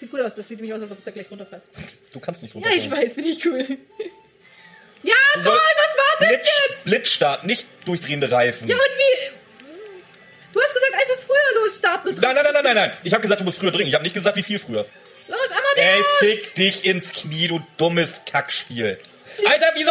[0.00, 1.62] Sieht gut aus, das sieht nämlich aus, als ob der gleich runterfällt.
[2.12, 2.84] Du kannst nicht Ja, runterfallen.
[2.84, 3.66] ich weiß, finde ich cool.
[5.02, 6.84] Ja, toll, Soll- was war das Blitz, jetzt?
[6.84, 8.68] Blitzstart, nicht durchdrehende Reifen.
[8.68, 9.30] Ja, und wie...
[10.52, 12.92] Du hast gesagt, einfach früher losstarten Nein, nein, nein, nein, nein, nein.
[13.02, 13.86] Ich habe gesagt, du musst früher drücken.
[13.88, 14.84] Ich habe nicht gesagt, wie viel früher.
[15.28, 15.38] Los,
[15.76, 16.06] Ey, Amadeus!
[16.18, 18.98] fick dich ins Knie, du dummes Kackspiel.
[19.46, 19.90] Alter, wieso?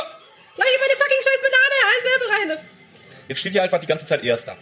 [0.56, 2.68] Gleich in meine fucking scheiß Banane, alles selber rein.
[3.30, 4.58] Jetzt steht hier einfach die ganze Zeit Erster.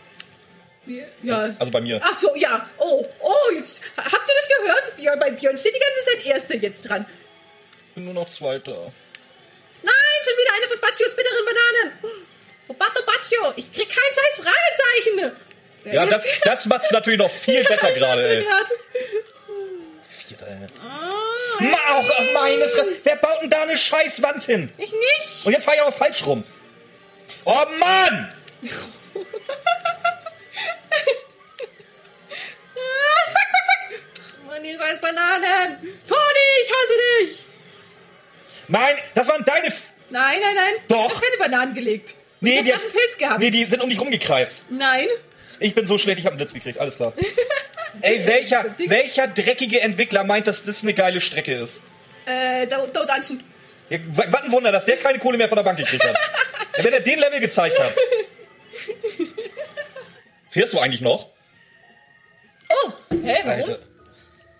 [1.22, 1.56] Ja.
[1.60, 2.00] Also bei mir.
[2.04, 2.68] Ach so, ja.
[2.78, 3.82] Oh, oh, jetzt.
[3.98, 4.96] Habt ihr das gehört?
[4.98, 7.06] Björn, bei Björn steht die ganze Zeit Erster jetzt dran.
[7.90, 8.92] Ich bin nur noch Zweiter.
[9.84, 12.22] Nein, schon wieder eine von Baccios bitteren Bananen.
[12.70, 15.38] Roberto Baccio, ich krieg kein scheiß Fragezeichen.
[15.94, 18.46] Ja, das, das macht's natürlich noch viel besser gerade, ey.
[20.08, 20.58] Vierter, ey.
[20.82, 21.10] Ah,
[21.60, 23.00] Ma, auch, meine Fresse.
[23.04, 24.74] Wer baut denn da eine Scheißwand hin?
[24.78, 25.46] ich nicht.
[25.46, 26.44] Und jetzt fahr ich auch noch falsch rum.
[27.46, 28.34] Oh Mann!
[32.74, 34.48] Fuck, fuck, fuck.
[34.48, 35.78] Mann, die scheiß Bananen.
[36.08, 37.46] Toni, ich hasse dich.
[38.68, 39.68] Nein, das waren deine...
[39.68, 40.74] F Nein, nein, nein.
[40.88, 41.08] Doch.
[41.08, 42.16] Ich hab keine Bananen gelegt.
[42.40, 43.40] nee, ich die, hab einen Pilz gehabt.
[43.40, 44.66] nee, die sind um dich rumgekreist.
[44.70, 45.08] Nein.
[45.60, 47.14] Ich bin so schlecht, ich habe einen Blitz gekriegt, alles klar.
[48.02, 51.82] Ey, welcher, welcher dreckige Entwickler meint, dass das eine geile Strecke ist?
[52.26, 53.44] Äh, Do Dungeon.
[53.90, 56.16] Ja, wa- was ein Wunder, dass der keine Kohle mehr von der Bank gekriegt hat.
[56.84, 57.92] Wenn er den Level gezeigt hat.
[60.58, 61.30] Fährst du eigentlich noch?
[62.68, 63.50] Oh, hä, warum?
[63.52, 63.80] Alter.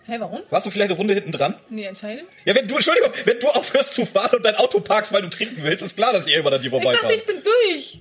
[0.06, 0.40] Hä, warum?
[0.48, 1.56] Warst du vielleicht eine Runde hinten dran?
[1.70, 2.28] Nee, anscheinend.
[2.44, 5.28] Ja, wenn du, Entschuldigung, wenn du aufhörst zu fahren und dein Auto parkst, weil du
[5.28, 7.14] trinken willst, ist klar, dass ich irgendwann an dir Ich dachte, vorbeifahre.
[7.14, 8.00] ich bin durch.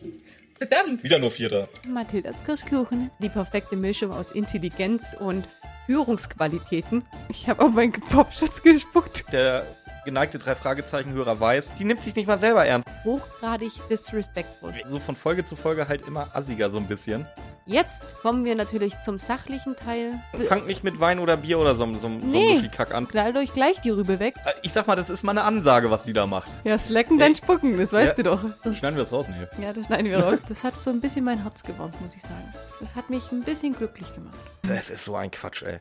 [0.60, 1.04] Verdammt.
[1.04, 1.70] Wieder nur Vierter.
[1.88, 3.10] Mathildas Kirschkuchen.
[3.20, 5.48] Die perfekte Mischung aus Intelligenz und
[5.88, 7.04] Führungsqualitäten.
[7.32, 9.26] Ich habe auf meinen Popschutz gespuckt.
[9.32, 9.66] Der
[10.08, 12.88] geneigte drei Fragezeichen-Hörer weiß, die nimmt sich nicht mal selber ernst.
[13.04, 14.74] Hochgradig disrespectful.
[14.88, 17.28] So von Folge zu Folge halt immer assiger so ein bisschen.
[17.66, 20.14] Jetzt kommen wir natürlich zum sachlichen Teil.
[20.48, 22.46] Fangt nicht mit Wein oder Bier oder so, so, so Nee.
[22.48, 23.10] einem Muschikack an.
[23.10, 24.36] Knallt euch gleich die Rübe weg.
[24.46, 26.48] Äh, Ich sag mal, das ist mal eine Ansage, was die da macht.
[26.64, 28.24] Ja, slacken, dann spucken, das weißt Ja.
[28.24, 28.46] du doch.
[28.64, 29.50] Dann schneiden wir das raus, ne?
[29.62, 30.38] Ja, das schneiden wir raus.
[30.48, 32.54] Das hat so ein bisschen mein Herz gewärmt, muss ich sagen.
[32.80, 34.38] Das hat mich ein bisschen glücklich gemacht.
[34.66, 35.80] Das ist so ein Quatsch, ey.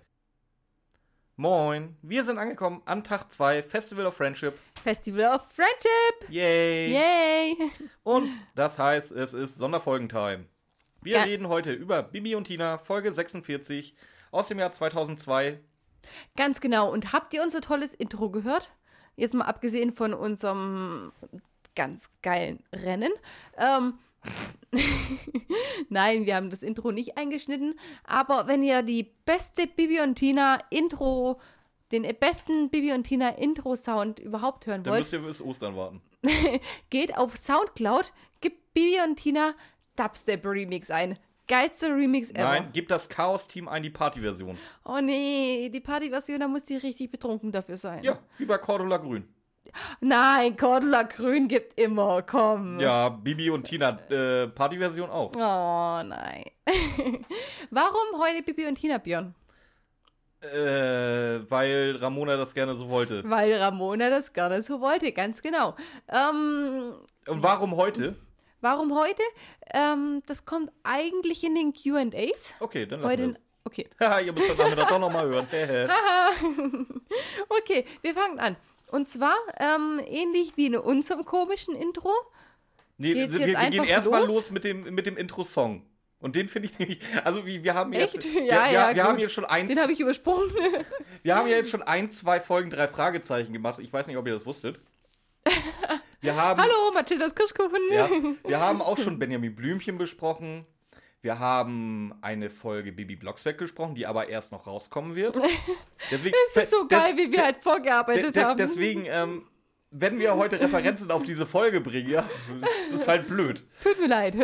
[1.38, 4.58] Moin, wir sind angekommen an Tag 2, Festival of Friendship.
[4.82, 6.30] Festival of Friendship!
[6.30, 6.92] Yay!
[6.94, 7.56] Yay!
[8.04, 10.46] Und das heißt, es ist Sonderfolgentime.
[11.02, 11.22] Wir Ja.
[11.24, 13.94] reden heute über Bibi und Tina, Folge 46
[14.30, 15.60] aus dem Jahr 2002.
[16.38, 16.90] Ganz genau.
[16.90, 18.70] Und habt ihr unser tolles Intro gehört?
[19.16, 21.12] Jetzt mal abgesehen von unserem
[21.74, 23.12] ganz geilen Rennen.
[23.58, 23.98] Ähm,
[25.88, 27.78] Nein, wir haben das Intro nicht eingeschnitten.
[28.04, 31.40] Aber wenn ihr die beste Bibi und Tina Intro,
[31.92, 36.02] den besten Bibi und Tina Intro-Sound überhaupt hören Dann wollt, müsst ihr bis Ostern warten.
[36.90, 39.54] geht auf Soundcloud, gibt Bibi und Tina
[39.96, 41.18] Dubstep Remix ein.
[41.48, 42.42] Geilster Remix ever.
[42.42, 44.58] Nein, gib das Chaos-Team ein, die Party-Version.
[44.84, 48.02] Oh nee, die Partyversion, da muss die richtig betrunken dafür sein.
[48.02, 49.28] Ja, wie bei Cordula Grün.
[50.00, 52.80] Nein, Cordula Grün gibt immer, komm.
[52.80, 55.30] Ja, Bibi und Tina äh, Party-Version auch.
[55.36, 56.44] Oh nein.
[57.70, 59.34] Warum heute Bibi und Tina, Björn?
[60.40, 63.22] Äh, weil Ramona das gerne so wollte.
[63.28, 65.74] Weil Ramona das gerne so wollte, ganz genau.
[66.08, 66.92] Ähm,
[67.26, 68.16] Und warum heute?
[68.60, 69.22] warum heute?
[69.72, 72.54] Ähm, das kommt eigentlich in den QAs.
[72.60, 73.22] Okay, dann lassen Heute.
[73.22, 73.40] wir es.
[73.64, 73.88] Okay.
[74.00, 75.46] Haha, ihr müsst Nachmittag doch nochmal hören.
[77.48, 78.56] Okay, wir fangen an.
[78.90, 82.12] Und zwar ähm, ähnlich wie in unserem komischen Intro.
[82.98, 84.28] nee, Geht's wir, wir gehen erstmal los?
[84.30, 85.82] los mit dem, mit dem Intro-Song.
[86.18, 89.14] Und den finde ich nämlich, also wie, wir haben jetzt, Ja, wir, ja, wir haben
[89.16, 89.22] gut.
[89.22, 90.50] jetzt schon eins, Den habe ich übersprungen.
[91.22, 93.78] wir haben ja jetzt schon ein, zwei Folgen, drei Fragezeichen gemacht.
[93.80, 94.80] Ich weiß nicht, ob ihr das wusstet.
[96.22, 97.80] Wir haben, Hallo, Mathildas Kirschkuchen.
[97.92, 98.08] Ja,
[98.42, 100.66] wir haben auch schon Benjamin Blümchen besprochen.
[101.22, 105.36] Wir haben eine Folge Bibi Blocksberg gesprochen, die aber erst noch rauskommen wird.
[106.10, 108.56] Deswegen, Das ist so geil, wie wir halt vorgearbeitet haben.
[108.56, 109.46] Deswegen, ähm,
[109.90, 112.28] wenn wir heute Referenzen auf diese Folge bringen, ja,
[112.60, 113.64] das ist halt blöd.
[113.82, 114.36] Tut mir leid.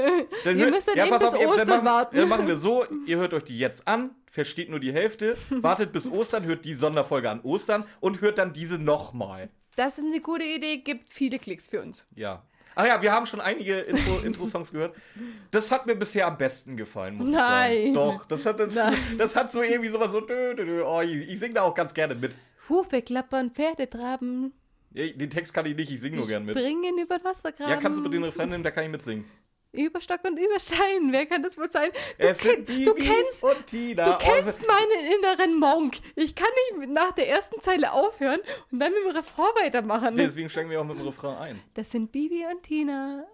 [0.44, 2.16] Dann ihr müsst dann ja, eben bis auf, Ostern machen, warten.
[2.16, 5.92] Dann machen wir so, ihr hört euch die jetzt an, versteht nur die Hälfte, wartet
[5.92, 9.50] bis Ostern, hört die Sonderfolge an Ostern und hört dann diese nochmal.
[9.76, 12.06] Das ist eine gute Idee, gibt viele Klicks für uns.
[12.14, 12.42] Ja.
[12.74, 14.94] Ach ja, wir haben schon einige Intro- Intro-Songs gehört.
[15.50, 17.78] Das hat mir bisher am besten gefallen, muss ich Nein.
[17.80, 17.94] sagen.
[17.94, 18.94] Doch, das hat, das, Nein.
[19.18, 20.20] das hat so irgendwie sowas so.
[20.20, 20.82] Dö, dö, dö.
[20.84, 22.36] Oh, ich, ich singe da auch ganz gerne mit.
[22.68, 24.52] Hufe klappern, Pferde traben,
[24.90, 26.56] Den Text kann ich nicht, ich singe nur gern mit.
[26.56, 27.70] springen über den Wassergraben.
[27.72, 29.24] Ja, kannst du bitte den Refrain nehmen, da kann ich mitsingen.
[29.72, 31.90] Über Stock und über Stein, wer kann das wohl sein?
[32.18, 34.04] Du, Es sind kenn, du Bibi kennst, und Tina.
[34.04, 35.96] du Oh, kennst das- meinen inneren Monk.
[36.14, 36.48] Ich kann
[36.78, 38.40] nicht nach der ersten Zeile aufhören
[38.70, 40.14] und dann mit dem Refrain weitermachen.
[40.16, 41.62] Deswegen steigen wir auch mit dem Refrain ein.
[41.72, 43.24] Das sind Bibi und Tina.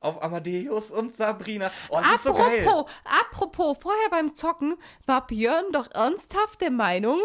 [0.00, 1.70] Auf Amadeus und Sabrina.
[1.90, 2.66] Oh, das ist so geil.
[2.66, 4.76] Apropos, apropos, vorher beim Zocken
[5.06, 7.20] war Björn doch ernsthaft der Meinung,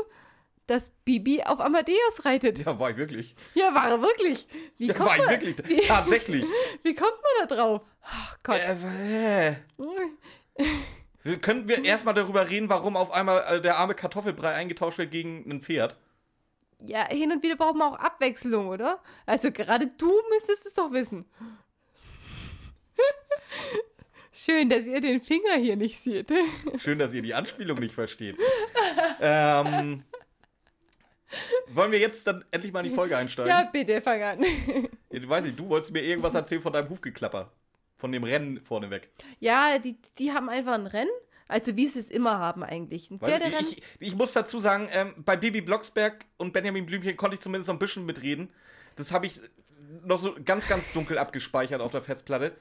[0.67, 2.59] dass Bibi auf Amadeus reitet.
[2.65, 3.35] Ja, war ich wirklich.
[3.53, 4.47] Ja, war er wirklich.
[4.77, 5.57] Wie Ja, kommt war ich man, wirklich.
[5.67, 6.45] Wie, Tatsächlich.
[6.83, 7.81] wie kommt man da drauf?
[8.03, 8.57] Ach Gott.
[8.57, 9.55] Äh, äh.
[11.23, 15.11] Wir- Könnten wir erstmal darüber reden, warum auf einmal äh, der arme Kartoffelbrei eingetauscht wird
[15.11, 15.95] gegen ein Pferd?
[16.85, 18.99] Ja, hin und wieder braucht man auch Abwechslung, oder?
[19.25, 21.23] Also gerade du müsstest es doch wissen.
[24.31, 26.31] Schön, dass ihr den Finger hier nicht seht.
[26.79, 28.35] Schön, dass ihr die Anspielung nicht versteht.
[29.21, 30.03] ähm,
[31.67, 33.49] wollen wir jetzt dann endlich mal in die Folge einsteigen?
[33.49, 34.45] Ja, bitte, fang an.
[35.09, 37.51] Du weißt nicht, du wolltest mir irgendwas erzählen von deinem Hufgeklapper.
[37.97, 39.09] Von dem Rennen vorneweg.
[39.39, 41.11] Ja, die, die haben einfach ein Rennen.
[41.47, 43.11] Also wie sie es immer haben eigentlich.
[43.11, 43.59] Ein Pferderennen.
[43.59, 47.67] ich, ich muss dazu sagen, ähm, bei Bibi Blocksberg und Benjamin Blümchen konnte ich zumindest
[47.67, 48.49] noch ein bisschen mitreden.
[48.95, 49.39] Das habe ich
[50.03, 52.55] noch so ganz, ganz dunkel abgespeichert auf der Festplatte.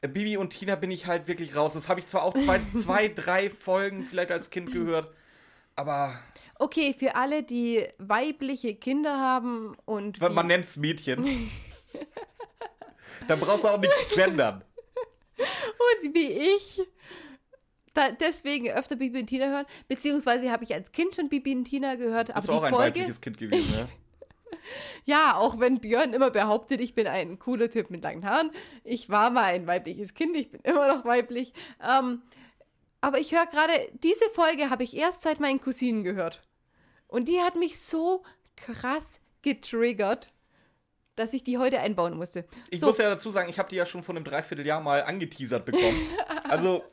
[0.00, 1.74] Äh, Bibi und Tina bin ich halt wirklich raus.
[1.74, 5.12] Das habe ich zwar auch zwei, zwei, drei Folgen vielleicht als Kind gehört,
[5.74, 6.18] aber
[6.58, 11.50] Okay, für alle, die weibliche Kinder haben und man man nennt es Mädchen.
[13.28, 14.62] Dann brauchst du auch nichts gendern.
[15.38, 16.82] und wie ich
[17.94, 21.64] da deswegen öfter Bibi und Tina hören, beziehungsweise habe ich als Kind schon Bibi und
[21.64, 23.88] Tina gehört, Bist aber du auch ein Folge, weibliches Kind gewesen, ne?
[25.04, 28.50] ja, auch wenn Björn immer behauptet, ich bin ein cooler Typ mit langen Haaren,
[28.84, 31.52] ich war mal ein weibliches Kind, ich bin immer noch weiblich,
[31.82, 32.22] ähm,
[33.00, 33.72] aber ich höre gerade,
[34.02, 36.42] diese Folge habe ich erst seit meinen Cousinen gehört
[37.08, 38.24] und die hat mich so
[38.56, 40.32] krass getriggert,
[41.14, 42.46] dass ich die heute einbauen musste.
[42.70, 45.02] Ich so, muss ja dazu sagen, ich habe die ja schon vor einem Dreivierteljahr mal
[45.02, 45.98] angeteasert bekommen.
[46.48, 46.84] Also,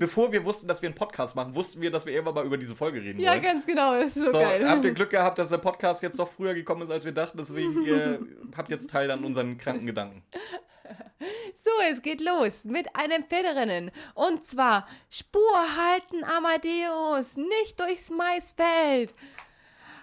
[0.00, 2.58] bevor wir wussten, dass wir einen Podcast machen, wussten wir, dass wir irgendwann mal über
[2.58, 3.42] diese Folge reden ja, wollen.
[3.42, 4.68] ganz genau, das ist so, So, geil.
[4.68, 7.38] habt ihr Glück gehabt, dass der Podcast jetzt doch früher gekommen ist, als wir dachten.
[7.38, 8.20] Deswegen, ihr
[8.56, 10.24] habt jetzt Teil an unseren kranken Gedanken.
[11.54, 13.90] So, es geht los mit einem Pferderennen.
[14.14, 19.14] Und zwar Spur halten Amadeus, nicht durchs Maisfeld.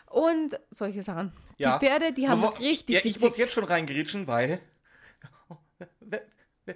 [0.08, 1.34] Und solche Sachen.
[1.58, 1.78] Ja.
[1.78, 3.24] Die Pferde, die haben Wo- richtig Ja, ich gezickt.
[3.24, 4.62] muss jetzt schon reingrätschen, weil.
[5.50, 5.56] Oh,
[6.00, 6.22] wer,
[6.66, 6.76] wer,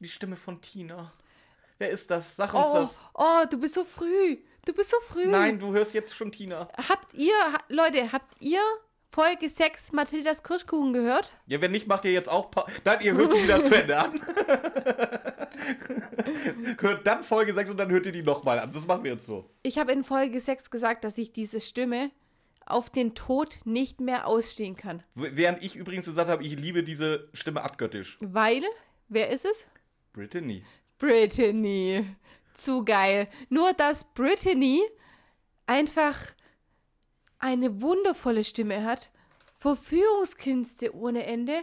[0.00, 1.12] die Stimme von Tina.
[1.78, 2.36] Wer ist das?
[2.36, 3.00] Sag uns oh, das.
[3.14, 4.38] oh, du bist so früh.
[4.64, 5.26] Du bist so früh.
[5.26, 6.68] Nein, du hörst jetzt schon Tina.
[6.88, 8.60] Habt ihr, ha, Leute, habt ihr
[9.10, 11.32] Folge 6 Mathildas Kirschkuchen gehört?
[11.46, 12.50] Ja, wenn nicht, macht ihr jetzt auch.
[12.50, 14.20] Pa dann, ihr hört die wieder zu Ende an.
[16.80, 18.70] hört dann Folge 6 und dann hört ihr die nochmal an.
[18.72, 19.48] Das machen wir jetzt so.
[19.62, 22.10] Ich habe in Folge 6 gesagt, dass ich diese Stimme
[22.66, 25.02] auf den Tod nicht mehr ausstehen kann.
[25.14, 28.18] Während ich übrigens gesagt habe, ich liebe diese Stimme abgöttisch.
[28.20, 28.62] Weil,
[29.08, 29.68] wer ist es?
[30.12, 30.62] Brittany.
[30.98, 32.04] Brittany.
[32.54, 33.28] Zu geil.
[33.48, 34.82] Nur, dass Brittany
[35.66, 36.16] einfach
[37.38, 39.10] eine wundervolle Stimme hat,
[39.58, 41.62] Verführungskünste ohne Ende,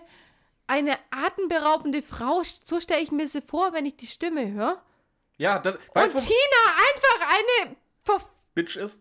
[0.68, 4.82] eine atemberaubende Frau, so stelle ich mir sie vor, wenn ich die Stimme höre.
[5.38, 5.78] Ja, das.
[5.94, 6.36] Weißt Und Tina
[6.94, 8.22] einfach eine Ver
[8.56, 9.00] Bitch ist?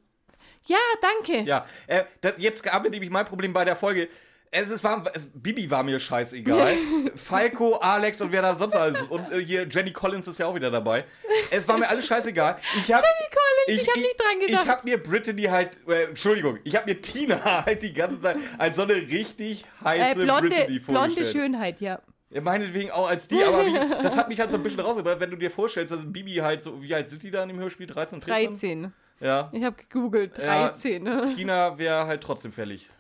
[0.65, 1.43] Ja, danke.
[1.43, 4.09] Ja, äh, das, jetzt haben wir nämlich mein Problem bei der Folge.
[4.55, 6.77] Es ist war, es, Bibi war mir scheißegal.
[7.15, 9.01] Falco, Alex und wer da sonst alles.
[9.01, 11.07] Und äh, hier Jenny Collins ist ja auch wieder dabei.
[11.51, 12.57] Es war mir alles scheißegal.
[12.77, 14.63] Ich hab, Jenny Collins, ich hab nicht dran gedacht.
[14.63, 18.37] Ich hab mir Brittany halt, äh, Entschuldigung, ich hab mir Tina halt die ganze Zeit
[18.59, 21.33] als so eine richtig Äh, heiße blonde, Brittany blonde vorgestellt.
[21.33, 22.01] Schönheit, ja.
[22.29, 23.73] Ja, meinetwegen auch als die, aber wie,
[24.03, 26.63] das hat mich halt so ein bisschen rausgebracht, wenn du dir vorstellst, dass Bibi halt
[26.63, 27.87] so, wie alt sind die da in dem Hörspiel?
[27.87, 28.51] 13, 14?
[28.51, 28.93] 13.
[29.21, 29.51] Ja.
[29.53, 30.37] Ich habe gegoogelt.
[30.37, 31.03] Ja, 13.
[31.03, 31.25] ne?
[31.25, 32.91] Tina wäre halt trotzdem fällig.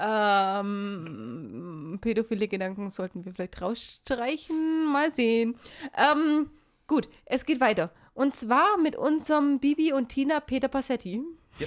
[0.00, 4.86] Ähm, pädophile Gedanken sollten wir vielleicht rausstreichen.
[4.90, 5.56] Mal sehen.
[5.96, 6.50] Ähm,
[6.86, 7.92] gut, es geht weiter.
[8.14, 11.22] Und zwar mit unserem Bibi und Tina Peter Passetti.
[11.58, 11.66] Ja,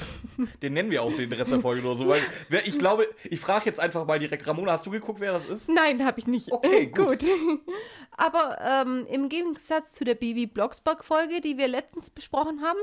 [0.61, 3.39] den nennen wir auch den Rest der Folge nur so, weil wer, ich glaube, ich
[3.39, 5.69] frage jetzt einfach mal direkt, Ramona, hast du geguckt, wer das ist?
[5.69, 6.51] Nein, habe ich nicht.
[6.51, 7.23] Okay, gut.
[8.11, 12.79] Aber ähm, im Gegensatz zu der Bibi Blocksberg-Folge, die wir letztens besprochen haben,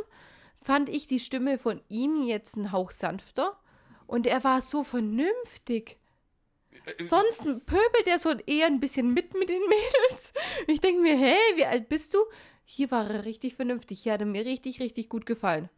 [0.62, 3.56] fand ich die Stimme von ihm jetzt einen Hauch sanfter.
[4.10, 5.96] Und er war so vernünftig.
[6.98, 10.32] Sonst pöbelt er so eher ein bisschen mit mit den Mädels.
[10.66, 12.18] Ich denke mir, hey, wie alt bist du?
[12.64, 14.00] Hier war er richtig vernünftig.
[14.02, 15.68] Hier hat er mir richtig, richtig gut gefallen.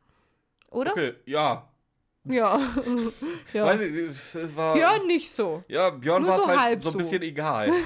[0.70, 0.92] Oder?
[0.92, 1.68] Okay, ja.
[2.24, 2.58] Ja.
[3.52, 3.66] ja.
[3.66, 4.78] Weiß ich, es war.
[4.78, 5.62] ja, nicht so.
[5.68, 6.98] Ja, Björn war es so halt halb so ein so.
[6.98, 7.70] bisschen egal.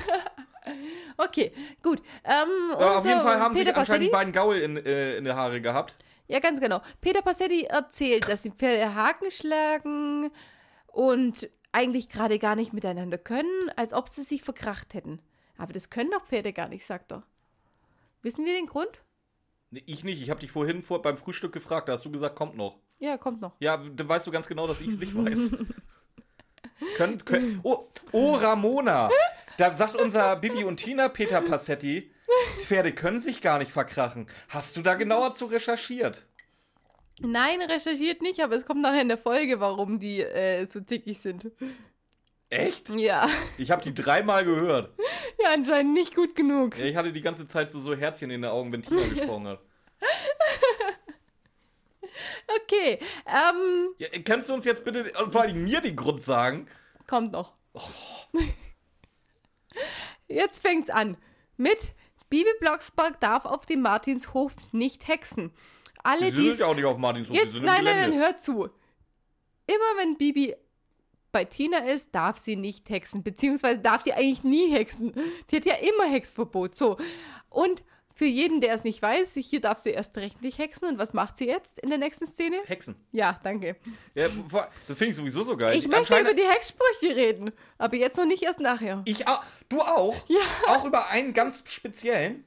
[1.19, 2.03] Okay, gut.
[2.25, 2.49] Ähm,
[2.79, 5.35] Ja, auf jeden Fall haben Peter sich anscheinend die beiden Gaul in, äh, in der
[5.35, 5.97] Haare gehabt.
[6.28, 6.80] Ja, ganz genau.
[7.00, 10.30] Peter Passetti erzählt, dass die Pferde Haken schlagen
[10.87, 15.21] und eigentlich gerade gar nicht miteinander können, als ob sie sich verkracht hätten.
[15.59, 17.23] Aber das können doch Pferde gar nicht, sagt er.
[18.23, 19.02] Wissen wir den Grund?
[19.71, 22.37] Nee, Ich nicht, ich habe dich vorhin vor, beim Frühstück gefragt, da hast du gesagt,
[22.37, 22.78] kommt noch.
[22.99, 23.54] Ja, kommt noch.
[23.61, 25.54] Ja, dann weißt du ganz genau, dass ich es nicht weiß.
[26.97, 29.11] könnt, könnt, oh, oh, Ramona.
[29.59, 32.11] Da sagt unser Bibi und Tina Peter Passetti,
[32.59, 34.26] Pferde können sich gar nicht verkrachen.
[34.49, 36.26] Hast du da genauer zu recherchiert?
[37.21, 41.18] Nein, recherchiert nicht, aber es kommt nachher in der Folge, warum die äh, so zickig
[41.21, 41.50] sind.
[42.50, 42.90] Echt?
[42.90, 43.28] Ja.
[43.59, 44.95] Ich habe die dreimal gehört.
[45.38, 46.78] Ja, anscheinend nicht gut genug.
[46.78, 49.49] Ja, ich hatte die ganze Zeit so, so Herzchen in den Augen, wenn Tina gesprochen
[49.49, 49.61] hat.
[52.62, 56.66] Okay, ähm, Ja, kannst du uns jetzt bitte und vor allem mir den Grund sagen?
[57.06, 57.52] kommt noch.
[60.28, 61.16] Jetzt fängt's an
[61.56, 61.92] mit
[62.28, 65.52] Bibi Blocksberg darf auf dem Martinshof nicht hexen.
[66.02, 68.16] Alle, Sie die sind ja auch nicht auf Martinshof, Jetzt, sind im nein, nein, Gelände.
[68.16, 68.68] nein, hör zu.
[69.66, 70.54] Immer wenn Bibi
[71.33, 73.23] bei Tina ist, darf sie nicht hexen.
[73.23, 75.12] Beziehungsweise darf die eigentlich nie hexen.
[75.50, 76.76] Die hat ja immer Hexverbot.
[76.76, 76.97] So.
[77.50, 77.83] Und
[78.17, 80.89] für jeden, der es nicht weiß, hier darf sie erst recht nicht hexen.
[80.89, 82.57] Und was macht sie jetzt in der nächsten Szene?
[82.65, 82.97] Hexen.
[83.13, 83.77] Ja, danke.
[84.15, 84.29] Ja,
[84.89, 85.77] das finde ich sowieso so geil.
[85.77, 87.53] Ich möchte Anscheinend- über die Hexsprüche reden.
[87.77, 89.03] Aber jetzt noch nicht erst nachher.
[89.05, 89.45] Ich auch.
[89.69, 90.17] Du auch?
[90.29, 90.41] Ja.
[90.69, 92.43] Auch über einen ganz speziellen,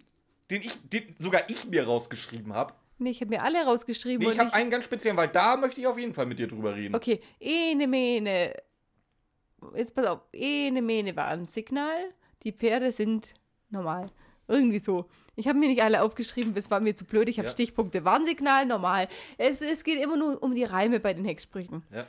[0.50, 2.74] den ich, den sogar ich mir rausgeschrieben habe.
[2.98, 4.26] Nee, ich habe mir alle rausgeschrieben.
[4.26, 6.48] Nee, ich habe einen ganz speziellen, weil da möchte ich auf jeden Fall mit dir
[6.48, 6.96] drüber reden.
[6.96, 8.56] Okay, ene Mene.
[9.76, 10.22] Jetzt pass auf.
[10.34, 11.96] Ene Mene war ein Signal.
[12.44, 13.34] Die Pferde sind
[13.70, 14.08] normal.
[14.48, 15.06] Irgendwie so.
[15.40, 17.30] Ich habe mir nicht alle aufgeschrieben, es war mir zu blöd.
[17.30, 17.52] Ich habe Ja.
[17.54, 18.04] Stichpunkte.
[18.04, 19.08] Warnsignal, normal.
[19.38, 21.84] Es, es geht immer nur um die Reime bei den Hexsprüchen.
[21.94, 22.06] Ja.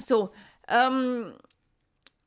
[0.00, 0.30] So,
[0.68, 1.32] ähm,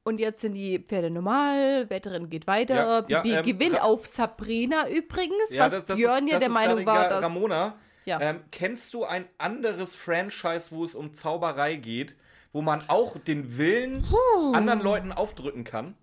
[0.04, 4.06] und jetzt sind die Pferde normal, Wetterin geht weiter, Ja, ja, Bibi ähm, gewinnt auf
[4.06, 7.24] Sabrina übrigens, Ja, was das, das Björn ist, ja der Meinung war, dass...
[7.24, 8.20] Ramona, Ja.
[8.22, 12.16] ähm, kennst du ein anderes Franchise, wo es um Zauberei geht,
[12.54, 14.06] wo man auch den Willen
[14.54, 15.96] anderen Leuten aufdrücken kann?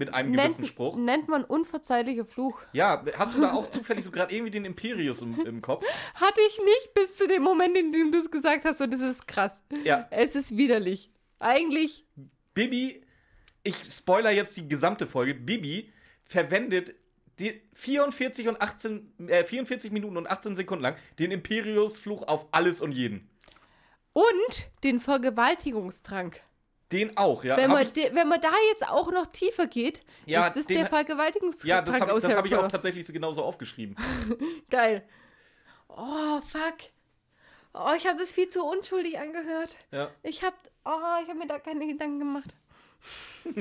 [0.00, 0.96] Mit einem gewissen nennt, Spruch.
[0.96, 2.58] nennt man unverzeihlicher Fluch.
[2.72, 5.84] Ja, hast du da auch zufällig so gerade irgendwie den Imperius im, im Kopf?
[6.14, 8.80] Hatte ich nicht bis zu dem Moment, in dem du es gesagt hast.
[8.80, 9.62] Und das ist krass.
[9.84, 10.08] Ja.
[10.10, 11.10] Es ist widerlich.
[11.38, 12.06] Eigentlich,
[12.54, 13.02] Bibi,
[13.62, 15.34] ich spoiler jetzt die gesamte Folge.
[15.34, 15.92] Bibi
[16.24, 16.94] verwendet
[17.38, 22.80] die 44, und 18, äh, 44 Minuten und 18 Sekunden lang den Imperius-Fluch auf alles
[22.80, 23.28] und jeden.
[24.12, 26.40] und den Vergewaltigungstrank.
[26.92, 27.56] Den auch, ja.
[27.56, 30.78] Wenn man, de, wenn man da jetzt auch noch tiefer geht, Ja, ist das den-
[30.78, 33.96] der Vergewaltigungstrank ja, das habe hab ich auch tatsächlich so genauso aufgeschrieben.
[34.70, 35.06] Geil.
[35.88, 36.90] Oh, fuck.
[37.74, 39.76] Oh, ich habe das viel zu unschuldig angehört.
[39.92, 40.10] Ja.
[40.22, 42.54] Ich habe oh, ich hab mir da keine Gedanken gemacht.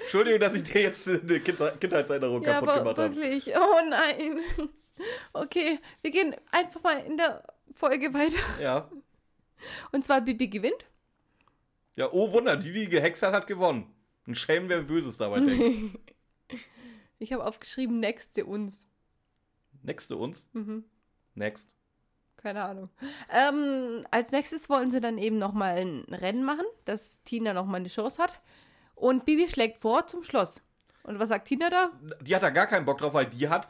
[0.00, 3.14] Entschuldigung, dass ich dir jetzt eine Kindheitserinnerung Ja, kaputt aber gemacht habe.
[3.16, 3.54] wirklich.
[3.56, 4.40] Oh nein.
[5.34, 7.42] Okay, wir gehen einfach mal in der
[7.74, 8.38] Folge weiter.
[8.58, 8.90] Ja.
[9.92, 10.86] Und zwar Bibi gewinnt.
[11.96, 13.92] Ja, oh Wunder, die, die gehext hat, hat gewonnen.
[14.26, 15.98] Ein Schelm, wer Böses dabei denkt.
[17.18, 18.88] Ich habe aufgeschrieben, nächste uns.
[20.08, 20.48] To uns.
[20.52, 20.84] Mhm.
[21.34, 21.70] Next.
[22.36, 22.90] Keine Ahnung.
[23.30, 27.88] Ähm, als nächstes wollen sie dann eben nochmal ein Rennen machen, dass Tina nochmal eine
[27.88, 28.40] Chance hat.
[28.94, 30.60] Und Bibi schlägt vor zum Schloss.
[31.04, 31.92] Und was sagt Tina da?
[32.20, 33.68] Die hat da gar keinen Bock drauf, weil die hat.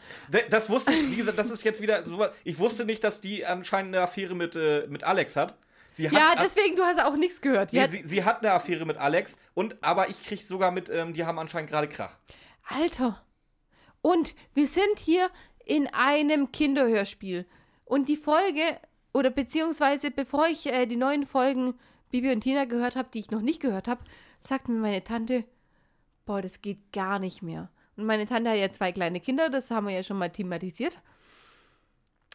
[0.48, 2.26] Das wusste ich, wie gesagt, das ist jetzt wieder so.
[2.44, 5.56] Ich wusste nicht, dass die anscheinend eine Affäre mit, äh, mit Alex hat.
[5.96, 7.72] Sie hat Ja, deswegen, du hast auch nichts gehört.
[7.72, 11.14] Nee, sie, sie hat eine Affäre mit Alex und aber ich krieg sogar mit, ähm,
[11.14, 12.18] die haben anscheinend gerade Krach.
[12.68, 13.24] Alter.
[14.02, 15.30] Und wir sind hier
[15.64, 17.46] in einem Kinderhörspiel.
[17.86, 18.78] Und die Folge,
[19.14, 21.72] oder beziehungsweise bevor ich äh, die neuen Folgen
[22.10, 24.04] Bibi und Tina gehört habe, die ich noch nicht gehört habe,
[24.38, 25.44] sagt mir meine Tante,
[26.26, 27.70] boah, das geht gar nicht mehr.
[27.96, 31.00] Und meine Tante hat ja zwei kleine Kinder, das haben wir ja schon mal thematisiert.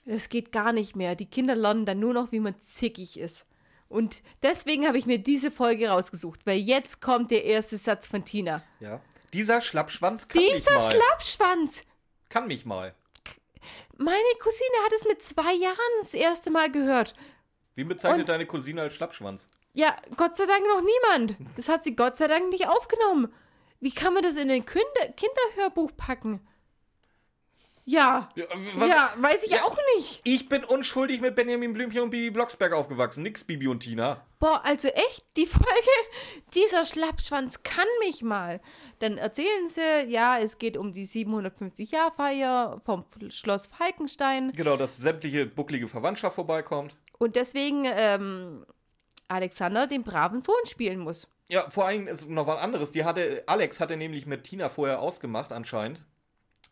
[0.05, 1.15] Das geht gar nicht mehr.
[1.15, 3.45] Die Kinder lernen dann nur noch, wie man zickig ist.
[3.91, 8.23] Und deswegen habe ich mir diese Folge rausgesucht, weil jetzt kommt der erste Satz von
[8.25, 8.63] Tina.
[8.79, 9.01] Ja.
[9.33, 10.91] Dieser Schlappschwanz kann mich Dieser mal.
[10.91, 11.83] Schlappschwanz!
[12.29, 12.95] kann mich mal.
[13.97, 17.13] Meine Cousine hat es mit zwei Jahren das erste Mal gehört.
[17.75, 19.47] Wie bezeichnet Und- deine Cousine als Schlappschwanz?
[19.73, 21.37] Ja, Gott sei Dank noch niemand.
[21.55, 23.31] Das hat sie Gott sei Dank nicht aufgenommen.
[23.79, 26.45] Wie kann man das in ein Kinder Kinderhörbuch packen?
[27.83, 28.45] Ja, Ja,
[28.75, 29.63] was- ja, weiß ich Ja.
[29.63, 30.21] auch nicht.
[30.23, 33.23] Ich bin unschuldig mit Benjamin Blümchen und Bibi Blocksberg aufgewachsen.
[33.23, 34.25] Nix Bibi und Tina.
[34.39, 35.89] Boah, also echt, die Folge,
[36.53, 38.61] dieser Schlappschwanz kann mich mal.
[38.99, 41.05] Dann erzählen sie, ja, es geht um die
[41.85, 44.51] 750-Jahr-Feier vom Schloss Falkenstein.
[44.53, 46.95] Genau, dass sämtliche bucklige Verwandtschaft vorbeikommt.
[47.17, 48.65] Und deswegen ähm,
[49.27, 51.27] Alexander den braven Sohn spielen muss.
[51.49, 52.91] Ja, vor allem ist noch was anderes.
[52.91, 56.05] Die hatte, Alex hatte nämlich mit Tina vorher ausgemacht, anscheinend.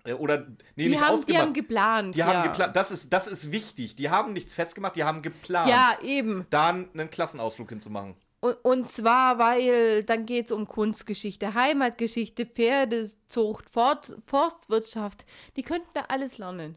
[0.03, 1.41] Äh, Oder, nee, Die nicht haben, die ausgemacht.
[1.41, 2.15] haben geplant.
[2.15, 2.27] Die ja.
[2.27, 2.75] haben geplant.
[2.75, 3.95] Das ist, das ist wichtig.
[3.95, 5.69] Die haben nichts festgemacht, die haben geplant.
[5.69, 6.47] Ja, eben.
[6.49, 8.15] Da einen Klassenausflug hinzumachen.
[8.41, 15.25] Und, und zwar, weil dann geht es um Kunstgeschichte, Heimatgeschichte, Pferdezucht, Fort, Forstwirtschaft.
[15.57, 16.75] Die könnten da alles lernen.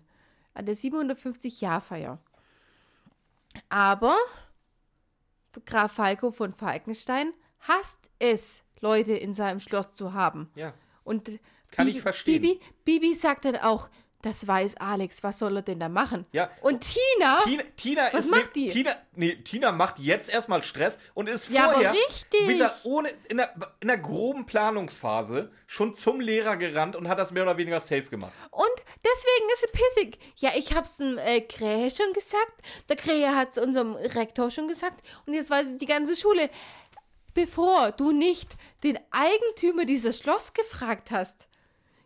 [0.54, 2.18] An der 750-Jahr-Feier.
[3.68, 4.16] Aber
[5.66, 10.50] Graf Falco von Falkenstein hasst es, Leute in seinem Schloss zu haben.
[10.56, 10.74] Ja.
[11.04, 11.30] Und
[11.72, 12.40] Kann Bibi, ich verstehen.
[12.42, 13.88] Bibi, Bibi sagt dann auch,
[14.24, 15.24] Das weiß Alex.
[15.24, 16.26] Was soll er denn da machen?
[16.30, 16.48] Ja.
[16.62, 17.40] Und Tina?
[17.42, 18.68] Tina, Tina Was ist macht ne, die?
[18.68, 21.92] Tina, nee, Tina macht jetzt erstmal Stress und ist Ja, vorher
[22.46, 27.32] wieder ohne in der, in der groben Planungsphase schon zum Lehrer gerannt und hat das
[27.32, 28.32] mehr oder weniger safe gemacht.
[28.52, 28.70] Und
[29.04, 30.18] deswegen ist sie pissig.
[30.36, 32.62] Ja, ich hab's dem äh, Krähe schon gesagt.
[32.88, 35.02] Der Krähe hat's unserem Rektor schon gesagt.
[35.26, 36.48] Und jetzt weiß die ganze Schule.
[37.34, 38.52] Bevor du nicht
[38.84, 41.48] den Eigentümer dieses Schloss gefragt hast,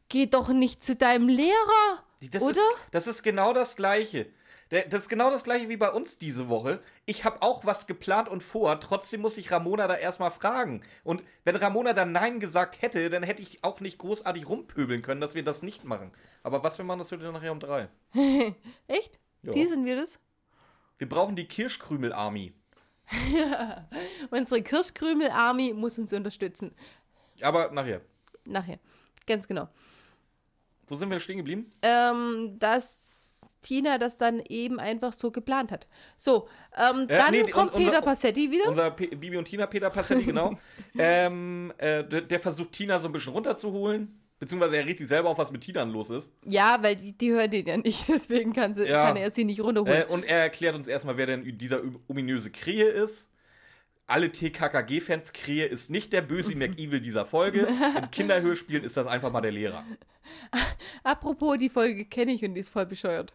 [0.08, 2.02] geh doch nicht zu deinem Lehrer.
[2.32, 2.52] Das oder?
[2.52, 2.60] Ist,
[2.90, 4.26] das ist genau das Gleiche.
[4.68, 6.80] Das ist genau das Gleiche wie bei uns diese Woche.
[7.04, 10.82] Ich habe auch was geplant und vor, trotzdem muss ich Ramona da erstmal fragen.
[11.04, 15.20] Und wenn Ramona dann Nein gesagt hätte, dann hätte ich auch nicht großartig rumpöbeln können,
[15.20, 16.10] dass wir das nicht machen.
[16.42, 17.88] Aber was wir machen, das wird dann nachher um drei.
[18.88, 19.20] Echt?
[19.42, 19.52] Ja.
[19.52, 20.18] Die sind wir das?
[20.98, 22.52] Wir brauchen die Kirschkrümel-Army.
[24.30, 26.74] Unsere Kirschkrümel-Army muss uns unterstützen.
[27.40, 28.00] Aber nachher.
[28.44, 28.80] Nachher.
[29.28, 29.68] Ganz genau.
[30.88, 31.68] Wo sind wir stehen geblieben?
[31.82, 35.88] ähm, dass Tina das dann eben einfach so geplant hat.
[36.16, 38.68] So, ähm, Äh, dann nee, kommt un- Peter Passetti wieder.
[38.68, 40.56] Unser P Bibi und Tina, Peter Passetti, genau.
[40.96, 44.20] ähm, äh, der, der versucht Tina so ein bisschen runterzuholen.
[44.38, 46.30] Beziehungsweise er riecht sich selber auf, was mit Tina los ist.
[46.44, 49.06] ja, weil die, die hören den ja nicht, deswegen kann, sie, Ja.
[49.06, 50.02] kann er sie nicht runterholen.
[50.02, 53.28] Äh, und er erklärt uns erstmal, wer denn dieser ominöse Krähe ist.
[54.08, 57.66] Alle TKKG-Fans, Krähe ist nicht der böse McEvil dieser Folge.
[57.96, 59.84] In Kinderhörspielen ist das einfach mal der Lehrer.
[61.02, 63.34] Apropos, die Folge kenne ich und die ist voll bescheuert.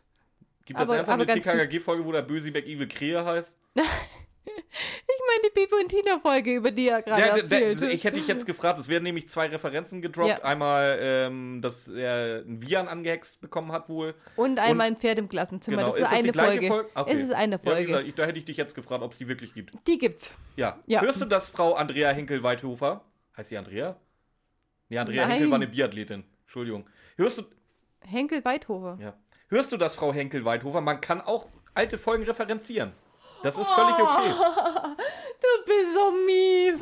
[0.66, 1.42] Gibt das Aber- ernsthaft aber eine.
[1.42, 3.58] TKKG-Folge, wo der böse McEvil Krähe heißt?
[4.44, 7.82] Ich meine die Bibi und Tina Folge, über die er gerade Ja, erzählt.
[7.82, 10.30] ich hätte dich jetzt gefragt, es werden nämlich zwei Referenzen gedroppt.
[10.30, 10.44] Ja.
[10.44, 14.16] Einmal, ähm, dass er ein Vian angehext bekommen hat wohl.
[14.38, 15.78] und einmal ein Pferd im Klassenzimmer.
[15.78, 16.68] Genau, Das ist, ist das eine Folge.
[16.68, 16.90] Folge?
[16.96, 17.12] Okay.
[17.14, 17.86] Es ist eine Ja, wie Folge.
[17.86, 19.74] gesagt, ich, da hätte ich dich jetzt gefragt, ob es die wirklich gibt.
[19.88, 20.34] die gibt's.
[20.56, 20.80] Ja.
[20.88, 21.02] Ja.
[21.02, 23.06] Hörst du das, Frau Andrea Henkel-Weithofer?
[23.38, 23.96] Heißt sie Andrea?
[24.90, 25.32] Nee, Andrea Nein.
[25.32, 26.24] Henkel war eine Biathletin.
[26.44, 26.90] Entschuldigung.
[27.18, 27.44] Hörst du,
[28.02, 28.98] Henkel Weidhofer.
[29.00, 29.14] ja.
[29.50, 30.82] Hörst du das, Frau Henkel-Weithofer?
[30.82, 32.94] Man kann auch alte Folgen referenzieren.
[33.44, 34.32] Das ist völlig okay.
[35.42, 36.80] Du bist so mies.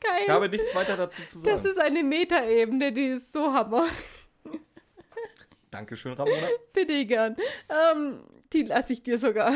[0.00, 0.22] Geil.
[0.22, 1.54] Ich habe nichts weiter dazu zu sagen.
[1.54, 3.86] das ist eine Metaebene, die ist so hammer.
[5.70, 6.46] Dankeschön, Ramona.
[6.72, 7.36] Bitte gern.
[7.68, 9.52] Ähm, die lasse ich dir sogar.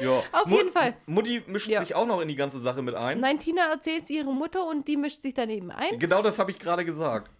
[0.00, 0.22] Ja.
[0.32, 0.96] Auf jeden Fall.
[1.06, 1.80] Mutti mischt Ja.
[1.80, 3.20] sich auch noch in die ganze Sache mit ein.
[3.20, 5.98] Nein, Tina erzählt es ihrer Mutter und die mischt sich daneben ein.
[5.98, 7.30] Genau das habe ich gerade gesagt.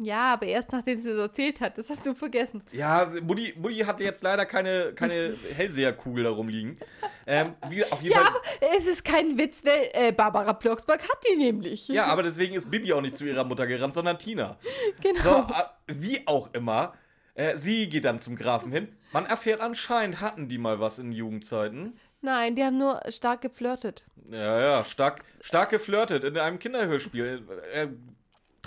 [0.00, 1.76] Ja, aber erst nachdem sie es erzählt hat.
[1.78, 2.62] Das hast du vergessen.
[2.72, 6.78] Ja, Mutti, Mutti hatte jetzt leider keine, keine Hellseherkugel da rumliegen.
[7.26, 8.68] Ähm, wie, auf jeden Ja, Fall.
[8.78, 11.88] es ist kein Witz, weil äh, Barbara Blocksberg hat die nämlich.
[11.88, 14.56] Ja, aber deswegen ist Bibi auch nicht zu ihrer Mutter gerannt, sondern Tina.
[15.02, 15.22] genau.
[15.22, 16.94] So, äh, wie auch immer,
[17.34, 18.88] äh, sie geht dann zum Grafen hin.
[19.12, 21.98] Man erfährt anscheinend, hatten die mal was in Jugendzeiten.
[22.20, 24.02] Nein, die haben nur stark geflirtet.
[24.30, 27.46] Ja, ja, stark, stark geflirtet in einem Kinderhörspiel.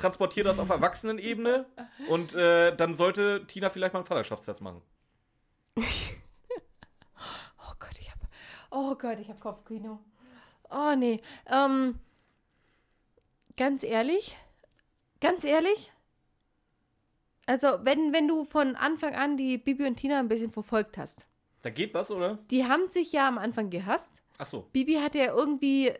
[0.02, 1.68] Er transportiert das auf Erwachsenenebene
[2.08, 4.82] und äh, dann sollte Tina vielleicht mal einen Vaterschaftstest machen.
[7.64, 8.18] Oh Gott, ich hab.
[8.72, 10.00] Oh Gott, ich hab Kopfkino.
[10.72, 11.22] Oh nee.
[11.46, 12.00] Ähm.
[13.56, 14.36] Ganz ehrlich.
[15.20, 15.92] Ganz ehrlich.
[17.46, 21.28] Also, wenn, wenn du von Anfang an die Bibi und Tina ein bisschen verfolgt hast.
[21.62, 22.40] Da geht was, oder?
[22.50, 24.24] Die haben sich ja am Anfang gehasst.
[24.40, 25.94] Ach so, Bibi hat ja irgendwie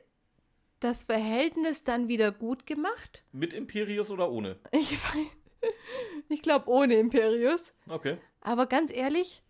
[0.82, 3.24] das Verhältnis dann wieder gut gemacht.
[3.32, 4.60] mit Imperius oder ohne?
[4.72, 4.98] Ich.
[6.28, 7.74] Ich glaube ohne Imperius.
[7.88, 8.18] Okay.
[8.42, 9.44] Aber ganz ehrlich,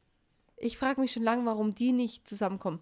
[0.58, 2.80] ich frage mich schon lange, warum die nicht zusammenkommen.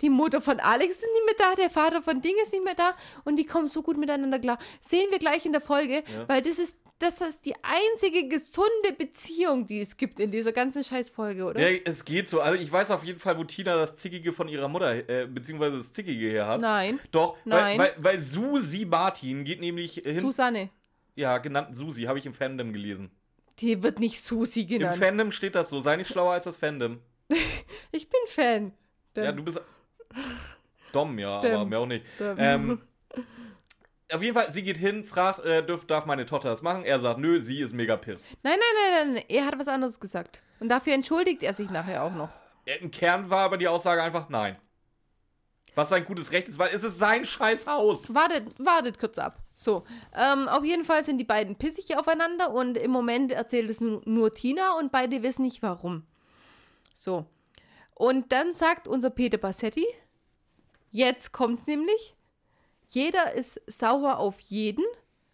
[0.00, 2.74] Die Mutter von Alex ist nicht mehr da, der Vater von Ding ist nicht mehr
[2.74, 4.58] da und die kommen so gut miteinander klar.
[4.80, 6.28] Sehen wir gleich in der Folge, Ja.
[6.28, 10.84] weil das ist, das ist die einzige gesunde Beziehung, die es gibt in dieser ganzen
[10.84, 11.60] Scheißfolge, oder?
[11.60, 12.40] Ja, es geht so.
[12.40, 15.78] Also ich weiß auf jeden Fall, wo Tina das Zickige von ihrer Mutter, äh, beziehungsweise
[15.78, 16.60] das Zickige her hat.
[16.60, 17.00] Nein.
[17.10, 17.78] Doch, Nein.
[17.78, 20.20] Weil, weil, weil Susi Martin geht nämlich hin.
[20.20, 20.70] Susanne.
[21.16, 23.10] ja, genannt Susi, habe ich im Fandom gelesen.
[23.58, 24.98] Die wird nicht Susi Im genannt.
[24.98, 25.80] Fandom steht das so.
[25.80, 27.00] Sei nicht schlauer als das Fandom.
[27.94, 28.72] Ich bin Fan.
[29.14, 29.60] Ja, du bist.
[30.92, 31.54] Dom, ja, Dem.
[31.56, 32.04] aber mehr auch nicht.
[32.18, 32.36] Dem.
[32.38, 32.80] Ähm,
[34.12, 36.84] auf jeden Fall, sie geht hin, fragt, äh, dürf, darf meine Tochter das machen?
[36.84, 38.28] Er sagt, nö, sie ist mega piss.
[38.42, 40.42] Nein, nein, nein, nein, er hat was anderes gesagt.
[40.60, 42.30] Und dafür entschuldigt er sich nachher auch noch.
[42.64, 44.56] Im Kern war aber die Aussage einfach nein.
[45.74, 48.14] Was sein gutes Recht ist, weil es ist sein scheiß Haus.
[48.14, 49.38] Wartet, wartet kurz ab.
[49.54, 53.80] So, ähm, auf jeden Fall sind die beiden pissig aufeinander und im Moment erzählt es
[53.80, 56.06] nur, nur Tina und beide wissen nicht warum.
[56.94, 57.26] So.
[57.94, 59.86] Und dann sagt unser Peter Bassetti,
[60.90, 62.14] jetzt kommt's nämlich,
[62.94, 64.84] jeder ist sauer auf jeden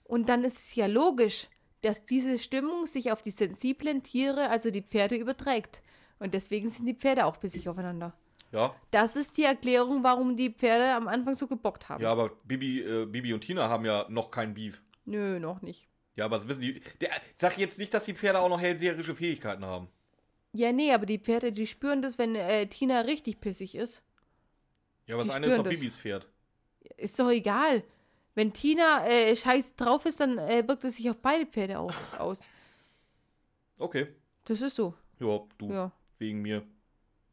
[0.04, 1.48] und dann ist es ja logisch,
[1.82, 5.82] dass diese Stimmung sich auf die sensiblen Tiere, also die Pferde, überträgt.
[6.18, 8.12] Und deswegen sind die Pferde auch pissig aufeinander.
[8.50, 12.02] Ja, Das ist die Erklärung, warum die Pferde am Anfang so gebockt haben.
[12.02, 14.82] ja, aber Bibi, äh, Bibi und Tina haben ja noch kein Beef.
[15.04, 15.86] Nö, noch nicht.
[16.16, 16.80] Ja, aber das wissen die.
[17.00, 19.88] Der, sag jetzt nicht, dass die Pferde auch noch hellseherische Fähigkeiten haben.
[20.54, 24.02] Ja, nee, aber die Pferde, die spüren das, wenn äh, Tina richtig pissig ist.
[25.06, 25.64] Ja, aber Die das eine ist doch.
[25.68, 26.26] Bibis Pferd.
[26.98, 27.82] Ist doch egal.
[28.34, 31.94] Wenn Tina äh, scheiß drauf ist, dann äh, wirkt es sich auf beide Pferde auch
[32.18, 32.50] aus.
[33.78, 34.08] Okay.
[34.44, 34.94] Das ist so.
[35.18, 35.72] Ja, du.
[35.72, 35.92] Ja.
[36.18, 36.62] Wegen mir.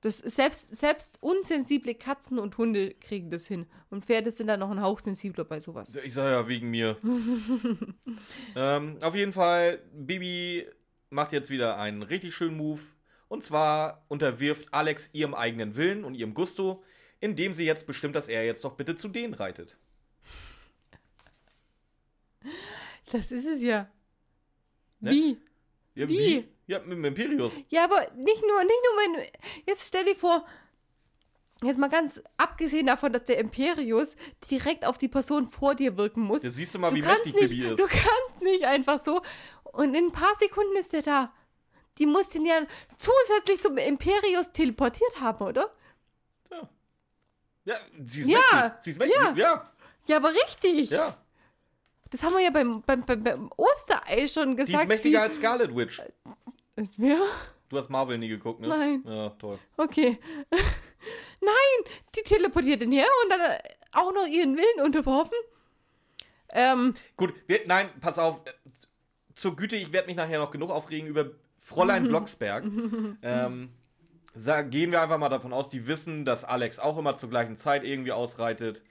[0.02, 3.66] Das selbst, selbst unsensible Katzen und Hunde kriegen das hin.
[3.90, 5.96] Und Pferde sind dann noch ein Hauch sensibler bei sowas.
[5.96, 6.98] Ich sag ja, wegen mir.
[8.56, 10.68] ähm, auf jeden Fall, Bibi
[11.10, 12.82] macht jetzt wieder einen richtig schönen Move.
[13.28, 16.84] Und zwar unterwirft Alex ihrem eigenen Willen und ihrem Gusto,
[17.20, 19.78] indem sie jetzt bestimmt, dass er jetzt doch bitte zu denen reitet.
[23.12, 23.90] Das ist es ja.
[25.00, 25.12] Ne?
[25.12, 25.38] Wie?
[25.96, 26.48] Ja, Wie?
[26.68, 27.54] Ja, mit dem Imperius.
[27.70, 29.28] Ja, aber nicht nur, nicht nur, wenn.
[29.66, 30.46] Jetzt stell dir vor,
[31.62, 34.16] jetzt mal ganz abgesehen davon, dass der Imperius
[34.50, 36.42] direkt auf die Person vor dir wirken muss.
[36.42, 37.80] Da siehst du mal, du wie mächtig nicht, Bibi ist.
[37.80, 39.22] Du kannst nicht einfach so.
[39.64, 41.34] Und in ein paar Sekunden ist er da.
[41.98, 42.66] Die muss den ja
[42.98, 45.72] zusätzlich zum Imperius teleportiert haben, oder?
[47.66, 48.72] Ja, sie ist Ja, mächtig.
[48.82, 49.18] Sie ist mächtig.
[49.22, 49.34] ja.
[49.36, 49.72] Ja,
[50.08, 50.90] Ja, aber richtig.
[50.92, 51.18] ja.
[52.12, 54.70] Das haben wir ja beim, beim, beim, beim Osterei schon gesagt.
[54.70, 56.02] Die ist mächtiger wie- als Scarlet Witch.
[56.76, 57.18] Ist wer?
[57.70, 58.68] Du hast Marvel nie geguckt, ne?
[58.68, 59.04] Nein.
[59.06, 59.58] Ja, toll.
[59.76, 60.20] Okay.
[61.42, 63.58] Nein, die teleportiert ihn her und dann äh,
[63.92, 65.38] auch noch ihren Willen unterworfen.
[66.50, 68.46] Ähm, Gut, wir, nein, pass auf.
[68.46, 68.52] äh,
[69.34, 72.64] Zur Güte, ich werde mich nachher noch genug aufregen über Fräulein Blocksberg.
[73.22, 73.70] ähm,
[74.62, 77.84] gehen wir einfach mal davon aus, die wissen, dass Alex auch immer zur gleichen Zeit
[77.84, 78.84] irgendwie ausreitet.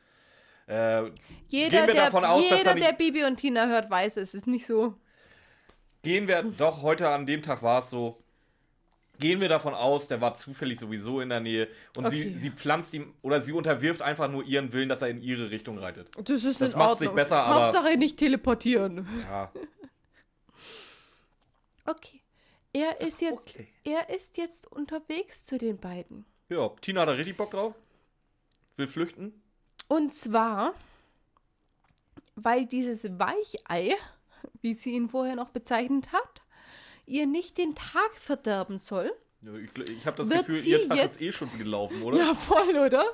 [0.67, 1.11] Äh,
[1.49, 4.95] jeder, der, aus, jeder er der Bibi und Tina hört, weiß, es ist nicht so.
[6.03, 8.19] gehen wir, doch, heute an dem Tag war es so.
[9.21, 12.33] Gehen wir davon aus, der war zufällig sowieso in der Nähe und Okay.
[12.35, 15.51] sie, sie pflanzt ihm oder sie unterwirft einfach nur ihren Willen, dass er in ihre
[15.53, 16.09] Richtung reitet.
[16.17, 17.15] Das ist Das nicht Ordnung.
[17.15, 19.07] besser, aber- Hauptsache nicht teleportieren.
[19.31, 19.53] Ja,
[21.87, 22.21] Okay.
[22.75, 23.69] Er ist jetzt, Okay.
[23.85, 26.27] er ist jetzt unterwegs zu den beiden.
[26.51, 27.75] ja Tina hat da richtig Bock drauf.
[28.77, 29.41] Will flüchten.
[29.89, 30.75] Und zwar,
[32.35, 33.95] weil dieses Weichei,
[34.61, 36.43] wie sie ihn vorher noch bezeichnet hat,
[37.07, 39.13] ihr nicht den Tag verderben soll.
[39.43, 42.19] Ja, ich ich habe das Gefühl, ihr Tag jetzt- ist eh schon gelaufen, oder?
[42.19, 43.05] Ja, voll, oder?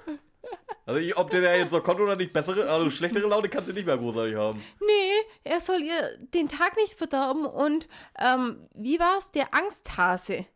[0.87, 3.73] Also ob der da jetzt noch konnte oder nicht, bessere, also schlechtere Laune kann sie
[3.73, 4.61] nicht mehr großartig haben.
[4.81, 5.13] Nee,
[5.45, 7.87] er soll ihr den Tag nicht verderben und,
[8.19, 9.31] ähm, wie war's?
[9.31, 10.47] Der Angsthase.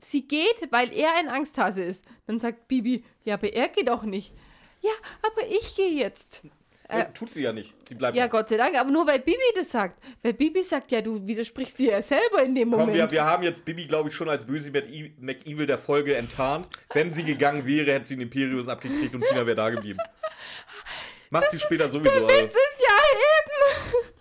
[0.00, 2.04] Sie geht, weil er ein Angsthase ist.
[2.26, 4.32] Dann sagt Bibi, ja, aber er geht auch nicht.
[4.80, 4.90] Ja,
[5.22, 6.42] aber ich gehe jetzt.
[6.98, 7.74] Ja, tut sie ja nicht.
[7.88, 8.16] Sie bleibt.
[8.16, 10.02] Ja, Gott sei Dank, aber nur weil Bibi das sagt.
[10.22, 12.88] Weil Bibi sagt, ja, du widersprichst dir ja selber in dem Moment.
[12.90, 16.14] Komm, wir, wir haben jetzt Bibi, glaube ich, schon als böse McE- McEvil der Folge
[16.16, 16.68] enttarnt.
[16.92, 19.98] Wenn sie gegangen wäre, hätte sie den Imperius abgekriegt und Tina wäre da geblieben.
[21.30, 22.20] Macht sie später sowieso.
[22.20, 22.44] Das Also.
[22.44, 22.96] ist ja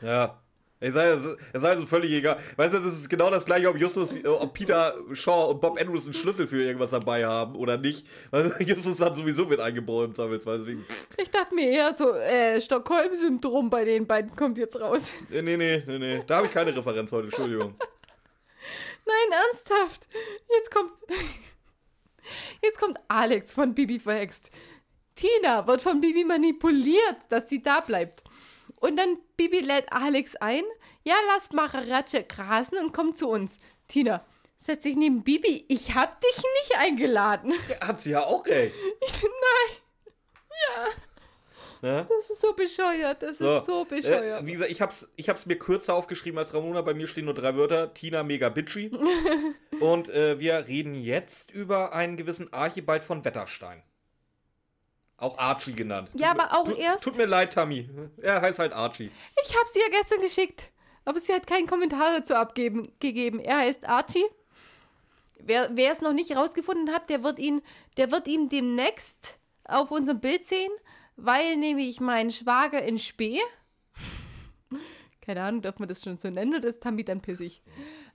[0.01, 0.07] eben.
[0.07, 0.41] Ja.
[0.84, 2.39] Es sei, es sei also völlig egal.
[2.56, 5.80] Weißt du, das ist genau das gleiche, ob Justus, äh, ob Peter Shaw und Bob
[5.80, 8.08] Andrews einen Schlüssel für irgendwas dabei haben oder nicht.
[8.32, 10.58] Weißt du, Justus hat sowieso mit im Zweifelsfall.
[10.58, 10.84] Deswegen,
[11.17, 15.13] Ich dachte mir eher so, äh, Stockholm-Syndrom bei den beiden kommt jetzt raus.
[15.30, 16.24] nee, nee, nee, nee, nee.
[16.26, 17.76] Da habe ich keine Referenz heute, Entschuldigung.
[19.06, 20.08] Nein, ernsthaft.
[20.50, 20.91] Jetzt kommt.
[22.63, 24.50] Jetzt kommt Alex von Bibi verhext.
[25.15, 28.24] Tina wird von Bibi manipuliert, dass sie da bleibt.
[28.82, 30.63] Und dann Bibi lädt Alex ein.
[31.04, 33.60] Ja, lass Macharatsche grasen und komm zu uns.
[33.88, 34.26] Tina,
[34.58, 35.65] setz dich neben Bibi.
[35.70, 37.54] Ich hab dich nicht eingeladen.
[37.80, 38.76] Hat sie ja auch recht.
[39.22, 39.78] Nein,
[41.84, 42.06] Ne?
[42.08, 43.24] das ist so bescheuert.
[43.24, 44.44] Das ist so bescheuert.
[44.44, 46.82] Äh, wie gesagt, ich hab's, ich hab's mir kürzer aufgeschrieben als Ramona.
[46.82, 47.94] Bei mir stehen nur drei Wörter.
[47.96, 48.91] Tina mega bitchy.
[49.80, 53.82] Und äh, wir reden jetzt über einen gewissen Archibald von Wetterstein.
[55.21, 56.10] Auch Archie genannt.
[56.15, 57.88] Ja, Tut mir- aber auch tut, erst- Tut mir leid, Tammy.
[58.21, 59.12] Er heißt halt Archie.
[59.45, 60.71] Ich habe sie ja gestern geschickt,
[61.05, 63.39] aber sie hat keinen Kommentar dazu abgeben, gegeben.
[63.39, 64.25] Er heißt Archie.
[65.43, 67.62] Wer, wer es noch nicht rausgefunden hat, der wird ihn,
[67.97, 70.71] der wird ihn demnächst auf unserem Bild sehen,
[71.15, 73.39] weil nämlich mein Schwager in Spee,
[75.21, 77.62] keine Ahnung, darf man das schon so nennen oder ist Tambi dann pissig?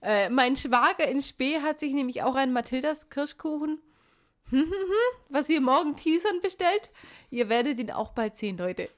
[0.02, 3.80] Äh, mein Schwager in Spee hat sich nämlich auch einen Mathildas Kirschkuchen,
[5.28, 6.90] was wir morgen teasern, bestellt.
[7.30, 8.88] Ihr werdet ihn auch bald sehen, Leute.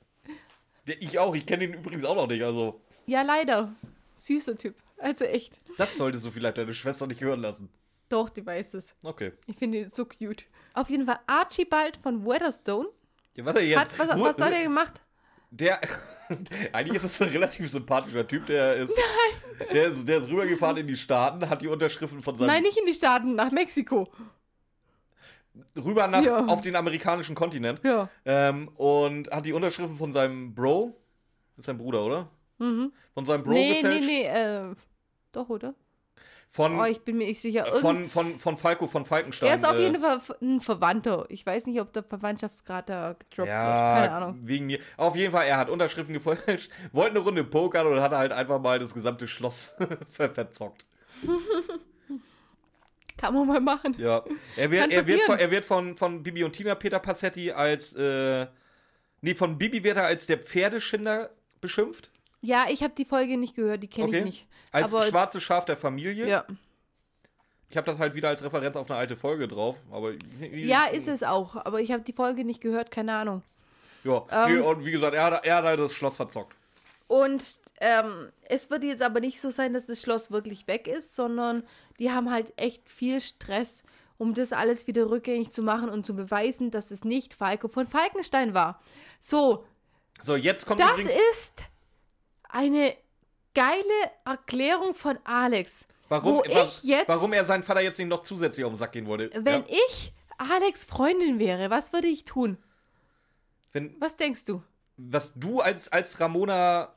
[0.86, 1.34] Ich auch.
[1.34, 2.42] Ich kenne ihn übrigens auch noch nicht.
[2.42, 3.74] Also, Ja, leider.
[4.16, 4.74] Süßer Typ.
[4.98, 5.60] Also echt.
[5.76, 7.68] das solltest du vielleicht deine Schwester nicht hören lassen.
[8.08, 8.96] Doch, die weiß es.
[9.02, 9.32] Okay.
[9.46, 10.44] Ich finde ihn so cute.
[10.74, 12.88] Auf jeden Fall Archibald von Weatherstone.
[13.34, 13.98] Ja, was er jetzt?
[13.98, 15.00] Hat, was, was hat er gemacht?
[15.50, 15.80] Der.
[16.72, 18.92] Eigentlich ist es ein relativ sympathischer Typ, der ist,
[19.72, 20.06] der ist.
[20.06, 22.92] Der ist rübergefahren in die Staaten, hat die Unterschriften von seinem Nein, nicht in die
[22.92, 24.08] Staaten, nach Mexiko.
[25.76, 26.46] Rüber nach Ja.
[26.46, 28.08] auf den amerikanischen Kontinent Ja.
[28.24, 30.94] ähm, und hat die Unterschriften von seinem Bro,
[31.56, 32.28] ist sein Bruder, oder?
[32.58, 34.06] Von seinem Bro nee, nee, gefälscht?
[34.08, 34.74] nee, äh,
[35.32, 35.74] doch, oder?
[36.50, 37.66] Von, Oh, ich bin mir nicht sicher.
[37.66, 39.50] Irgend- von, von, von Falco von Falkenstein.
[39.50, 41.26] er ist auf äh, jeden Fall ein Verwandter.
[41.28, 43.48] Ich weiß nicht, ob der Verwandtschaftsgrad da gedroppt wird.
[43.48, 44.38] Ja, Keine Ahnung.
[44.42, 44.78] wegen mir.
[44.96, 48.58] Auf jeden Fall, er hat Unterschriften gefälscht, wollte eine Runde pokern und hat halt einfach
[48.60, 50.86] mal das gesamte Schloss ver verzockt.
[53.18, 53.94] Kann man mal machen.
[53.98, 54.22] Ja.
[54.56, 57.92] Er wird, er wird, von, er wird von, von Bibi und Tina Peter Passetti als,
[57.94, 58.46] äh,
[59.20, 61.28] nee, von Bibi wird er als der Pferdeschinder
[61.60, 62.10] beschimpft.
[62.40, 64.18] Ja, ich habe die Folge nicht gehört, die kenne Okay.
[64.20, 64.46] ich nicht.
[64.72, 66.26] Als Aber schwarzes Schaf der Familie.
[66.26, 66.46] ja.
[67.70, 69.78] Ich habe das halt wieder als Referenz auf eine alte Folge drauf.
[69.90, 70.12] Aber
[70.54, 71.54] ja, ist es auch.
[71.54, 73.42] Aber ich habe die Folge nicht gehört, keine Ahnung.
[74.04, 76.54] Ja, Ähm, nee, und wie gesagt, er hat, er hat halt das Schloss verzockt.
[77.08, 77.44] Und
[77.80, 81.62] ähm, es wird jetzt aber nicht so sein, dass das Schloss wirklich weg ist, sondern
[81.98, 83.82] die haben halt echt viel Stress,
[84.18, 87.86] um das alles wieder rückgängig zu machen und zu beweisen, dass es nicht Falco von
[87.86, 88.80] Falkenstein war.
[89.20, 89.64] So,
[90.22, 91.64] So, jetzt kommt das ist
[92.48, 92.96] eine
[93.54, 95.86] geile Erklärung von Alex.
[96.08, 96.42] Warum,
[96.82, 99.30] jetzt, warum er seinen Vater jetzt nicht noch zusätzlich auf den Sack gehen wollte.
[99.44, 102.56] wenn ja, ich Alex Freundin wäre, was würde ich tun?
[103.72, 104.62] wenn, Was denkst du?
[104.96, 106.92] was du als, als Ramona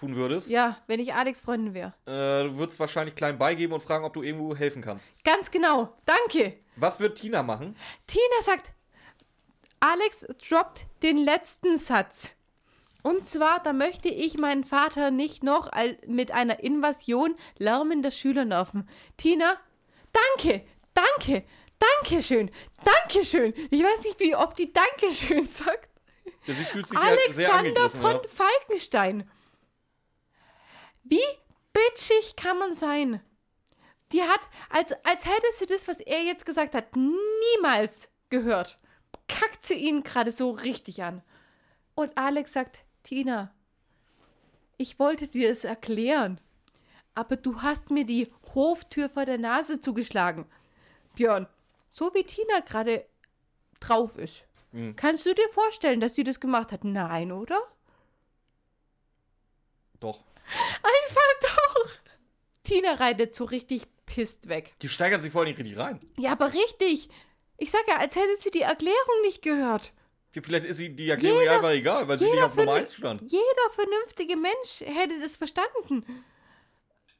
[0.00, 1.92] tun würdest, Ja, wenn ich Alex Freundin wäre.
[2.06, 5.08] äh, du würdest wahrscheinlich klein beigeben und fragen, ob du irgendwo helfen kannst.
[5.24, 5.94] Ganz genau.
[6.06, 6.56] Danke.
[6.76, 7.76] Was wird Tina machen?
[8.06, 8.70] Tina sagt,
[9.80, 12.32] Alex droppt den letzten Satz.
[13.02, 15.70] Und zwar, da möchte ich meinen Vater nicht noch
[16.06, 18.86] mit einer Invasion lärmender Schüler nerven.
[19.16, 19.56] Tina,
[20.12, 21.44] danke, danke,
[21.78, 22.50] danke schön,
[22.84, 23.54] danke schön.
[23.70, 25.88] Ich weiß nicht, wie oft die Dankeschön sagt.
[26.46, 26.54] Ja,
[26.94, 28.20] Alexander von Ja.
[28.28, 29.30] Falkenstein.
[31.02, 31.18] Wie
[31.72, 33.20] bitchig kann man sein?
[34.12, 38.78] Die hat, als, als hätte sie das, was er jetzt gesagt hat, niemals gehört.
[39.28, 41.22] Kackt sie ihn gerade so richtig an.
[41.94, 43.54] Und Alex sagt, Tina,
[44.76, 46.40] ich wollte dir es erklären,
[47.14, 50.46] aber du hast mir die Hoftür vor der Nase zugeschlagen.
[51.14, 51.46] Björn,
[51.90, 53.06] so wie Tina gerade
[53.78, 54.44] drauf ist,
[54.96, 56.84] kannst du dir vorstellen, dass sie das gemacht hat?
[56.84, 57.60] Nein, oder?
[60.00, 60.24] Doch.
[60.82, 61.30] Einfach
[61.74, 61.88] doch.
[62.64, 64.74] Tina reitet so richtig pisst weg.
[64.82, 66.00] Die steigert sich voll nicht richtig rein.
[66.18, 67.08] Ja, aber richtig.
[67.56, 69.92] Ich sag ja, als hätte sie die Erklärung nicht gehört.
[70.32, 72.78] Vielleicht ist sie die Erklärung Jeder- ja einfach egal, weil sie nicht auf Nummer vernün-
[72.80, 73.22] 1 stand.
[73.22, 76.04] Jeder vernünftige Mensch hätte das verstanden.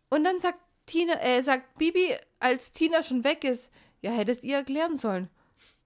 [0.09, 4.57] Und dann sagt Tina, äh, sagt Bibi, als Tina schon weg ist, ja, hättest ihr
[4.57, 5.29] erklären sollen.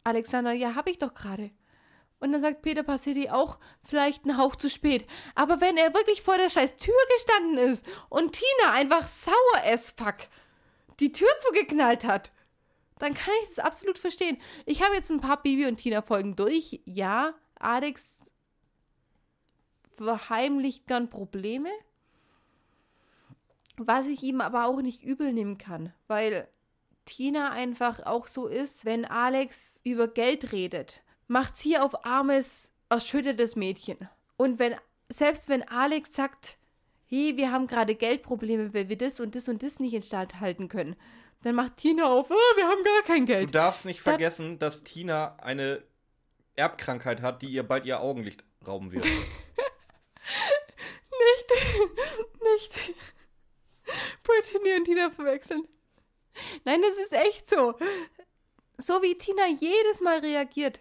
[0.05, 1.51] Alexander, ja, hab ich doch gerade.
[2.25, 5.07] Und dann sagt Peter Passetti auch, vielleicht ein Hauch zu spät.
[5.35, 9.91] Aber wenn er wirklich vor der scheiß Tür gestanden ist und Tina einfach sauer as
[9.91, 10.17] fuck
[11.01, 12.33] die Tür zugeknallt hat,
[12.99, 14.39] dann kann ich das absolut verstehen.
[14.65, 16.81] Ich habe jetzt ein paar Bibi und Tina Folgen durch.
[16.87, 18.33] Ja, Alex
[19.95, 21.69] verheimlicht gern Probleme.
[23.77, 26.49] Was ich ihm aber auch nicht übel nehmen kann, weil
[27.05, 33.57] Tina einfach auch so ist, wenn Alex über Geld redet, macht sie auf armes, erschüttertes
[33.57, 34.09] Mädchen.
[34.37, 34.77] Und wenn,
[35.09, 36.59] selbst wenn Alex sagt,
[37.07, 40.69] hey, wir haben gerade Geldprobleme, weil wir das und das und das nicht instand halten
[40.69, 40.97] können,
[41.43, 43.55] dann macht Tina auf, "Ah, wir haben gar kein Du Geld.
[43.55, 45.83] darfst nicht Das- vergessen, dass Tina eine
[46.57, 49.05] Erbkrankheit hat, die ihr bald ihr Augenlicht rauben wird.
[52.41, 52.95] nicht
[54.23, 55.67] Brittany und Tina verwechseln.
[56.65, 57.75] Nein, das ist echt so.
[58.79, 60.81] So wie Tina jedes Mal reagiert,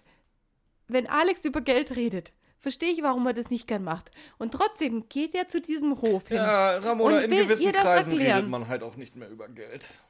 [0.87, 4.11] wenn Alex über Geld redet, verstehe ich, warum er das nicht gern macht.
[4.37, 6.37] Und trotzdem geht er zu diesem Hof hin.
[6.37, 8.35] ja, Ramona, Und in gewissen ihr das Kreisen erklären?
[8.37, 10.01] redet man halt auch nicht mehr über Geld.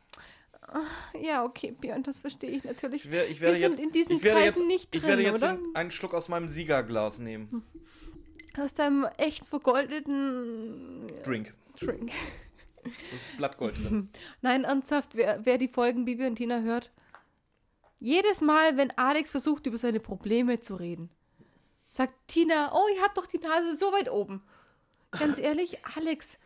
[1.21, 3.05] Ja, okay, Björn, das verstehe ich natürlich.
[3.05, 5.09] Ich, wär, ich werde Wir jetzt, sind in diesen ich Kreisen jetzt, nicht ich drin,
[5.09, 5.59] werde jetzt oder?
[5.73, 7.63] einen Schluck aus meinem Siegerglas nehmen.
[8.57, 11.53] Aus deinem echt vergoldeten Drink.
[11.79, 12.11] Drink.
[12.83, 14.09] Das ist Blattgold drin.
[14.41, 16.91] Nein, ernsthaft, wer, wer die Folgen Bibi und Tina hört,
[18.03, 21.09] jedes Mal, wenn Alex versucht, über seine Probleme zu reden,
[21.87, 24.43] sagt Tina, oh, ihr habt doch die Nase so weit oben.
[25.11, 26.37] Ganz ehrlich, Alex,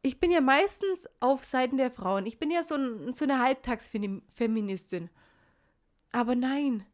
[0.00, 2.24] ich bin ja meistens auf Seiten der Frauen.
[2.24, 5.10] Ich bin ja so, ein, so eine Halbtagsfeministin.
[6.12, 6.86] Aber nein,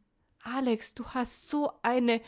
[0.43, 2.21] Alex, du hast so eine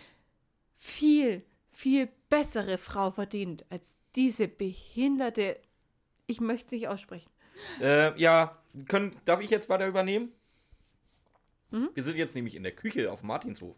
[0.77, 5.59] viel, viel bessere Frau verdient als diese behinderte.
[6.29, 7.31] Ich möchte es nicht aussprechen.
[7.81, 10.31] Äh, ja, können, darf ich jetzt weiter übernehmen?
[11.71, 11.91] Mhm.
[11.95, 13.77] Wir sind jetzt nämlich in der Küche auf Martinshof.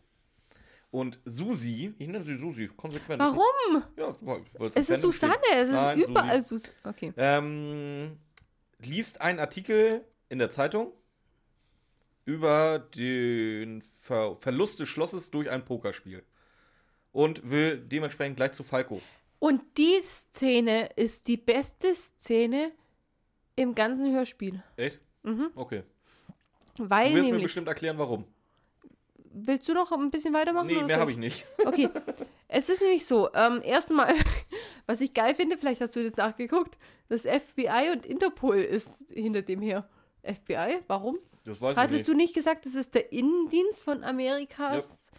[0.91, 3.21] Und Susi, ich nenne sie Susi, konsequent.
[3.21, 3.83] Warum?
[3.97, 5.57] Ja, weil weil Es ist Susanne, steht.
[5.63, 6.67] es ist Nein, überall Susi.
[6.67, 6.95] Susanne.
[6.97, 7.13] Okay.
[7.17, 8.17] Ähm,
[8.79, 10.93] liest einen Artikel in der Zeitung
[12.25, 16.23] über den Ver Verlust des Schlosses durch ein Pokerspiel.
[17.13, 19.01] Und will dementsprechend gleich zu Falco.
[19.39, 22.73] Und die Szene ist die beste Szene
[23.57, 24.63] im ganzen Hörspiel.
[24.77, 25.01] Echt?
[25.55, 25.83] Okay.
[26.79, 27.43] Weil Du wirst mir nämlich.
[27.45, 28.25] bestimmt erklären, warum.
[29.41, 30.67] Willst du noch ein bisschen weitermachen?
[30.67, 31.47] Nee, mehr habe ich nicht.
[31.67, 31.89] Okay.
[32.49, 34.13] Es ist nämlich so, ähm, erstmal,
[34.87, 39.43] was ich geil finde, vielleicht hast du das nachgeguckt, das FBI und Interpol ist hinter
[39.43, 39.89] dem her.
[40.25, 40.81] FBI?
[40.89, 41.19] Warum?
[41.45, 42.09] Das weiß ich Hattest nicht.
[42.09, 45.11] du nicht gesagt, das ist der Innendienst von Amerikas?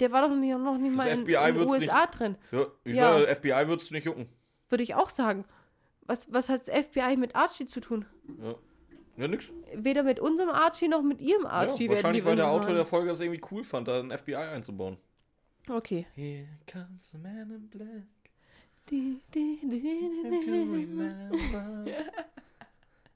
[0.00, 2.36] Der war doch nicht, noch nicht mal in, FBI in den USA drin.
[2.52, 3.12] Ja, ich Ja.
[3.12, 4.28] sage, FBI würdest du nicht jucken.
[4.68, 5.44] Würde ich auch sagen.
[6.02, 8.04] Was, was hat das FBI mit Archie zu tun?
[8.42, 8.54] Ja,
[9.16, 9.52] ja nix.
[9.74, 13.08] Weder mit unserem Archie noch mit ihrem Ja, Archie wahrscheinlich, weil der Autor der Folge
[13.08, 14.98] das irgendwie cool fand, da ein FBI einzubauen.
[15.68, 16.06] Okay.
[16.14, 18.06] Here comes the man in black.
[18.88, 20.86] Die, die, die, die.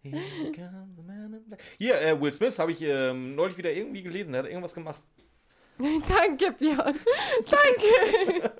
[0.03, 1.63] Here comes the man in black.
[1.79, 4.33] Hier, äh, Will Smith habe ich ähm, neulich wieder irgendwie gelesen.
[4.33, 5.05] Der hat irgendwas gemacht.
[6.09, 6.95] Danke, Björn.
[7.51, 8.53] Danke.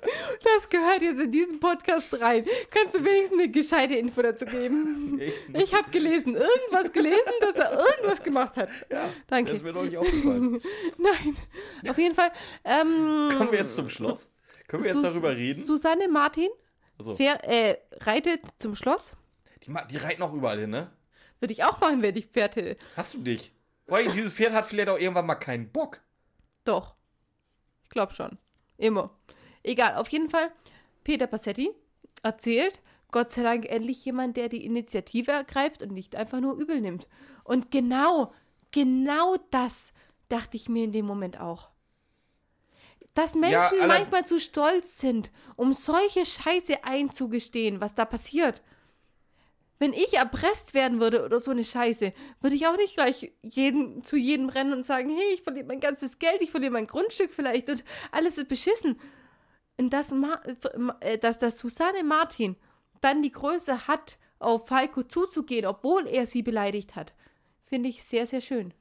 [0.43, 2.45] Das gehört jetzt in diesen Podcast rein.
[2.69, 5.19] Kannst du wenigstens eine gescheite Info dazu geben?
[5.21, 8.69] Ich, Ich habe gelesen, irgendwas gelesen, dass er irgendwas gemacht hat.
[8.89, 9.51] ja, Danke.
[9.51, 10.61] Das ist mir neulich aufgefallen.
[10.97, 11.37] Nein,
[11.89, 12.31] auf jeden Fall.
[12.63, 14.29] Ähm, Kommen wir jetzt zum Schloss?
[14.67, 15.63] Können wir jetzt Sus- darüber reden?
[15.63, 16.49] Susanne Martin
[16.97, 19.13] Also, fähr, äh, reitet zum Schloss.
[19.65, 20.91] die, die reiten auch überall hin, ne?
[21.39, 22.77] Würde ich auch machen, wenn ich Pferd hätte.
[22.95, 23.51] Hast du dich?
[23.87, 25.99] Vor allem, dieses Pferd hat vielleicht auch irgendwann mal keinen Bock.
[26.63, 26.95] Doch.
[27.91, 28.37] Ich glaube schon.
[28.77, 29.09] Immer.
[29.63, 30.49] Egal, auf jeden Fall.
[31.03, 31.71] Peter Passetti
[32.23, 32.79] erzählt,
[33.11, 37.09] Gott sei Dank endlich jemand, der die Initiative ergreift und nicht einfach nur übel nimmt.
[37.43, 38.31] Und genau,
[38.71, 39.91] genau das
[40.29, 41.69] dachte ich mir in dem Moment auch.
[43.13, 48.61] Dass Menschen aller- manchmal zu stolz sind, um solche Scheiße einzugestehen, was da passiert.
[49.81, 54.03] Wenn ich erpresst werden würde oder so eine Scheiße, würde ich auch nicht gleich jeden,
[54.03, 57.31] zu jedem rennen und sagen, hey, ich verliere mein ganzes Geld, ich verliere mein Grundstück
[57.33, 58.99] vielleicht und alles ist beschissen.
[59.77, 60.39] Und dass, Ma
[60.99, 62.57] äh, dass, dass Susanne Martin
[63.01, 67.15] dann die Größe hat, auf Falco zuzugehen, obwohl er sie beleidigt hat,
[67.65, 68.75] finde ich sehr, sehr schön.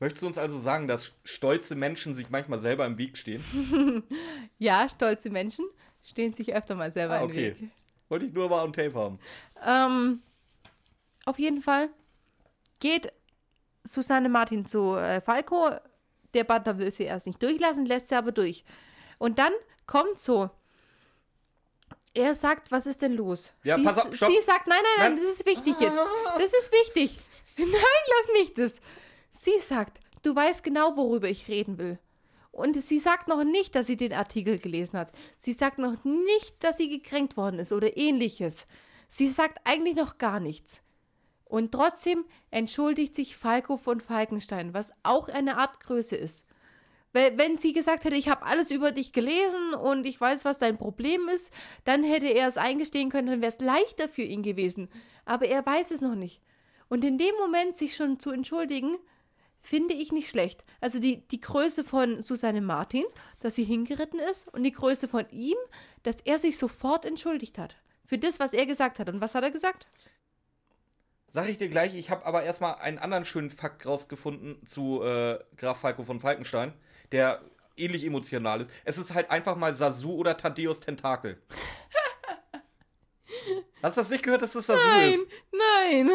[0.00, 3.44] Möchtest du uns also sagen, dass stolze Menschen sich manchmal selber im Weg stehen?
[4.58, 5.66] Ja, stolze Menschen
[6.02, 7.56] stehen sich öfter mal selber Ah, im okay.
[7.60, 7.70] Weg.
[8.14, 9.18] Wollte ich nur mal on Tape haben.
[9.66, 10.22] Ähm,
[11.24, 11.88] auf jeden Fall
[12.78, 13.12] geht
[13.90, 15.70] Susanne Martin zu äh, Falco.
[16.32, 18.64] Der Butler will sie erst nicht durchlassen, lässt sie aber durch.
[19.18, 19.52] Und dann
[19.88, 20.48] kommt so.
[22.14, 23.52] Er sagt, was ist denn los?
[23.64, 24.30] Ja, sie, pass auf, stopp.
[24.30, 25.24] sie sagt, nein, nein, nein, Nein.
[25.24, 25.96] das ist wichtig jetzt.
[26.38, 27.18] Das ist wichtig.
[27.56, 28.80] Nein, lass mich das.
[29.32, 31.98] Sie sagt, du weißt genau, worüber ich reden will.
[32.54, 35.12] Und sie sagt noch nicht, dass sie den Artikel gelesen hat.
[35.36, 38.68] Sie sagt noch nicht, dass sie gekränkt worden ist oder ähnliches.
[39.08, 40.80] Sie sagt eigentlich noch gar nichts.
[41.44, 46.46] Und trotzdem entschuldigt sich Falco von Falkenstein, was auch eine Art Größe ist.
[47.12, 50.58] Weil, wenn sie gesagt hätte, ich habe alles über dich gelesen und ich weiß, was
[50.58, 51.52] dein Problem ist,
[51.84, 54.88] dann hätte er es eingestehen können, dann wäre es leichter für ihn gewesen.
[55.24, 56.40] Aber er weiß es noch nicht.
[56.88, 58.96] Und in dem Moment sich schon zu entschuldigen,
[59.64, 60.62] finde ich nicht schlecht.
[60.80, 63.04] Also die, die Größe von Susanne Martin,
[63.40, 65.56] dass sie hingeritten ist, und die Größe von ihm,
[66.02, 67.76] dass er sich sofort entschuldigt hat.
[68.04, 69.08] Für das, was er gesagt hat.
[69.08, 69.86] Und was hat er gesagt?
[71.28, 75.38] Sag ich dir gleich, ich habe aber erstmal einen anderen schönen Fakt rausgefunden zu äh,
[75.56, 76.74] Graf Falco von Falkenstein,
[77.10, 77.40] der
[77.76, 78.70] ähnlich emotional ist.
[78.84, 81.40] Es ist halt einfach mal Sasu oder Thaddeus Tentakel.
[83.84, 85.26] Hast du das nicht gehört, dass das Sasu Nein, ist?
[85.52, 86.10] nein.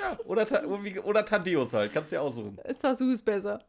[0.00, 2.58] Ja, oder, oder Thaddeus halt, kannst du dir aussuchen.
[2.76, 3.64] Sasu ist besser.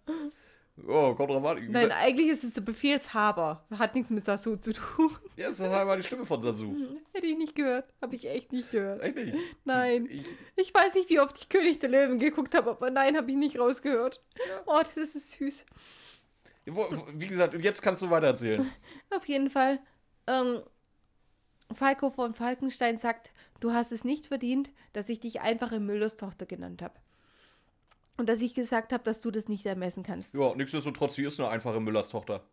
[0.88, 1.66] Oh, kommt drauf an.
[1.70, 3.64] Nein, eigentlich ist es der Befehlshaber.
[3.78, 5.16] Hat nichts mit Sasu zu tun.
[5.38, 6.76] Ja, das ist halt mal die Stimme von Sasu.
[7.14, 7.86] Hätte ich nicht gehört.
[8.02, 9.02] Habe ich echt nicht gehört.
[9.04, 9.38] Echt nicht?
[9.64, 10.08] Nein.
[10.10, 13.30] Ich, Ich weiß nicht, wie oft ich König der Löwen geguckt habe, aber nein, habe
[13.30, 14.22] ich nicht rausgehört.
[14.66, 15.66] Oh, das ist süß.
[16.66, 18.70] wie gesagt, jetzt kannst du weitererzählen.
[19.16, 19.80] Auf jeden Fall,
[20.28, 20.62] ähm,
[21.74, 26.46] Falco von Falkenstein sagt, du hast es nicht verdient, dass ich dich einfache Müllers Tochter
[26.46, 26.96] genannt habe.
[28.18, 30.36] Und dass ich gesagt habe, dass du das nicht ermessen kannst.
[30.36, 32.46] Ja, nichtsdestotrotz, sie ist eine einfache Müllers Tochter.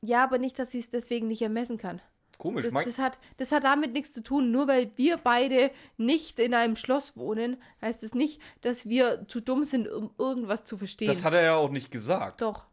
[0.00, 2.00] Ja, aber nicht, dass sie es deswegen nicht ermessen kann.
[2.38, 4.50] Komisch, Das, mein, das, hat, das hat damit nichts zu tun.
[4.50, 9.40] Nur weil wir beide nicht in einem Schloss wohnen, heißt es nicht, dass wir zu
[9.40, 11.08] dumm sind, um irgendwas zu verstehen.
[11.08, 12.42] das hat er ja auch nicht gesagt.
[12.42, 12.64] Doch.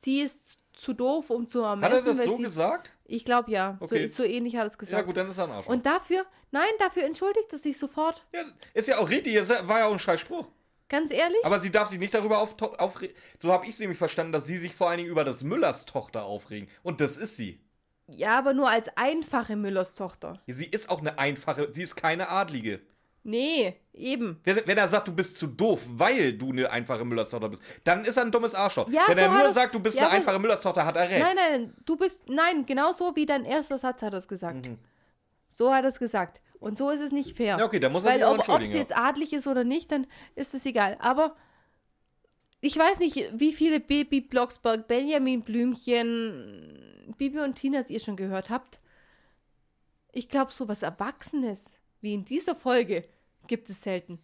[0.00, 1.92] Sie ist zu doof, um zu ermessen.
[1.92, 2.92] Hat er das so sie, gesagt?
[3.04, 3.76] Ich glaube ja.
[3.80, 4.06] Okay.
[4.08, 4.98] So, so ähnlich hat er es gesagt.
[4.98, 5.72] Ja, gut, dann ist er ein Arschloch.
[5.72, 8.24] Und dafür, nein, dafür entschuldigt er sich sofort.
[8.32, 10.46] ja, ist ja auch richtig, das war ja auch ein scheiß Spruch.
[10.88, 11.44] Ganz ehrlich?
[11.44, 13.14] Aber sie darf sich nicht darüber auf, aufregen.
[13.38, 15.84] So habe ich es nämlich verstanden, dass sie sich vor allen Dingen über das Müllers
[15.84, 16.70] Tochter aufregen.
[16.82, 17.60] Und das ist sie.
[18.06, 20.40] ja, aber nur als einfache Müllers Tochter.
[20.46, 22.80] Sie ist auch eine einfache, sie ist keine Adlige.
[23.28, 24.40] Nee, eben.
[24.42, 28.06] Wenn, wenn er sagt, du bist zu doof, weil du eine einfache Müllerstochter bist, dann
[28.06, 28.88] ist er ein dummes Arschloch.
[28.88, 31.22] Ja, wenn so er nur sagt, du bist ja, eine einfache Müllerstochter, hat er recht.
[31.22, 32.26] Nein, nein, du bist.
[32.26, 34.70] Nein, genau so wie dein erster Satz hat er es gesagt.
[35.50, 36.40] So hat er es gesagt.
[36.58, 37.58] Und so ist es nicht fair.
[37.58, 39.92] Ja, okay, dann muss er Weil sich auch ob es jetzt adlig ist oder nicht,
[39.92, 40.96] dann ist es egal.
[41.00, 41.36] Aber
[42.62, 48.48] ich weiß nicht, wie viele Baby Blocksberg, Benjamin Blümchen, Bibi und Tinas ihr schon gehört
[48.48, 48.80] habt.
[50.12, 53.04] Ich glaube, so was Erwachsenes wie in dieser Folge
[53.48, 54.18] gibt es selten.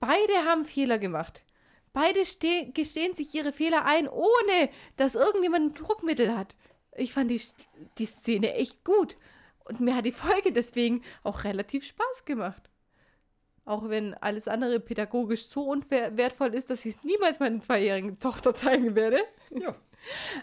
[0.00, 1.44] Beide haben Fehler gemacht.
[1.92, 6.56] Beide ste gestehen sich ihre Fehler ein, ohne dass irgendjemand ein Druckmittel hat.
[6.96, 7.40] Ich fand die,
[7.98, 9.16] die Szene echt gut.
[9.64, 12.70] Und mir hat die Folge deswegen auch relativ Spaß gemacht.
[13.64, 18.54] Auch wenn alles andere pädagogisch so unwertvoll ist, dass ich es niemals meiner zweijährigen Tochter
[18.54, 19.20] zeigen werde.
[19.50, 19.76] Ja.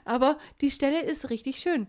[0.06, 1.88] Aber die Stelle ist richtig schön.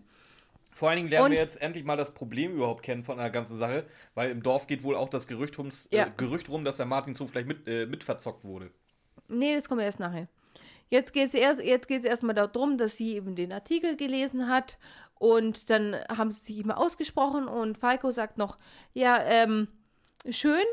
[0.73, 3.29] Vor allen Dingen lernen Und- wir jetzt endlich mal das Problem überhaupt kennen von der
[3.29, 6.07] ganzen Sache, weil im Dorf geht wohl auch das Gerücht, ums, Ja.
[6.07, 8.71] äh, Gerücht rum, dass der Martinshof vielleicht mit, äh, mit verzockt wurde.
[9.27, 10.27] Nee, das kommt erst nachher.
[10.89, 14.77] Jetzt geht es erst, jetzt geht's erstmal darum, dass sie eben den Artikel gelesen hat
[15.15, 18.57] und dann haben sie sich immer ausgesprochen und Falco sagt noch,
[18.93, 19.69] ja, ähm,
[20.29, 20.65] schön,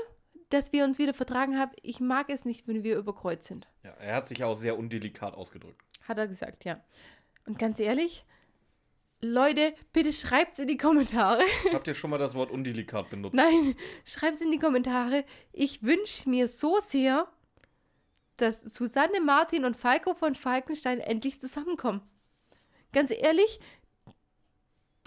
[0.51, 1.71] dass wir uns wieder vertragen haben.
[1.83, 3.69] Ich mag es nicht, wenn wir über Kreuz sind.
[3.85, 5.81] Ja, er hat sich ja auch sehr undelikat ausgedrückt.
[6.03, 6.81] Hat er gesagt, ja.
[7.47, 8.25] Und ganz ehrlich,
[9.21, 11.43] Leute, bitte schreibt's in die Kommentare.
[11.73, 13.35] Habt ihr schon mal das Wort undelikat benutzt?
[13.35, 15.25] Nein, schreibt's in die Kommentare.
[15.53, 17.27] Ich wünsche mir so sehr,
[18.37, 22.01] dass Susanne Martin und Falco von Falkenstein endlich zusammenkommen.
[22.93, 23.59] Ganz ehrlich,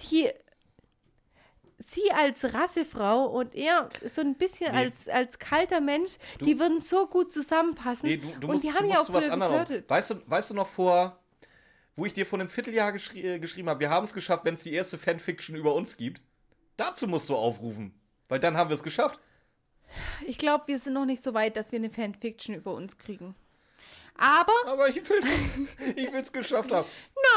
[0.02, 0.30] die
[1.78, 4.78] sie als Rassefrau und er so ein bisschen Nee.
[4.78, 8.10] als, als kalter Mensch, die würden so gut zusammenpassen.
[8.10, 9.90] Nee, du, du und musst, die haben du ja auch was geflirtet.
[9.90, 11.18] Weißt du, weißt du noch vor,
[11.96, 14.54] wo ich dir vor einem Vierteljahr geschri äh, geschrieben habe, wir haben es geschafft, wenn
[14.56, 16.22] es die erste Fanfiction über uns gibt?
[16.78, 17.94] Dazu musst du aufrufen.
[18.28, 19.20] Weil dann haben wir es geschafft.
[20.26, 23.36] Ich glaube, wir sind noch nicht so weit, dass wir eine Fanfiction über uns kriegen.
[24.18, 25.20] Aber Aber ich will
[25.96, 26.88] ich es geschafft haben.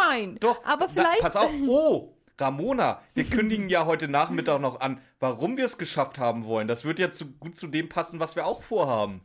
[0.08, 0.36] nein.
[0.40, 0.64] Doch.
[0.64, 1.20] Aber Na, vielleicht.
[1.20, 1.50] pass auf.
[1.66, 6.66] Oh, Ramona, wir kündigen ja heute Nachmittag noch an, warum wir es geschafft haben wollen.
[6.68, 9.22] Das wird ja zu, gut zu dem passen, was wir auch vorhaben.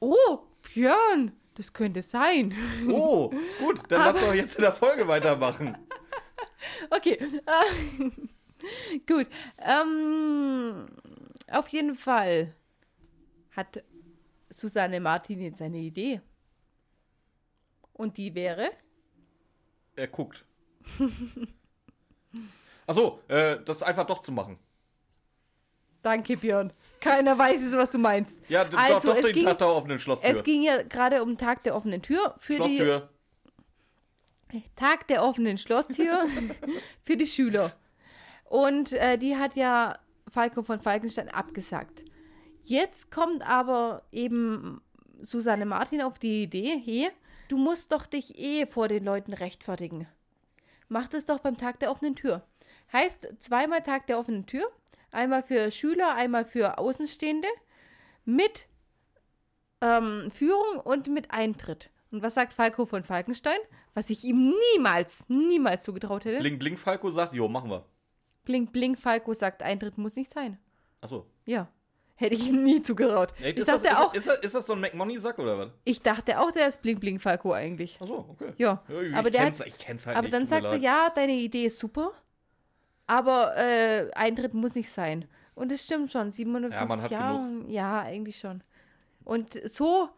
[0.00, 2.54] Oh, Björn, das könnte sein.
[2.88, 5.76] Oh, gut, dann lass doch jetzt in der Folge weitermachen.
[6.88, 7.18] Okay.
[7.20, 8.10] äh,
[9.06, 9.28] Gut.
[9.58, 10.86] Ähm,
[11.50, 12.54] auf jeden Fall
[13.50, 13.84] hat
[14.48, 16.20] Susanne Martin jetzt eine Idee.
[17.92, 18.70] Und die wäre.
[19.94, 20.44] Er guckt.
[22.86, 24.58] Achso, äh, das einfach doch zu machen.
[26.04, 26.72] Danke, Björn.
[27.00, 28.40] Keiner weiß jetzt, was du meinst.
[28.48, 30.30] Ja, d- Also, doch, doch es den ging- Tag der offenen Schlosstür.
[30.30, 33.08] Es ging ja gerade um Tag der offenen Tür für Schlosstür.
[34.52, 36.24] die Tag der offenen Schlosstür
[37.02, 37.72] für die Schüler.
[38.44, 39.98] Und äh, die hat ja
[40.30, 42.04] Falco von Falkenstein abgesagt.
[42.62, 44.80] Jetzt kommt aber eben
[45.20, 47.10] Susanne Martin auf die Idee, hey,
[47.48, 50.06] du musst doch dich eh vor den Leuten rechtfertigen.
[50.88, 52.42] Mach das doch beim Tag der offenen Tür.
[52.92, 54.70] Heißt zweimal Tag der offenen Tür,
[55.14, 57.48] einmal für Schüler, einmal für Außenstehende,
[58.24, 58.66] mit
[59.80, 61.90] ähm, Führung und mit Eintritt.
[62.10, 63.58] Und was sagt Falco von Falkenstein?
[63.94, 66.38] Was ich ihm niemals, niemals zugetraut hätte.
[66.38, 67.84] Blink Blink Falco sagt, jo, machen wir.
[68.44, 70.58] Blink, blink, Falco sagt, Eintritt muss nicht sein.
[71.00, 71.26] Achso.
[71.46, 71.68] Ja.
[72.16, 73.34] Hätte ich ihm nie zugetraut.
[73.40, 75.58] Ey, ich, ist, das, dachte ist, auch, ist, das, ist das so ein McMoney-Sack oder
[75.58, 75.68] was?
[75.84, 78.00] ich dachte auch, der ist Blink, blink, Falco eigentlich.
[78.00, 78.52] Achso, okay.
[78.56, 78.84] Ja.
[78.88, 80.34] ich, aber ich der kenn's, hat, ich kenn's halt aber nicht.
[80.34, 82.12] dann sagt er, ja, deine Idee ist super,
[83.06, 85.26] aber äh, Eintritt muss nicht sein.
[85.54, 87.64] Und es stimmt schon, 750 Ja, man hat Jahre.
[87.68, 88.62] Ja, eigentlich schon.
[89.24, 90.08] Und so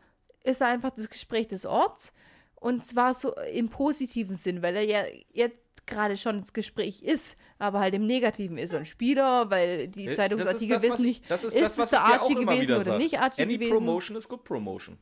[0.44, 2.12] ist einfach das Gespräch des Orts.
[2.54, 7.36] Und zwar so im positiven Sinn, weil er ja jetzt gerade schon das Gespräch ist,
[7.58, 11.20] aber halt im Negativen ist er ein Spieler, weil die Äh, Zeitungsartikel das, wissen ich-
[11.20, 12.98] nicht, das ist, ist, das, der Archie gewesen oder sag.
[12.98, 13.72] nicht Archie Any gewesen.
[13.74, 14.98] Promotion is good Promotion.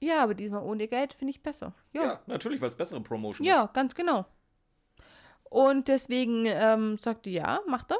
[0.00, 1.74] Ja, aber diesmal ohne Geld finde ich besser.
[1.92, 4.24] Ja, Ja, natürlich, weil es bessere Promotion ja, ganz genau.
[5.50, 7.98] Und deswegen ähm, sagte ja, macht er.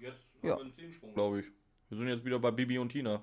[0.00, 0.50] Jetzt Ja.
[0.52, 1.46] haben wir einen Zehensprung, glaube ich.
[1.88, 3.22] Wir sind jetzt wieder bei Bibi und Tina.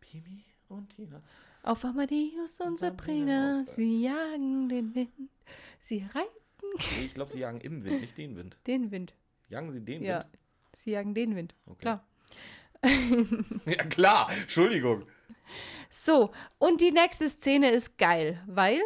[0.00, 1.20] Bibi und Tina.
[1.62, 5.10] Auf Amadeus und Sabrina sie jagen den Wind.
[5.80, 6.28] Sie reiten
[6.98, 8.56] Nee, ich glaube, sie jagen im Wind, nicht den Wind.
[8.66, 9.14] den Wind.
[9.48, 10.38] Jagen sie den Ja, Wind?
[10.74, 11.54] sie jagen den Wind.
[11.66, 11.80] Okay.
[11.80, 12.04] Klar.
[13.66, 14.30] Ja, klar.
[14.40, 15.06] Entschuldigung.
[15.90, 18.80] So, und die nächste Szene ist geil, weil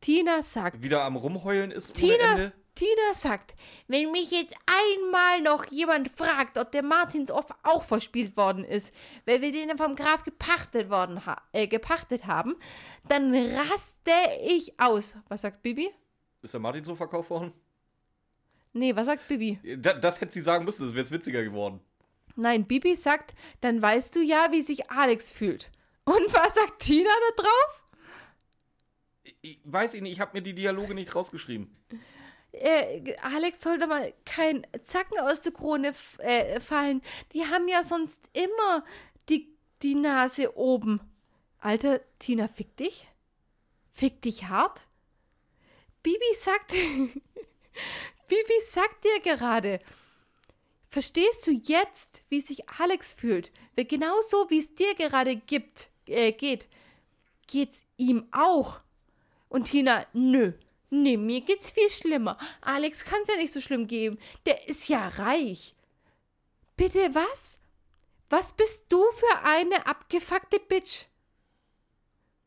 [0.00, 3.54] Tina sagt, Wieder am Rumheulen ist ohne Tina, sagt,
[3.88, 9.40] wenn mich jetzt einmal noch jemand fragt, ob der Martinshof auch verspielt worden ist, weil
[9.40, 12.54] wir den vom Graf gepachtet, worden ha äh, gepachtet haben,
[13.08, 14.12] dann raste
[14.46, 15.14] ich aus.
[15.28, 15.90] Was sagt Bibi?
[16.42, 17.52] Ist der Martin so verkauft worden?
[18.74, 19.58] Nee, was sagt Bibi?
[19.78, 21.80] Da, das hätte sie sagen müssen, das wäre witziger geworden.
[22.36, 25.70] Nein, Bibi sagt, dann weißt du ja, wie sich Alex fühlt.
[26.04, 27.84] Und was sagt Tina da drauf?
[29.40, 31.74] Ich weiß ich nicht, ich habe mir die Dialoge nicht rausgeschrieben.
[32.58, 37.02] Äh, Alex sollte mal kein Zacken aus der Krone äh, fallen.
[37.32, 38.84] Die haben ja sonst immer
[39.28, 41.00] die, die Nase oben.
[41.58, 43.08] Alter, Tina, fick dich?
[43.92, 44.82] Fick dich hart?
[46.02, 46.70] Bibi sagt.
[48.28, 49.80] Bibi sagt dir gerade.
[50.88, 53.52] Verstehst du jetzt, wie sich Alex fühlt?
[53.74, 56.68] Weil Genauso wie es dir gerade gibt, äh, geht,
[57.46, 58.80] geht's ihm auch.
[59.48, 60.52] Und Tina, nö.
[60.90, 62.38] Nee, mir geht's viel schlimmer.
[62.60, 64.18] Alex kann's ja nicht so schlimm geben.
[64.46, 65.74] Der ist ja reich.
[66.76, 67.58] Bitte was?
[68.30, 71.06] Was bist du für eine abgefuckte Bitch?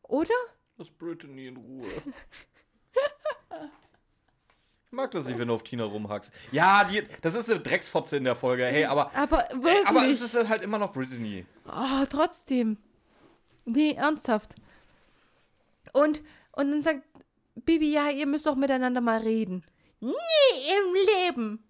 [0.02, 0.34] Oder?
[0.76, 1.86] Lass Brittany in Ruhe.
[4.86, 6.32] Ich mag das nicht, wenn du auf Tina rumhackst.
[6.50, 9.86] Ja, die, das ist eine Drecksfotze in der Folge, hey, aber, Aber wirklich.
[9.86, 11.46] aber es ist halt immer noch Brittany.
[11.66, 12.76] Oh, trotzdem.
[13.64, 14.56] Nee, ernsthaft.
[15.92, 16.22] Und,
[16.52, 17.04] und dann sagt
[17.64, 19.64] Bibi, ja, ihr müsst doch miteinander mal reden.
[20.00, 21.66] Nie im Leben.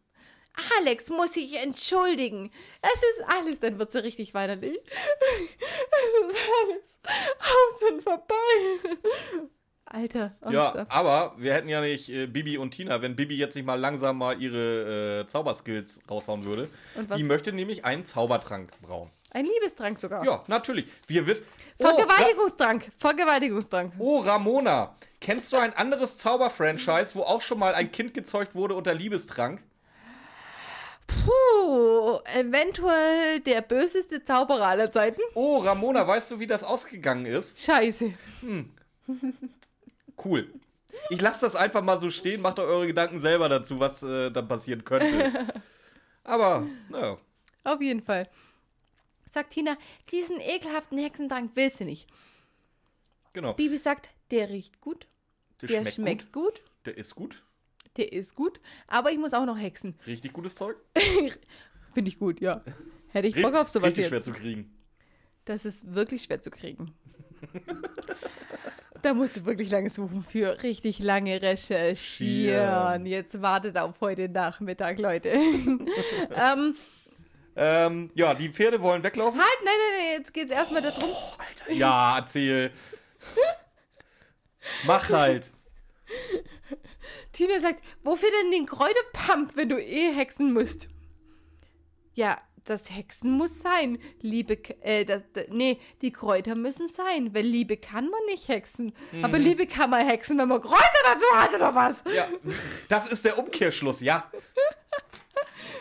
[0.78, 2.50] Alex muss sich entschuldigen.
[2.82, 4.78] Es ist alles, dann wird sie richtig weinerlich.
[4.84, 6.98] Es ist alles
[7.38, 9.48] aus und vorbei.
[9.84, 13.64] Alter, Ja, aber wir hätten ja nicht äh, Bibi und Tina, wenn Bibi jetzt nicht
[13.64, 16.68] mal langsam mal ihre äh, Zauberskills raushauen würde.
[16.94, 19.10] Und was- Die möchte nämlich einen Zaubertrank brauen.
[19.30, 20.24] Ein Liebestrank sogar.
[20.24, 20.86] Ja, natürlich.
[21.06, 21.46] Wir wissen.
[21.78, 22.90] Oh, Vergewaltigungstrank.
[22.98, 23.92] Vergewaltigungstrank.
[23.94, 24.94] Ra oh, Ramona.
[25.20, 29.62] Kennst du ein anderes Zauberfranchise, wo auch schon mal ein Kind gezeugt wurde unter Liebestrank?
[31.06, 35.20] Puh, eventuell der böseste Zauberer aller Zeiten.
[35.34, 37.60] Oh, Ramona, weißt du, wie das ausgegangen ist?
[37.60, 38.12] Scheiße.
[40.22, 40.52] Cool.
[41.08, 44.30] Ich lasse das einfach mal so stehen, macht euch eure Gedanken selber dazu, was äh,
[44.30, 45.30] dann passieren könnte.
[46.24, 47.16] Aber, naja.
[47.64, 48.28] Auf jeden Fall.
[49.30, 49.76] Sagt Tina,
[50.10, 52.08] diesen ekelhaften Hexentrank will sie nicht.
[53.32, 53.54] Genau.
[53.54, 55.06] Bibi sagt, der riecht gut,
[55.62, 56.62] der schmeckt, gut.
[56.84, 57.42] Der ist gut.
[57.96, 59.94] der ist gut, aber ich muss auch noch hexen.
[60.06, 60.76] Richtig gutes Zeug.
[61.94, 62.62] Finde ich gut, ja.
[63.08, 64.24] Hätte ich Bock auf sowas Richtig schwer jetzt.
[64.24, 64.72] zu kriegen.
[65.44, 66.92] Das ist wirklich schwer zu kriegen.
[69.02, 73.06] da musst du wirklich lange suchen für richtig lange recherchieren.
[73.06, 75.28] Jetzt wartet auf heute Nachmittag, Leute.
[76.34, 76.74] ähm,
[77.62, 79.38] Ähm, ja, die Pferde wollen weglaufen.
[79.38, 81.10] halt, nein, nein, nein, jetzt geht's erstmal darum.
[81.68, 82.72] Ja, erzähl.
[84.86, 85.44] Mach halt.
[87.32, 90.88] Tina sagt, wofür denn den Kräuterpump, wenn du eh hexen musst?
[92.14, 93.98] Ja, das Hexen muss sein.
[94.22, 98.94] Liebe, äh, das, nee, die Kräuter müssen sein, weil Liebe kann man nicht hexen.
[99.22, 102.02] Aber Liebe kann man hexen, wenn man Kräuter dazu hat oder was?
[102.14, 102.26] Ja,
[102.88, 104.30] das ist der Umkehrschluss, ja.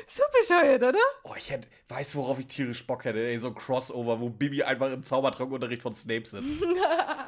[0.08, 1.00] So bescheuert, oder?
[1.24, 3.20] Oh, ich hätte, weiß, worauf ich tierisch Bock hätte.
[3.20, 6.58] Ey, so ein Crossover, wo Bibi einfach im Zaubertrankunterricht von Snape sitzt.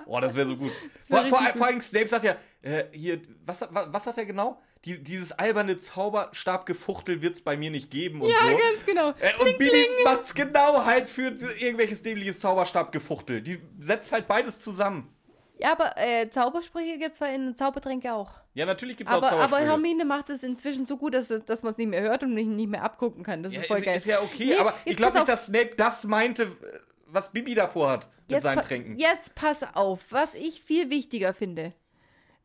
[0.08, 0.72] Oh, das wäre so gut.
[1.08, 4.26] wär vor, vor, vor allem Snape sagt ja, äh, hier, was, was, was sagt er
[4.26, 4.60] genau?
[4.84, 8.58] Die, dieses alberne Zauberstabgefuchtel wird es bei mir nicht geben und Ja, so.
[8.58, 9.10] ganz genau.
[9.20, 13.42] Äh, und Bibi macht's genau halt für irgendwelches dämliches Zauberstabgefuchtel.
[13.42, 15.14] Die setzt halt beides zusammen.
[15.62, 18.32] Ja, aber äh, Zaubersprüche gibt es zwar in Zaubertränke auch.
[18.56, 19.70] Ja, natürlich gibt es auch Aber, aber Zaubersprüche.
[19.70, 22.68] Hermine macht es inzwischen so gut, dass, dass man es nicht mehr hört und nicht,
[22.68, 23.44] mehr abgucken kann.
[23.44, 23.98] Das ja, ist voll ist, geil.
[23.98, 26.56] ist ja okay, Nee, aber ich glaube nicht, dass Snape das meinte,
[27.06, 28.98] was Bibi davor hat mit jetzt, seinen Tränken.
[28.98, 31.74] jetzt pass auf, was ich viel wichtiger finde.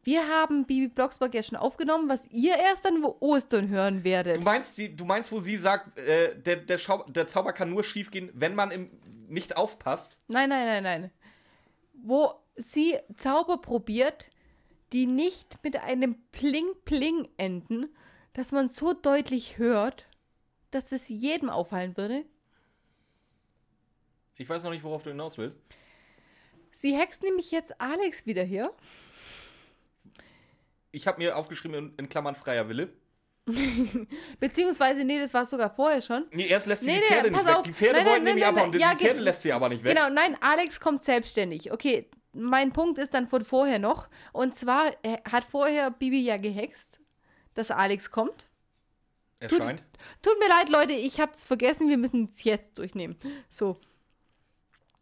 [0.03, 4.37] Wir haben Bibi Blocksberg ja schon aufgenommen, was ihr erst an Ostern hören werdet.
[4.37, 7.71] Du meinst, die, du meinst, wo sie sagt, äh, der, der, Schau der Zauber kann
[7.71, 8.91] nur schiefgehen, wenn man im,
[9.27, 10.21] nicht aufpasst?
[10.29, 11.11] Nein, nein, nein, nein.
[12.05, 14.31] Wo sie Zauber probiert,
[14.93, 17.89] die nicht mit einem Pling-Pling enden,
[18.33, 20.07] dass man so deutlich hört,
[20.71, 22.25] dass es jedem auffallen würde.
[24.37, 25.59] Ich weiß noch nicht, worauf du hinaus willst.
[26.73, 28.71] Sie hext nämlich jetzt Alex wieder hier.
[30.93, 32.93] Ich habe mir aufgeschrieben, in, in Klammern freier Wille.
[34.41, 36.27] Beziehungsweise, nee, das war sogar vorher schon.
[36.33, 37.57] Nee, erst lässt sie Nee, die nee, Pferde pass nicht weg.
[37.59, 37.63] auf.
[37.65, 38.71] Die Pferde Nein, wollten nein, nämlich nein, abhauen.
[38.71, 39.97] nein, Die ja, Pferde lässt sie aber nicht weg.
[39.97, 41.71] Genau, nein, Alex kommt selbstständig.
[41.73, 44.09] Okay, mein Punkt ist dann von vorher noch.
[44.33, 44.93] Und zwar
[45.31, 47.01] hat vorher Bibi ja gehext,
[47.55, 48.47] dass Alex kommt.
[49.39, 49.85] Erscheint.
[50.23, 53.17] Tut mir leid, Leute, ich hab's vergessen, wir müssen es jetzt durchnehmen.
[53.51, 53.79] So.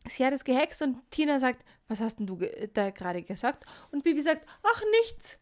[0.08, 3.64] Sie hat es gehext und Tina sagt, was hast denn du ge da gerade gesagt?
[3.90, 5.38] Und Bibi sagt, ach, nichts.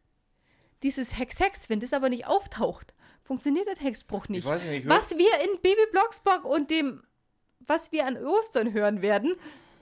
[0.83, 4.45] Dieses Hex-Hex, wenn das aber nicht auftaucht, funktioniert der Hexbruch nicht.
[4.45, 7.03] Ich weiß nicht, was wir in Baby Blocksberg und dem,
[7.61, 9.37] was wir an Ostern hören werden,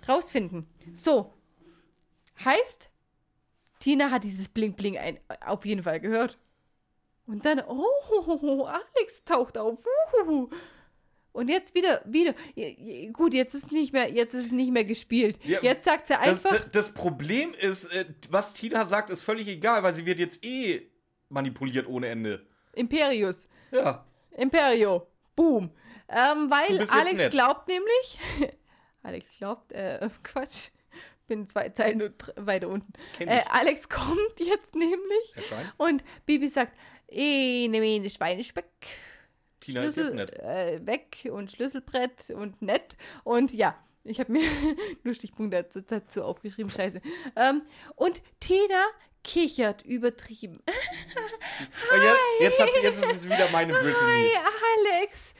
[0.08, 0.66] rausfinden.
[0.94, 1.32] So.
[2.44, 2.90] Heißt,
[3.80, 6.38] Tina hat dieses Bling-Bling ein, auf jeden Fall gehört.
[7.26, 9.78] Und dann, oh, Alex taucht auf.
[10.14, 10.48] Uhuhu.
[11.32, 12.34] Und jetzt wieder, wieder.
[13.12, 15.38] Gut, jetzt ist nicht mehr, jetzt ist nicht mehr gespielt.
[15.44, 16.50] Ja, jetzt sagt sie einfach.
[16.50, 20.44] das, das Problem ist, äh, was Tina sagt, ist völlig egal, weil sie wird jetzt
[20.44, 20.90] eh
[21.28, 22.44] manipuliert ohne Ende.
[22.74, 23.46] Imperius.
[23.70, 24.04] Ja.
[24.32, 25.06] Imperio.
[25.36, 25.70] Boom.
[26.08, 27.30] Ähm, weil Alex nett.
[27.30, 28.18] glaubt nämlich.
[29.02, 30.70] Alex glaubt, äh, Quatsch.
[31.30, 32.92] Bin zwei Zeilen weiter unten.
[33.20, 33.46] Äh, ich.
[33.50, 35.34] Alex kommt jetzt nämlich.
[35.76, 36.76] Und Bibi sagt,
[37.08, 38.66] eh, nehme ich Schweinespeck.
[39.60, 40.38] Tina ist jetzt Schlüssel nett.
[40.40, 42.96] äh, weg und Schlüsselbrett und nett.
[43.22, 44.42] Und ja, ich habe mir
[45.04, 47.00] nur Stichpunkte dazu, dazu aufgeschrieben, scheiße.
[47.36, 47.62] Ähm,
[47.94, 48.84] und Tina
[49.22, 50.60] kichert übertrieben.
[51.92, 52.02] Und
[52.40, 53.94] jetzt, jetzt, sie, jetzt ist es wieder meine Brittany.
[53.94, 55.34] Hi, Alex.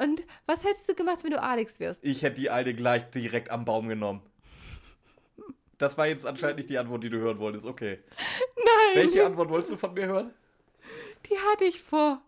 [0.00, 2.06] Und was hättest du gemacht, wenn du Alex wärst?
[2.06, 4.22] Ich hätte die alte gleich direkt am Baum genommen.
[5.78, 7.66] Das war jetzt anscheinend nicht die Antwort, die du hören wolltest.
[7.66, 7.98] Okay.
[8.56, 10.32] Nein, Welche Antwort wolltest du von mir hören?
[11.30, 12.20] die hatte ich vor,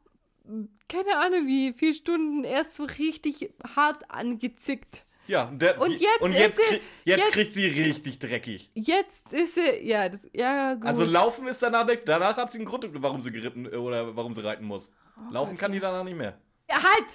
[0.88, 5.05] keine Ahnung wie, vier Stunden erst so richtig hart angezickt.
[5.26, 6.62] Ja, und, der, Und jetzt und jetzt, sie-
[7.05, 8.70] jetzt, jetzt- kriegt sie richtig dreckig.
[8.74, 10.84] Jetzt ist sie, ja, das, ja, gut.
[10.84, 12.03] Also laufen ist danach nicht.
[12.07, 14.90] Danach hat sie einen Grund, warum sie geritten äh, oder warum sie reiten muss.
[15.16, 16.38] Oh, Laufen kann die danach nicht mehr.
[16.70, 17.07] ja, halt!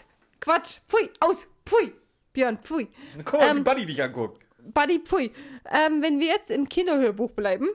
[0.42, 0.80] Quatsch!
[0.90, 1.10] Pfui!
[1.22, 1.48] Aus!
[1.66, 1.94] Pfui!
[2.34, 2.88] Björn, pfui!
[3.24, 4.42] Guck mal, wie Ähm, Buddy dich anguckt.
[4.74, 5.32] Buddy, pfui.
[5.66, 7.68] Ähm, wenn wir jetzt im Kinderhörbuch bleiben,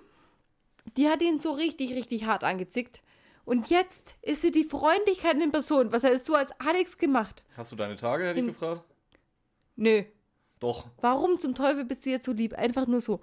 [0.97, 3.03] die hat ihn so richtig, richtig hart angezickt.
[3.45, 5.93] Und jetzt ist sie die Freundlichkeit in Person.
[5.93, 7.45] Was hättest du als Alex gemacht?
[7.57, 8.82] Hast du deine Tage, hätte ich gefragt?
[9.76, 10.03] Nö.
[10.59, 10.89] Doch.
[11.01, 12.55] Warum zum Teufel bist du jetzt so lieb?
[12.55, 13.20] Einfach nur so.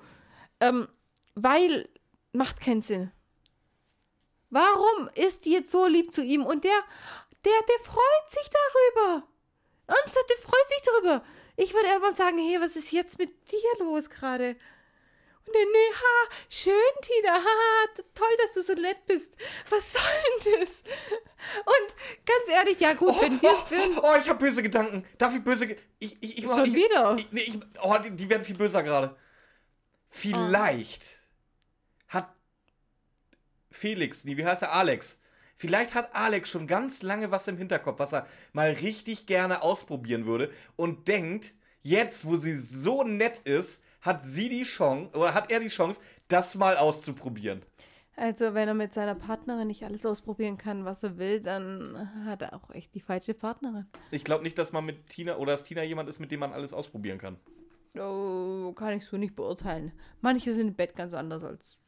[0.59, 0.87] Ähm,
[1.35, 1.89] weil
[2.31, 3.11] macht keinen Sinn.
[4.49, 6.45] Warum ist die jetzt so lieb zu ihm?
[6.45, 6.79] Und der,
[7.43, 9.23] der, der freut sich darüber.
[9.87, 11.25] Ernsthaft, der freut sich darüber.
[11.55, 14.55] Ich würde erstmal sagen, hey, was ist jetzt mit dir los gerade?
[15.45, 19.33] Und dann, nee, ha, schön, Tina, ha, toll, dass du so nett bist.
[19.69, 20.01] Was soll
[20.45, 20.83] denn das?
[21.65, 21.95] Und
[22.25, 23.99] ganz ehrlich, ja gut, wenn wir es würden.
[24.01, 25.05] Oh, ich habe böse Gedanken.
[25.17, 25.75] Darf ich böse...
[25.99, 27.17] Ich, ich, ich, Schon ich, wieder?
[27.19, 29.17] Ich, nee, ich, oh, die, die werden viel böser gerade.
[30.09, 31.19] Vielleicht
[32.07, 32.33] hat
[33.69, 34.71] Felix, nee, wie heißt er?
[34.71, 35.19] Alex.
[35.63, 40.25] Vielleicht hat Alex schon ganz lange was im Hinterkopf, was er mal richtig gerne ausprobieren
[40.25, 41.53] würde und denkt,
[41.83, 46.01] jetzt, wo sie so nett ist, hat sie die Chance, oder hat er die Chance,
[46.27, 47.61] das mal auszuprobieren.
[48.17, 52.41] Also, wenn er mit seiner Partnerin nicht alles ausprobieren kann, was er will, dann hat
[52.41, 53.85] er auch echt die falsche Partnerin.
[54.11, 56.51] Ich glaube nicht, dass man mit Tina oder dass Tina jemand ist, mit dem man
[56.51, 57.37] alles ausprobieren kann.
[57.97, 59.93] Oh, kann ich so nicht beurteilen.
[60.19, 61.79] Manche sind im Bett ganz anders als.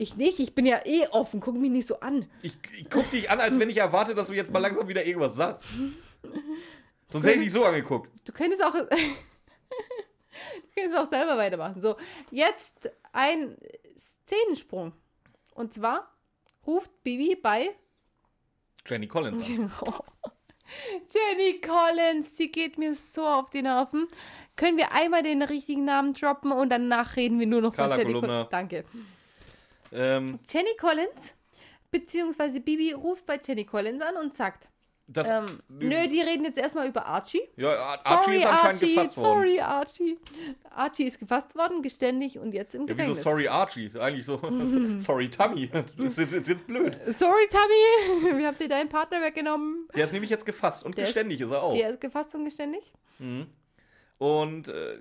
[0.00, 2.24] Ich nicht, ich bin ja eh offen, guck mich nicht so an.
[2.40, 5.04] Ich, ich guck dich an, als wenn ich erwarte, dass du jetzt mal langsam wieder
[5.04, 5.66] irgendwas sagst.
[7.10, 8.10] Sonst hätte ich dich so angeguckt.
[8.24, 8.72] Du könntest auch.
[8.72, 8.88] du
[10.74, 11.82] könntest auch selber weitermachen.
[11.82, 11.96] So,
[12.30, 13.58] jetzt ein
[13.98, 14.94] Szenensprung.
[15.54, 16.10] Und zwar
[16.66, 17.76] ruft Bibi bei
[18.86, 19.70] Jenny Collins an.
[21.12, 24.08] Jenny Collins, die geht mir so auf die Nerven.
[24.56, 28.06] Können wir einmal den richtigen Namen droppen und danach reden wir nur noch Carla von
[28.06, 28.18] Jenny.
[28.18, 28.48] Collins.
[28.50, 28.86] Danke.
[29.92, 31.34] Ähm, Jenny Collins,
[31.90, 34.68] beziehungsweise Bibi ruft bei Jenny Collins an und sagt,
[35.12, 37.40] das, ähm, nö, die reden jetzt erstmal über Archie.
[37.56, 39.26] ja, Ar- Archie Sorry, ist anscheinend Archie, gefasst worden.
[39.26, 40.18] sorry, Archie.
[40.70, 43.22] Archie ist gefasst worden, geständig und jetzt im Ja, wieso Gefängnis.
[43.22, 43.90] sorry Archie?
[43.98, 44.40] Eigentlich so,
[44.98, 45.68] sorry Tammy.
[45.68, 46.96] Das ist jetzt, ist jetzt blöd.
[47.08, 49.88] Sorry, Tammy, wir haben dir deinen Partner weggenommen.
[49.96, 51.74] Der ist nämlich jetzt gefasst und Der ist- geständig ist er auch.
[51.74, 52.92] Der ist gefasst und geständig.
[54.18, 54.98] Und äh,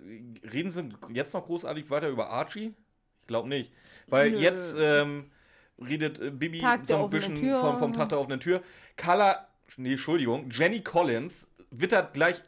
[0.52, 2.74] reden sie jetzt noch großartig weiter über Archie?
[3.22, 3.72] Ich glaube nicht.
[4.10, 4.38] Weil Nö.
[4.40, 5.32] jetzt ähm,
[5.80, 7.60] redet äh, Bibi Tag so ein bisschen Tür.
[7.60, 8.62] vom, vom Tag der offenen Tür.
[8.96, 9.48] Carla,
[9.78, 12.42] nee, Entschuldigung, Jenny Collins wittert gleich.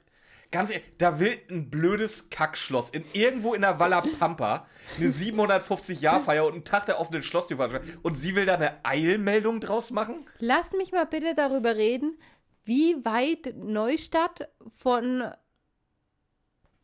[0.51, 6.45] Ganz ehrlich, da will ein blödes Kackschloss in irgendwo in der Walla Pampa eine 750-Jahr-Feier
[6.45, 7.97] und einen Tag der offenen Schlosstür veranstalten.
[8.01, 10.26] Und sie will da eine Eilmeldung draus machen?
[10.39, 12.20] Lass mich mal bitte darüber reden,
[12.66, 15.24] wie weit Neustadt von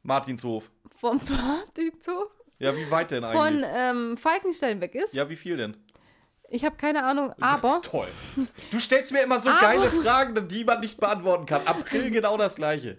[0.04, 0.72] Martinshof.
[0.96, 3.40] vom Partyzoo Ja, wie weit denn eigentlich?
[3.42, 5.14] von ähm, Falkenstein weg ist.
[5.14, 5.78] ja, wie viel denn?
[6.50, 8.08] Ich habe keine Ahnung, aber Toll.
[8.72, 11.66] Du stellst mir immer so Aber- geile Fragen, die man nicht beantworten kann.
[11.68, 12.98] April genau das gleiche.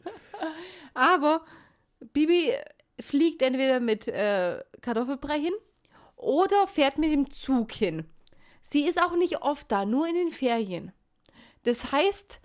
[0.94, 1.44] aber
[2.12, 2.52] Bibi
[3.00, 5.54] fliegt entweder mit äh, Kartoffelbrei hin
[6.16, 8.04] oder fährt mit dem Zug hin.
[8.61, 10.92] Sie ist auch nicht oft da, nur in den Ferien.
[11.64, 12.40] Das heißt,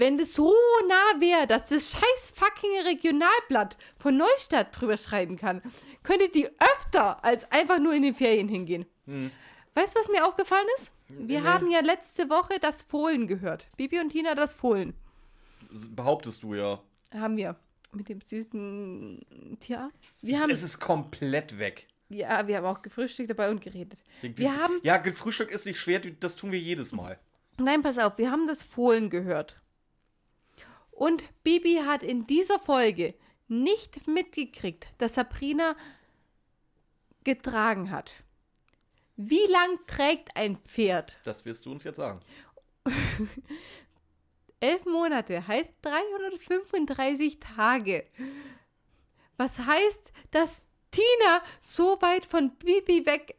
[0.00, 0.52] wenn das so
[0.88, 5.62] nah wäre, dass das scheiß fucking Regionalblatt von Neustadt drüber schreiben kann,
[6.02, 8.86] könnte die öfter als einfach nur in den Ferien hingehen.
[9.74, 10.92] Weißt du, was mir aufgefallen ist?
[11.08, 11.46] Wir Nee.
[11.46, 13.66] haben ja letzte Woche das Fohlen gehört.
[13.76, 14.94] Bibi und Tina das Fohlen.
[15.72, 16.80] Das behauptest du ja.
[17.14, 17.56] Haben wir.
[17.92, 20.12] Mit dem süßen Tierarzt.
[20.22, 21.88] Wir haben, es ist komplett weg.
[22.08, 24.02] ja, wir haben auch gefrühstückt dabei und geredet.
[24.22, 27.18] Wir haben, Ja, Frühstück ist nicht schwer, das tun wir jedes Mal.
[27.58, 29.60] nein, pass auf, wir haben das Fohlen gehört.
[31.00, 33.14] Und Bibi hat in dieser Folge
[33.48, 35.74] nicht mitgekriegt, dass Sabrina
[37.24, 38.12] getragen hat.
[39.16, 41.18] Wie lang trägt ein Pferd?
[41.24, 42.20] Das wirst du uns jetzt sagen.
[44.60, 48.06] Elf Monate heißt 335 Tage.
[49.38, 53.38] Was heißt, dass Tina so weit von Bibi weg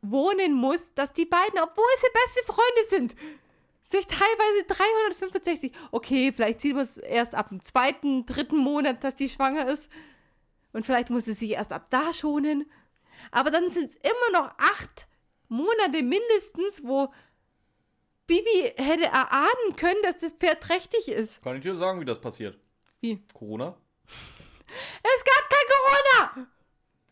[0.00, 3.16] wohnen muss, dass die beiden, obwohl sie beste Freunde sind,
[3.86, 5.72] sich teilweise 365.
[5.92, 9.90] Okay, vielleicht sieht man es erst ab dem zweiten, dritten Monat, dass die schwanger ist.
[10.72, 12.68] Und vielleicht muss sie sich erst ab da schonen.
[13.30, 15.06] Aber dann sind es immer noch acht
[15.48, 17.12] Monate mindestens, wo
[18.26, 21.42] Bibi hätte erahnen können, dass das Pferd trächtig ist.
[21.42, 22.58] Kann ich dir sagen, wie das passiert?
[23.00, 23.22] Wie?
[23.32, 23.76] Corona?
[24.68, 26.48] Es gab kein Corona!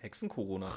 [0.01, 0.77] Hexen-Corona.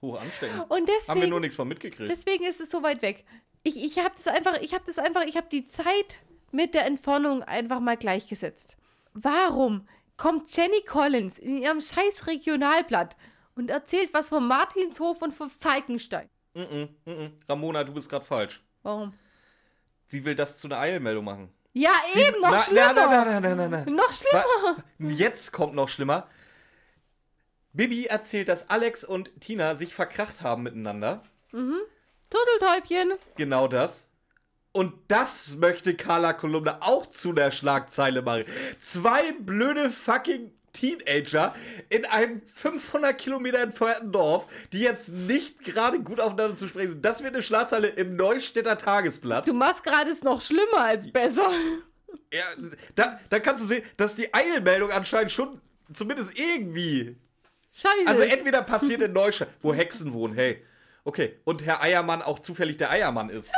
[0.00, 0.70] Hoch ansteckend.
[0.70, 1.08] Und deswegen.
[1.08, 2.08] Haben wir nur nichts von mitgekriegt.
[2.08, 3.24] Deswegen ist es so weit weg.
[3.62, 6.86] Ich, ich habe das einfach, ich habe das einfach, ich habe die Zeit mit der
[6.86, 8.76] Entfernung einfach mal gleichgesetzt.
[9.14, 9.86] Warum
[10.16, 13.16] kommt Jenny Collins in ihrem scheiß Regionalblatt
[13.54, 16.28] und erzählt was von Martinshof und von Falkenstein?
[16.54, 17.32] Mm -mm, mm.
[17.48, 18.62] Ramona, du bist gerade falsch.
[18.82, 19.14] Warum?
[20.08, 21.48] Sie will das zu einer Eilmeldung machen.
[21.72, 22.92] Ja, Sie, eben, noch na, schlimmer.
[22.92, 23.90] Na, na, na, na, na, na.
[23.90, 24.84] Noch schlimmer.
[24.98, 26.28] Jetzt kommt noch schlimmer.
[27.72, 31.22] Bibi erzählt, dass Alex und Tina sich verkracht haben miteinander.
[32.32, 33.12] Turteltäubchen.
[33.36, 34.08] Genau das.
[34.72, 38.44] Und das möchte Carla Kolumna auch zu der Schlagzeile machen.
[38.80, 41.54] Zwei blöde fucking Teenager
[41.90, 47.04] in einem 500 Kilometer entfernten Dorf, die jetzt nicht gerade gut aufeinander zu sprechen sind.
[47.04, 49.46] Das wird eine Schlagzeile im Neustädter Tagesblatt.
[49.46, 51.50] Du machst gerade es noch schlimmer als besser.
[52.32, 52.44] Ja,
[52.94, 55.60] da, da kannst du sehen, dass die Eilmeldung anscheinend schon
[55.92, 57.16] zumindest irgendwie.
[57.74, 58.06] Scheiße.
[58.06, 60.64] Also entweder passiert in Neustadt, wo Hexen wohnen, hey.
[61.04, 61.40] Okay.
[61.44, 63.50] Und Herr Eiermann auch zufällig der Eiermann ist.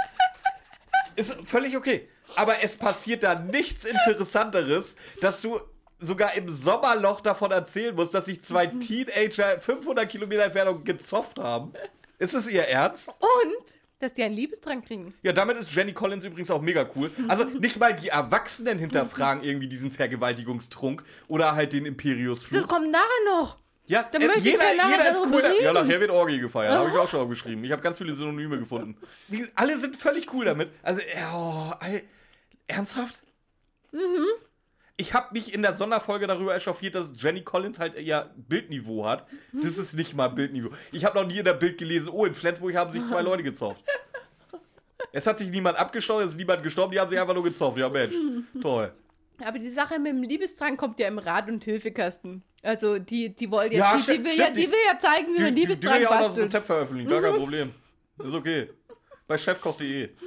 [1.16, 2.08] Ist völlig okay.
[2.36, 5.60] Aber es passiert da nichts Interessanteres, dass du
[6.00, 11.72] sogar im Sommerloch davon erzählen musst, dass sich zwei Teenager 500 Kilometer Entfernung gezofft haben.
[12.18, 13.08] Ist es ihr Ernst?
[13.10, 15.14] und, dass die einen Liebesdrang kriegen.
[15.22, 17.10] Ja, damit ist Jenny Collins übrigens auch mega cool.
[17.28, 22.66] Also nicht mal die Erwachsenen hinterfragen irgendwie diesen Vergewaltigungstrunk oder halt den Das Imperiusfluch.
[22.68, 23.56] kommt nachher noch.
[23.86, 25.42] Ja, Dann äh, möchte ich jeder, nachher jeder ist cool.
[25.42, 25.74] da- Ja, reden.
[25.74, 26.72] nachher wird Orgie gefeiert.
[26.72, 27.62] Habe ich auch schon aufgeschrieben.
[27.64, 28.96] Ich habe ganz viele Synonyme gefunden.
[29.54, 30.70] Alle sind völlig cool damit.
[30.82, 31.04] Also, äh,
[31.34, 32.02] oh, all,
[32.66, 33.22] ernsthaft?
[33.92, 34.24] Mhm.
[34.96, 39.26] Ich habe mich in der Sonderfolge darüber echauffiert, dass Jenny Collins halt eher Bildniveau hat.
[39.52, 40.70] Das ist nicht mal Bildniveau.
[40.92, 43.42] Ich habe noch nie in der Bild gelesen, oh, in Flensburg haben sich zwei Leute
[43.42, 43.82] gezofft.
[45.12, 47.76] Es hat sich niemand abgeschaut, es ist niemand gestorben, die haben sich einfach nur gezofft.
[47.78, 48.14] Ja, Mensch,
[48.62, 48.92] toll.
[49.42, 52.42] Aber die Sache mit dem Liebesdrang kommt ja im Rat- und Hilfekasten.
[52.62, 55.40] Also die, die wollen Ja, ja, die, die, will ja, die will ja zeigen, wie
[55.42, 56.46] man die, die will ja auch das bastelt.
[56.46, 57.74] Rezept veröffentlichen, gar kein Problem.
[58.22, 58.70] Ist okay.
[59.26, 60.10] Bei chefkoch.de.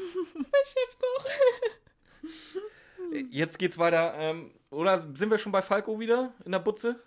[3.32, 4.14] Jetzt geht's weiter.
[4.18, 6.99] Ähm, oder sind wir schon bei Falco wieder in der Butze?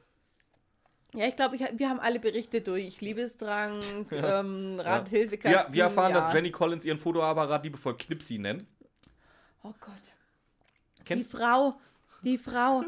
[1.12, 3.00] Ja, ich glaube, wir haben alle Berichte durch.
[3.00, 3.80] Liebesdrang,
[4.12, 4.98] ähm, Rat- Ja.
[5.00, 5.52] und Hilfekasten.
[5.66, 6.20] Ja, wir erfahren, ja.
[6.20, 8.64] dass Jenny Collins ihren Fotoapparat liebevoll Knipsi nennt.
[9.62, 9.92] Oh Gott.
[11.04, 11.78] Kennst die Frau,
[12.22, 12.84] die Frau,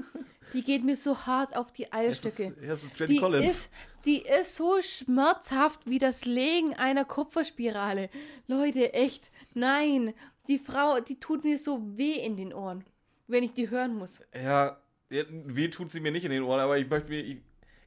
[0.53, 2.55] die geht mir so hart auf die ist, Eierstöcke.
[2.66, 3.47] das ist Jenny Die Collins.
[3.51, 3.70] ist,
[4.05, 8.11] die ist so schmerzhaft wie das Legen einer Kupferspirale.
[8.47, 10.14] Leute, echt, nein.
[10.49, 12.85] Die Frau, die tut mir so weh in den Ohren,
[13.28, 14.20] wenn ich die hören muss.
[14.35, 14.76] ja,
[15.09, 17.20] weh tut sie mir nicht in den Ohren, aber ich möchte mir.
[17.20, 17.39] Ich,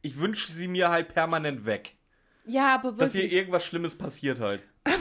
[0.02, 1.96] ich wünsche sie mir halt permanent weg.
[2.46, 3.34] Ja, aber Dass ihr wirklich.
[3.40, 4.64] irgendwas Schlimmes passiert halt.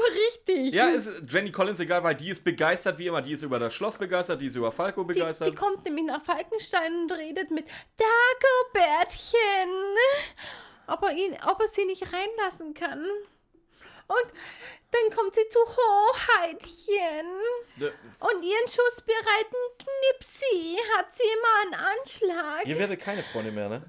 [0.00, 0.74] aber richtig.
[0.74, 3.22] Ja, ist Jenny Collins egal, weil die ist begeistert wie immer.
[3.22, 5.48] Die ist über das Schloss begeistert, die ist über Falco die, begeistert.
[5.48, 9.70] die kommt nämlich nach Falkenstein und redet mit Dagobertchen,
[10.86, 13.04] ob er, ihn, ob er sie nicht reinlassen kann.
[14.06, 14.32] Und
[14.90, 17.26] dann kommt sie zu Hoheitchen.
[17.76, 17.88] Ja.
[18.18, 22.66] Und ihren schussbereiten Knipsi hat sie immer einen Anschlag.
[22.66, 23.82] Ihr werdet keine Freunde mehr, ne?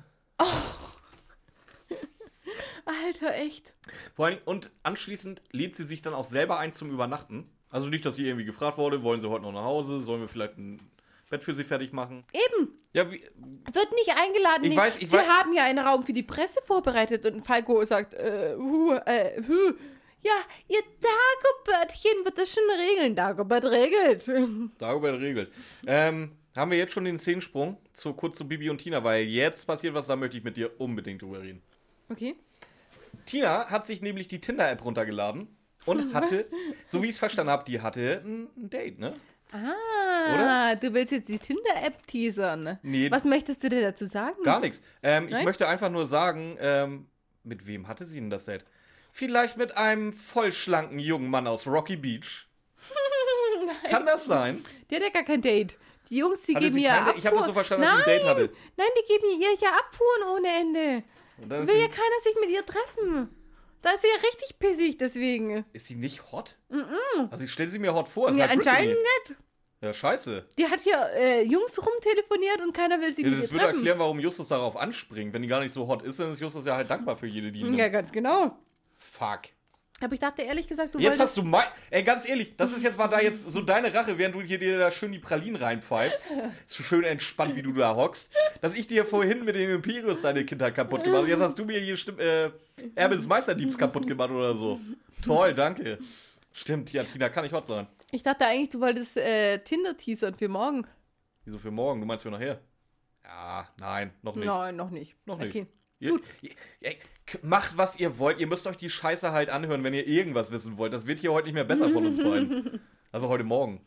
[3.06, 3.74] Alter, echt.
[4.16, 7.50] Vor allem, und anschließend lädt sie sich dann auch selber ein zum Übernachten.
[7.70, 10.28] Also nicht, dass sie irgendwie gefragt wurde, wollen sie heute noch nach Hause, sollen wir
[10.28, 10.80] vielleicht ein
[11.30, 12.26] Bett für sie fertig machen.
[12.34, 12.70] Eben.
[12.94, 14.64] Ja, wie, Wird nicht eingeladen.
[14.66, 17.46] Ich Nee, weiß, ich sie weiß- haben ja einen Raum für die Presse vorbereitet und
[17.46, 19.74] Falco sagt, äh, hu, äh, hu.
[20.24, 20.34] Ja,
[20.68, 23.16] ihr Dagobertchen wird das schon regeln.
[23.16, 24.28] Dagobert regelt.
[24.78, 25.52] darüber regelt.
[25.88, 29.66] Ähm, haben wir jetzt schon den Szenensprung zu, kurz zu Bibi und Tina, weil jetzt
[29.66, 31.62] passiert was, da möchte ich mit dir unbedingt drüber reden.
[32.12, 32.36] Okay.
[33.26, 35.48] Tina hat sich nämlich die Tinder-App runtergeladen
[35.86, 36.50] und hatte,
[36.86, 39.14] so wie ich es verstanden habe, die hatte ein, Date, ne?
[39.54, 42.80] Ah, du willst jetzt die Tinder-App teasern.
[42.84, 43.12] Nee.
[43.12, 44.42] Was möchtest du dir dazu sagen?
[44.44, 44.82] Gar nichts.
[45.04, 47.08] Ähm, ich möchte einfach nur sagen, ähm,
[47.44, 48.64] mit wem hatte sie denn das Date?
[49.12, 52.48] Vielleicht mit einem vollschlanken jungen Mann aus Rocky Beach.
[53.90, 54.64] Kann das sein?
[54.90, 55.78] Die hat ja gar kein Date.
[56.10, 57.14] Die Jungs, die Hatte geben ihr kein Abfuhr.
[57.14, 57.20] Date?
[57.20, 58.54] Ich habe das so verstanden, nein, dass sie ein Date hatte.
[58.78, 61.04] Nein, die geben ihr ja Abfuhren ohne Ende.
[61.50, 63.30] Will ja keiner sich mit ihr treffen.
[63.82, 65.66] Da ist sie ja richtig pissig deswegen.
[65.74, 66.60] ist sie nicht hot?
[67.32, 68.30] Also ich stelle sie mir hot vor.
[68.30, 69.40] ist Ja, halt anscheinend nicht.
[69.82, 70.46] Ja, scheiße.
[70.60, 73.64] Die hat hier äh, Jungs rumtelefoniert und keiner will sie Ja, mit ihr das würde
[73.66, 73.78] treffen.
[73.78, 75.34] erklären, warum Justus darauf anspringt.
[75.34, 77.52] Wenn die gar nicht so hot ist, dann ist Justus ja halt dankbar für jede,
[77.52, 77.92] die Ja, nimmt.
[77.92, 78.56] ganz genau.
[79.00, 79.42] Fuck.
[80.04, 81.66] Aber ich dachte ehrlich gesagt, du Jetzt hast du mein.
[81.92, 84.58] Ey, ganz ehrlich, das ist jetzt mal da jetzt so deine Rache, während du hier
[84.58, 86.28] dir da schön die Pralinen reinpfeifst.
[86.66, 88.32] So schön entspannt, wie du da hockst.
[88.62, 91.30] Dass ich dir vorhin mit dem Imperius deine Kindheit kaputt gemacht habe.
[91.30, 92.50] Jetzt hast du mir hier Stimm, äh,
[92.96, 94.80] Erbe des Meisterdiebs kaputt gemacht oder so.
[95.24, 96.00] Toll, danke.
[96.54, 97.88] Stimmt, ja, Tina kann nicht hot sein.
[98.12, 100.86] Ich dachte eigentlich, du wolltest äh, Tinder teasern für morgen.
[101.46, 102.02] Wieso für morgen?
[102.02, 102.60] Du meinst für nachher?
[103.24, 104.48] Ja, nein, noch nicht.
[104.48, 105.16] Nein, noch nicht.
[105.26, 105.50] Noch nicht.
[105.56, 105.68] Okay.
[106.02, 106.98] K-
[107.44, 108.40] macht, was ihr wollt.
[108.40, 110.94] Ihr müsst euch die Scheiße halt anhören, wenn ihr irgendwas wissen wollt.
[110.94, 112.80] Das wird hier heute nicht mehr besser von uns beiden.
[113.14, 113.82] Also heute Morgen.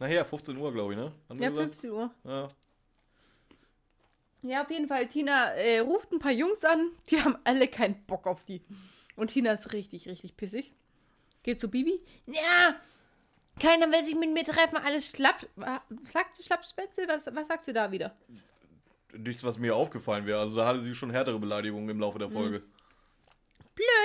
[0.00, 1.12] Nachher, 15 Uhr, glaube ich, ne?
[1.28, 1.74] Haben Ja, gesagt?
[1.76, 2.10] 15 Uhr.
[2.24, 2.48] Ja.
[4.42, 5.06] Ja, auf jeden Fall.
[5.06, 6.90] Tina äh, ruft ein paar Jungs an.
[7.08, 8.62] Die haben alle keinen Bock auf die.
[9.16, 10.72] Und Tina ist richtig, richtig pissig.
[11.44, 12.00] Geht zu Bibi.
[12.26, 12.74] Ja,
[13.60, 14.76] keiner will sich mit mir treffen.
[14.76, 15.46] Alles schlapp.
[16.12, 17.06] Sagt sie Schlappspätzle?
[17.08, 18.14] Was, was sagt sie da wieder?
[19.16, 20.40] Nichts, was mir aufgefallen wäre.
[20.40, 22.58] Also da hatte sie schon härtere Beleidigungen im Laufe der Folge.
[22.60, 22.70] Blöd,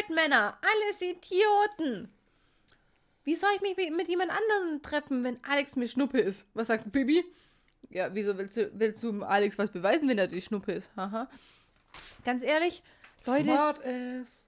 [0.10, 0.58] Männer.
[0.62, 2.12] Alles Idioten.
[3.24, 6.46] Wie soll ich mich mit, jemand anderem treffen, wenn Alex mir Schnuppe ist?
[6.54, 7.24] Was sagt Bibi?
[7.90, 10.90] Ja, wieso willst du, willst du Alex was beweisen, wenn er die Schnuppe ist?
[10.96, 11.30] Haha.
[12.24, 12.84] Ganz ehrlich,
[13.26, 14.48] Leute, Smart ass.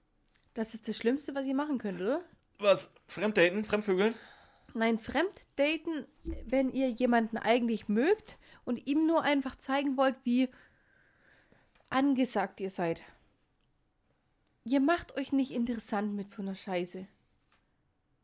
[0.54, 2.22] das ist das Schlimmste, was ihr machen könnt, oder?
[2.58, 2.90] Was?
[3.08, 3.64] Fremddaten?
[3.64, 4.14] Fremdvögeln?
[4.74, 6.06] Nein, Fremddaten,
[6.46, 10.48] wenn ihr jemanden eigentlich mögt und ihm nur einfach zeigen wollt, wie
[11.90, 13.02] angesagt ihr seid.
[14.64, 17.06] Ihr macht euch nicht interessant mit so einer Scheiße.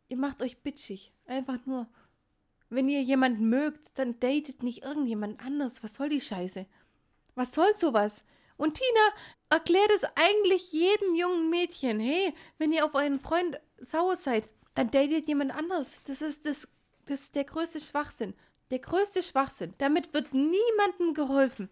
[0.09, 1.13] Ihr macht euch bitchig.
[1.27, 1.89] Einfach nur.
[2.71, 5.83] Wenn ihr jemanden mögt, dann datet nicht irgendjemand anders.
[5.83, 6.67] Was soll die Scheiße?
[7.35, 8.25] Was soll sowas?
[8.57, 9.15] Und Tina
[9.51, 12.01] erklärt es eigentlich jedem jungen Mädchen.
[12.01, 16.03] Hey, wenn ihr auf euren Freund sauer seid, dann datet jemand anders.
[16.05, 16.69] Das ist, das,
[17.07, 18.35] das ist der größte Schwachsinn.
[18.71, 19.75] Der größte Schwachsinn.
[19.79, 21.71] Damit wird niemandem geholfen.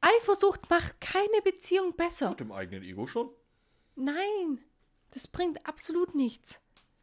[0.00, 2.30] Eifersucht macht keine Beziehung besser.
[2.30, 3.30] Mit dem eigenen Ego schon?
[4.00, 4.58] Nein,
[5.12, 6.60] das bringt absolut nichts.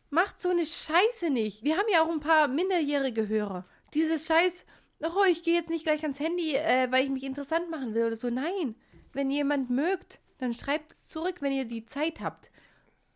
[0.10, 1.64] Macht so eine Scheiße nicht.
[1.64, 3.66] Wir haben ja auch ein paar minderjährige Hörer.
[3.94, 4.66] Dieses Scheiß,
[5.02, 8.06] oh, ich gehe jetzt nicht gleich ans Handy, äh, weil ich mich interessant machen will
[8.06, 8.30] oder so.
[8.30, 8.76] Nein,
[9.14, 12.52] wenn jemand mögt, dann schreibt es zurück, wenn ihr die Zeit habt.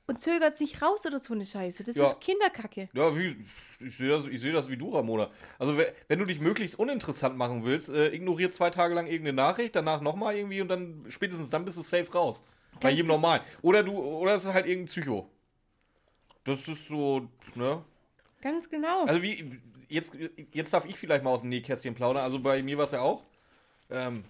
[0.08, 1.84] Und zögert nicht raus oder so eine Scheiße.
[1.86, 2.08] Das Ja.
[2.08, 2.90] ist Kinderkacke.
[2.94, 3.46] Ja, wie,
[3.80, 5.32] ich sehe das, ich seh das wie du, Ramona.
[5.58, 9.38] Also, we- wenn du dich möglichst uninteressant machen willst, äh, ignorier zwei Tage lang irgendeine
[9.38, 12.44] Nachricht, danach nochmal irgendwie und dann spätestens dann bist du safe raus.
[12.80, 13.42] Bei Ganz jedem ge- normalen.
[13.62, 15.30] Oder du, oder es ist halt irgendein Psycho.
[16.44, 17.84] Das ist so, ne?
[18.42, 19.06] Ganz genau.
[19.06, 20.18] Also wie, jetzt,
[20.54, 22.24] jetzt darf ich vielleicht mal aus dem Nähkästchen plaudern.
[22.24, 23.24] Also bei mir war es ja auch.
[23.92, 24.24] Ähm,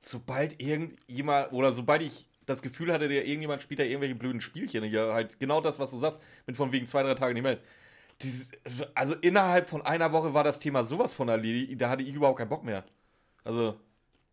[0.00, 4.84] sobald irgendjemand, oder sobald ich das Gefühl hatte, der irgendjemand spielt da irgendwelche blöden Spielchen,
[4.84, 7.58] hier halt genau das, was du sagst, mit von wegen zwei, drei Tage nicht mehr.
[8.20, 8.50] Dieses,
[8.94, 12.38] also innerhalb von einer Woche war das Thema sowas von erledigt, da hatte ich überhaupt
[12.38, 12.84] keinen Bock mehr.
[13.44, 13.80] Also,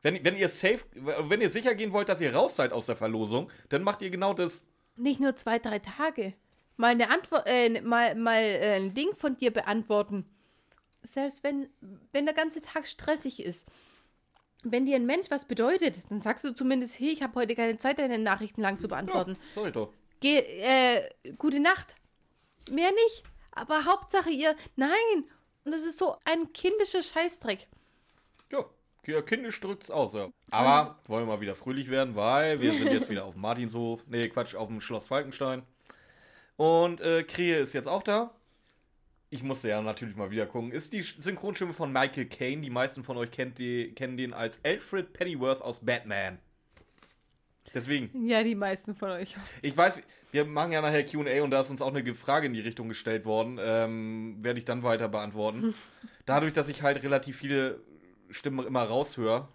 [0.01, 2.95] wenn, wenn ihr safe, wenn ihr sicher gehen wollt, dass ihr raus seid aus der
[2.95, 4.63] Verlosung, dann macht ihr genau das.
[4.95, 6.33] Nicht nur zwei, drei Tage.
[6.77, 10.25] Mal eine Antwort, äh, mal, mal äh, ein Ding von dir beantworten.
[11.03, 11.69] Selbst wenn,
[12.11, 13.67] wenn der ganze Tag stressig ist.
[14.63, 17.77] Wenn dir ein Mensch was bedeutet, dann sagst du zumindest, hey, ich habe heute keine
[17.77, 19.37] Zeit, deine Nachrichten lang zu beantworten.
[19.55, 19.93] Sag ich doch.
[20.19, 21.95] Geh, äh, gute Nacht.
[22.69, 23.23] Mehr nicht.
[23.51, 25.25] Aber Hauptsache ihr, nein.
[25.65, 27.67] Und das ist so ein kindischer Scheißdreck.
[28.51, 28.65] Ja,
[29.05, 30.29] ja, kindisch drückt's aus, ja.
[30.51, 34.05] Aber wollen wir mal wieder fröhlich werden, weil wir sind jetzt wieder auf dem Martinshof.
[34.07, 35.63] Nee, Quatsch, auf dem Schloss Falkenstein.
[36.57, 38.31] Und äh, Krähe ist jetzt auch da.
[39.31, 40.71] Ich musste ja natürlich mal wieder gucken.
[40.71, 42.61] Ist die Synchronstimme von Michael Caine.
[42.61, 46.37] Die meisten von euch kennt die, kennen den als Alfred Pennyworth aus Batman.
[47.73, 49.35] Deswegen, Ja, die meisten von euch.
[49.61, 50.01] ich weiß,
[50.33, 52.89] wir machen ja nachher QA und da ist uns auch eine Frage in die Richtung
[52.89, 53.57] gestellt worden.
[53.61, 55.73] Ähm, werde ich dann weiter beantworten.
[56.25, 57.79] Dadurch, dass ich halt relativ viele
[58.31, 59.47] Stimmen immer raushöre,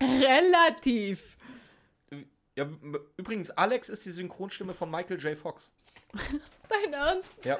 [0.00, 1.36] Relativ.
[2.54, 2.66] Ja,
[3.16, 5.38] übrigens, Alex ist die Synchronstimme von Michael J.
[5.38, 5.72] Fox.
[6.68, 7.42] Dein Ernst?
[7.44, 7.58] Ja,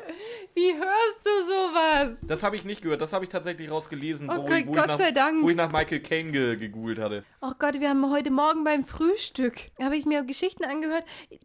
[0.55, 2.19] Wie hörst du sowas?
[2.23, 3.01] das habe ich nicht gehört.
[3.01, 5.43] Das habe ich tatsächlich rausgelesen, wo, Okay, ich, wo, Gott ich nach, sei Dank.
[5.43, 7.25] wo ich nach Michael Caine ge gegoogelt hatte.
[7.41, 11.05] Oh Gott, wir haben heute Morgen beim Frühstück, habe ich mir Geschichten angehört,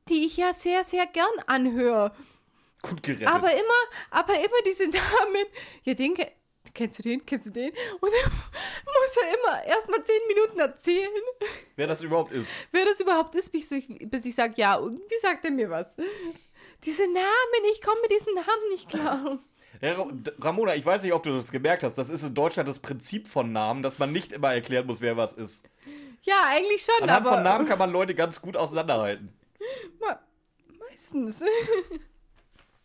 [0.09, 2.13] die ich ja sehr, sehr gern anhöre.
[2.81, 3.27] Gut gerettet.
[3.29, 5.45] Aber immer, aber immer diese Namen.
[5.83, 6.31] Ja, den ke-
[6.77, 7.25] kennst du den?
[7.25, 7.71] Kennst du den?
[7.99, 8.31] Und dann
[8.85, 11.09] muss er immer erstmal zehn Minuten erzählen,
[11.75, 12.47] Wer das überhaupt ist.
[12.71, 15.93] wer das überhaupt ist, bis ich, bis ich sage, ja, irgendwie sagt er mir was.
[16.85, 19.39] Diese Namen, ich komme mit diesen Namen nicht klar.
[20.39, 21.97] Ramona, ich weiß nicht, ob du das gemerkt hast.
[21.97, 25.17] Das ist in Deutschland das Prinzip von Namen, dass man nicht immer erklären muss, wer
[25.17, 25.63] was ist.
[26.23, 29.33] Ja, eigentlich schon, Anhand aber von Namen kann man Leute ganz gut auseinanderhalten.
[29.99, 30.19] me-
[30.79, 31.43] meistens.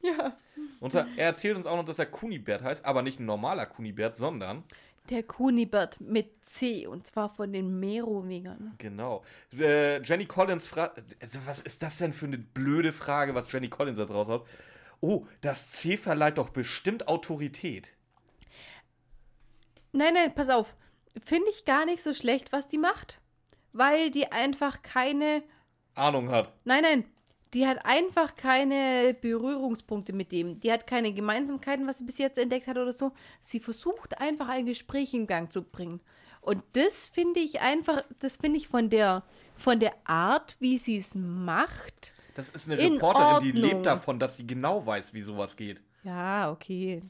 [0.18, 0.36] ja.
[0.80, 3.66] Und er er erzählt uns auch noch, dass er Kunibert heißt, aber nicht ein normaler
[3.66, 4.64] Kunibert, sondern
[5.10, 8.74] Der Kunibert mit C und zwar von den Merowingern.
[8.78, 9.24] Genau.
[9.56, 13.68] Äh, Jenny Collins fragt, also was ist das denn für eine blöde Frage, was Jenny
[13.68, 14.46] Collins jetzt raushaut?
[15.00, 17.94] Oh, das C verleiht doch bestimmt Autorität.
[19.92, 20.74] Nein, nein, pass auf.
[21.24, 23.18] Finde ich gar nicht so schlecht, was die macht,
[23.72, 25.42] weil die einfach keine
[25.94, 26.52] Ahnung hat.
[26.64, 27.04] Nein, nein.
[27.54, 30.60] Die hat einfach keine Berührungspunkte mit dem.
[30.60, 33.12] Die hat keine Gemeinsamkeiten, was sie bis jetzt entdeckt hat oder so.
[33.40, 36.00] Sie versucht einfach ein Gespräch in Gang zu bringen.
[36.40, 39.22] Und das finde ich einfach, das finde ich von der,
[39.56, 42.14] von der Art, wie sie es macht.
[42.34, 45.82] Das ist eine In Reporterin, die lebt davon, dass sie genau weiß, wie sowas geht.
[46.02, 47.02] Ja, okay.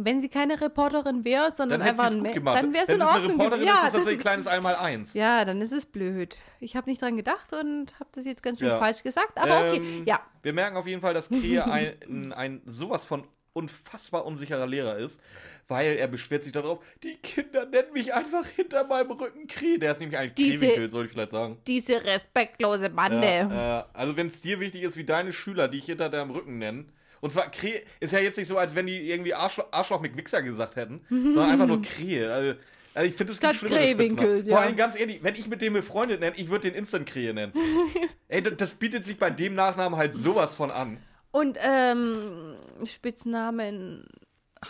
[0.00, 2.56] Wenn sie keine Reporterin wäre, sondern Dann einfach ein gut gemacht.
[2.56, 3.30] dann wäre es in es eine Ordnung.
[3.32, 3.76] Reporterin gewesen.
[3.78, 5.14] ist, das das- ein kleines Einmaleins.
[5.14, 6.36] ja, dann ist es blöd.
[6.60, 8.78] Ich habe nicht dran gedacht und habe das jetzt ganz schön Ja.
[8.78, 9.36] falsch gesagt.
[9.38, 10.20] Aber okay, Ähm, ja.
[10.42, 15.20] Wir merken auf jeden Fall, dass Krähe ein, ein sowas von unfassbar unsicherer Lehrer ist,
[15.66, 19.80] weil er beschwert sich darauf, die Kinder nennen mich einfach hinter meinem Rücken Krähe.
[19.80, 21.58] Der ist nämlich eigentlich Diese- Krähwinkel, soll ich vielleicht sagen.
[21.66, 23.26] Diese respektlose Bande.
[23.26, 26.58] Ja, äh, also wenn es dir wichtig ist, wie deine Schüler dich hinter deinem Rücken
[26.58, 30.00] nennen, und zwar Krähe ist ja jetzt nicht so, als wenn die irgendwie Arschloch, Arschloch
[30.00, 32.32] mit Wichser gesagt hätten, sondern einfach nur Krähe.
[32.32, 32.58] Also,
[32.94, 34.46] also ich finde, es gibt schlimmere Spitznamen.
[34.46, 34.56] ja.
[34.56, 37.32] Vor allem ganz ehrlich, wenn ich mit dem befreundet nenne, ich würde den Instant Krähe
[37.32, 37.52] nennen.
[38.28, 40.98] Ey, das, bietet sich bei dem Nachnamen halt sowas von an.
[41.30, 42.54] Und ähm,
[42.84, 44.08] Spitznamen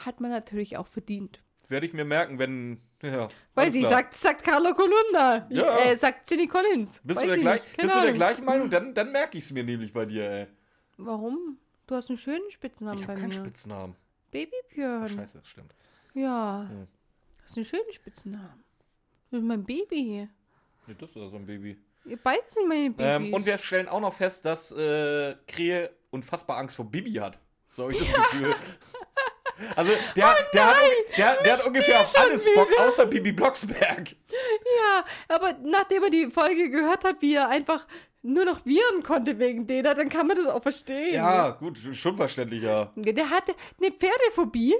[0.04, 1.42] hat man natürlich auch verdient.
[1.68, 2.80] Werde ich mir merken, wenn.
[3.02, 3.28] Ja,
[3.70, 3.92] sie klar.
[3.92, 5.46] sagt, sagt Carlo Colunda.
[5.50, 5.78] Ja.
[5.78, 7.00] Äh, sagt Jenny Collins.
[7.04, 8.70] Bist, Weiß du der, ich gleich, bist du der gleichen Meinung?
[8.70, 10.46] Dann, dann merke ich es mir nämlich bei dir, ey.
[10.96, 11.58] Warum?
[11.88, 13.34] Du hast einen schönen Spitznamen Ich bei habe keinen mir.
[13.34, 13.96] Spitznamen.
[14.30, 15.08] Baby Björn.
[15.08, 15.74] Scheiße, das stimmt.
[16.12, 16.66] Ja.
[16.68, 16.86] Hm.
[17.38, 18.62] Du hast einen schönen Spitznamen.
[19.30, 20.28] Du bist mein Baby.
[20.86, 21.78] Nee, das ist so ein Baby.
[22.04, 23.26] Ihr beide sind meine Babys.
[23.26, 27.40] Ähm, und wir stellen auch noch fest, dass äh, Krähe unfassbar Angst vor Bibi hat.
[27.68, 28.54] So habe ich das Gefühl.
[29.74, 30.76] Also, der, der, hat,
[31.16, 32.86] der, der hat ungefähr auf alles Bock, wieder.
[32.86, 34.12] außer Bibi Blocksberg.
[34.12, 37.84] ja, aber nachdem er die Folge gehört hat, wie er einfach
[38.22, 41.14] nur noch viren konnte wegen denen, dann kann man das auch verstehen.
[41.14, 42.92] Ja, gut, schon verständlich, ja.
[42.96, 44.74] Der hatte eine Pferdephobie.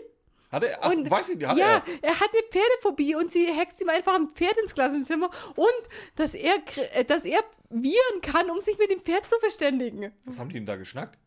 [0.51, 1.83] Hat er, ach, Und- weiß ich nicht, hat ja, er.
[2.03, 5.69] er hat eine Pferdephobie und sie hext ihm einfach ein Pferd ins Klassenzimmer und
[6.17, 6.55] dass er,
[6.95, 10.11] äh, dass er viren kann, um sich mit dem Pferd zu verständigen.
[10.25, 11.19] Was haben die denn da geschnackt?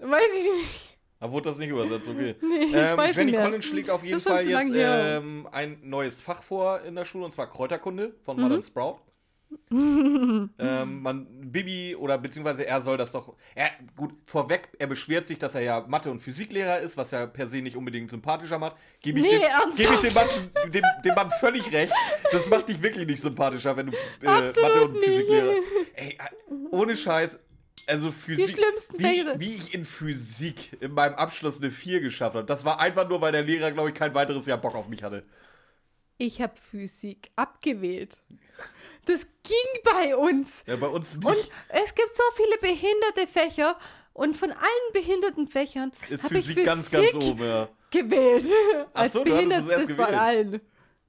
[0.00, 0.98] Weiß ich nicht.
[1.20, 2.34] Da wurde das nicht übersetzt, okay.
[2.42, 3.44] Nee, ich ähm, weiß Jenny nicht mehr.
[3.46, 7.30] Collins schlägt auf jeden Fall jetzt ähm, ein neues Fach vor in der Schule, und
[7.30, 8.12] zwar Kräuterkunde Mhm.
[8.24, 8.98] von Madame Sprout.
[9.70, 13.34] ähm, man, Bibi, oder beziehungsweise er soll das doch.
[13.54, 17.26] Er, gut, vorweg, er beschwert sich, dass er ja Mathe- und Physiklehrer ist, was ja
[17.26, 18.76] per se nicht unbedingt sympathischer macht.
[19.00, 20.28] Gebe ich, Nee, dem, geb ich dem, Mann,
[20.70, 21.92] dem, dem Mann völlig recht.
[22.32, 25.04] Das macht dich wirklich nicht sympathischer, wenn du äh, Mathe- und nicht.
[25.04, 25.52] Physiklehrer.
[25.94, 26.18] Ey,
[26.70, 27.38] ohne Scheiß.
[27.86, 32.46] Also Physik, schlimmsten wie, wie ich in Physik in meinem Abschluss eine 4 geschafft habe.
[32.46, 35.02] Das war einfach nur, weil der Lehrer, glaube ich, kein weiteres Jahr Bock auf mich
[35.02, 35.22] hatte.
[36.16, 38.22] Ich habe Physik abgewählt.
[39.06, 40.64] Das ging bei uns.
[40.66, 41.26] Ja, bei uns nicht.
[41.26, 43.76] Und es gibt so viele behinderte Fächer
[44.12, 47.68] und von allen behinderten Fächern ist habe ich Physik ganz, ganz oben, ja.
[47.90, 48.46] gewählt.
[48.94, 50.60] Als so, du hattest es erst behindertstes von allen.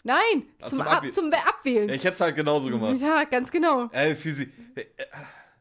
[0.03, 1.89] Nein, Ach, zum, zum Ab zum Abwählen.
[1.89, 2.97] Ich hätte es halt genauso gemacht.
[2.99, 3.89] Ja, ganz genau.
[3.91, 4.51] Äh, Physik.
[4.75, 5.05] Äh, äh,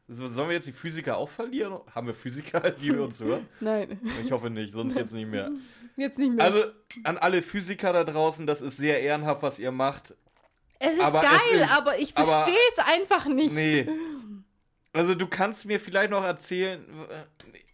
[0.06, 1.80] so, sollen wir jetzt die Physiker auch verlieren?
[1.94, 3.48] Haben wir Physiker, die wir uns hören?
[3.60, 5.50] Nein, Ich hoffe nicht, sonst jetzt nicht mehr.
[5.96, 6.44] jetzt nicht mehr.
[6.44, 6.64] Also,
[7.04, 10.14] an alle Physiker da draußen, das ist sehr ehrenhaft, was ihr macht.
[10.84, 13.54] Es ist aber es geil, ist- aber ich verstehe es einfach nicht.
[13.54, 13.88] Nee.
[14.92, 16.84] Also, du kannst mir vielleicht noch erzählen.
[17.10, 17.24] äh,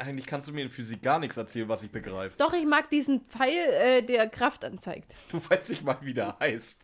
[0.02, 2.34] Eigentlich kannst du mir in Physik gar nichts erzählen, was ich begreife.
[2.38, 5.14] Doch, ich mag diesen Pfeil, äh, der Kraft anzeigt.
[5.30, 6.80] Du weißt nicht mal, wie der heißt.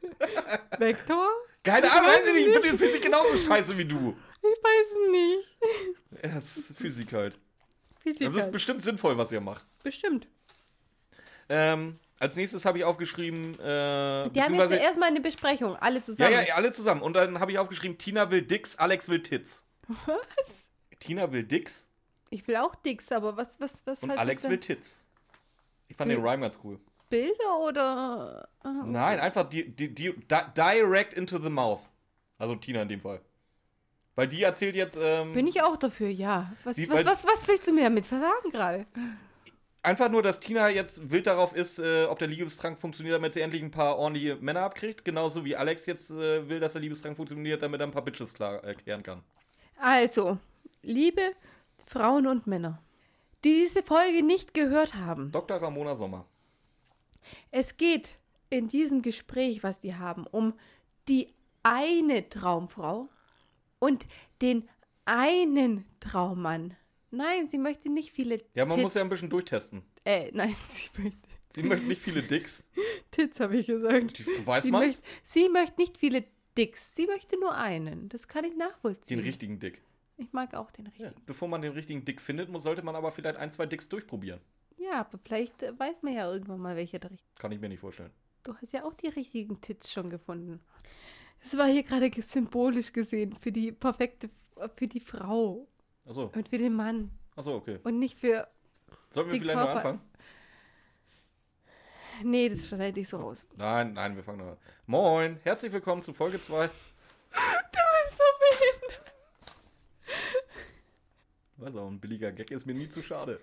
[0.78, 1.26] Vektor?
[1.64, 2.46] Keine Ahnung, weiß ich nicht.
[2.56, 4.16] Ich bin in Physik genauso scheiße wie du.
[4.38, 6.22] Ich weiß es nicht.
[6.22, 7.36] Ja, das ist Physik halt.
[7.98, 8.52] Physik Das ist halt.
[8.52, 9.66] bestimmt sinnvoll, was ihr macht.
[9.82, 10.28] bestimmt.
[11.48, 16.02] Ähm, als nächstes habe ich aufgeschrieben, äh, Die haben jetzt erstmal eine Besprechung, alle ja,
[16.02, 16.32] zusammen.
[16.46, 17.02] ja, alle zusammen.
[17.02, 19.62] Und dann habe ich aufgeschrieben, Tina will Dicks, Alex will Tits.
[20.06, 20.70] Was?
[20.98, 21.86] Tina will Dicks
[22.30, 24.58] Ich will auch Dicks, aber was, was, was und heißt Alex will?
[24.58, 25.04] Tits.
[25.88, 26.80] Ich fand den Will- Rhyme ganz cool.
[27.08, 28.48] Bilder oder.
[28.64, 31.88] Ah, Nein, einfach die, die, die, di- direct into the mouth.
[32.38, 33.20] Also Tina in dem Fall.
[34.16, 36.50] Weil die erzählt jetzt ähm, Bin ich auch dafür, ja.
[36.64, 38.86] Was, Die- was, was, was willst du mir damit versagen gerade?
[39.86, 43.40] Einfach nur, dass Tina jetzt wild darauf ist, äh, ob der Liebestrank funktioniert, damit sie
[43.40, 45.04] endlich ein paar ordentliche Männer abkriegt.
[45.04, 48.34] Genauso wie Alex jetzt äh, will, dass der Liebestrank funktioniert, damit er ein paar Bitches
[48.34, 49.22] klar erklären kann.
[49.78, 50.38] Also,
[50.82, 51.32] liebe
[51.86, 52.82] Frauen und Männer,
[53.44, 55.30] die diese Folge nicht gehört haben.
[55.30, 55.58] Dr.
[55.58, 56.26] Ramona Sommer.
[57.50, 58.18] Es geht
[58.50, 60.54] in diesem Gespräch, was die haben, um
[61.08, 61.28] die
[61.62, 63.08] eine Traumfrau
[63.78, 64.06] und
[64.42, 64.68] den
[65.04, 66.76] einen Traummann.
[67.16, 68.82] Nein, sie möchte nicht viele Ja, man Tits.
[68.84, 69.82] muss ja ein bisschen durchtesten.
[70.04, 71.18] Äh, nein, sie möchte.
[71.50, 72.64] Sie möchte nicht viele Dicks.
[73.10, 74.18] Tits, habe ich gesagt.
[74.26, 74.84] Du weißt Sie, man's?
[75.02, 76.24] möcht, sie möchte nicht viele
[76.58, 76.94] Dicks.
[76.94, 78.08] Sie möchte nur einen.
[78.10, 79.18] Das kann ich nachvollziehen.
[79.18, 79.82] Den richtigen Dick.
[80.18, 80.90] Ich mag auch den Ja.
[81.08, 81.22] richtigen.
[81.26, 84.40] Bevor man den richtigen Dick findet, muss, sollte man aber vielleicht ein, zwei Dicks durchprobieren.
[84.76, 87.30] Ja, aber vielleicht weiß man ja irgendwann mal, welcher der richtige.
[87.38, 88.10] Kann ich mir nicht vorstellen.
[88.42, 90.60] Du hast ja auch die richtigen Tits schon gefunden.
[91.42, 94.28] Das war hier gerade ge- symbolisch gesehen für die perfekte,
[94.76, 95.66] für die Frau
[96.08, 97.78] Achso, und für den Mann achso, okay.
[97.82, 98.46] und nicht für.
[99.10, 100.00] Sollen wir vielleicht mal Körper- anfangen?
[102.22, 103.46] Nee, das schneide ich so raus.
[103.56, 104.56] Nein, nein, wir fangen noch an.
[104.86, 106.68] Moin, herzlich willkommen zu Folge 2.
[106.68, 106.72] Du
[107.32, 109.12] bist so behindert.
[111.58, 113.40] Weiß auch, ein billiger Gag ist mir nie zu schade.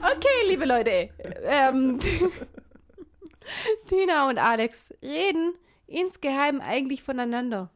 [0.00, 1.10] Okay, liebe Leute.
[1.44, 1.98] Ähm,
[3.88, 5.54] Tina und Alex reden
[5.86, 7.70] insgeheim eigentlich voneinander.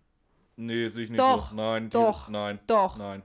[0.56, 1.56] Nee, sehe ich nicht Doch, so.
[1.56, 2.96] Nein, die- doch, nein, doch.
[2.96, 3.22] nein.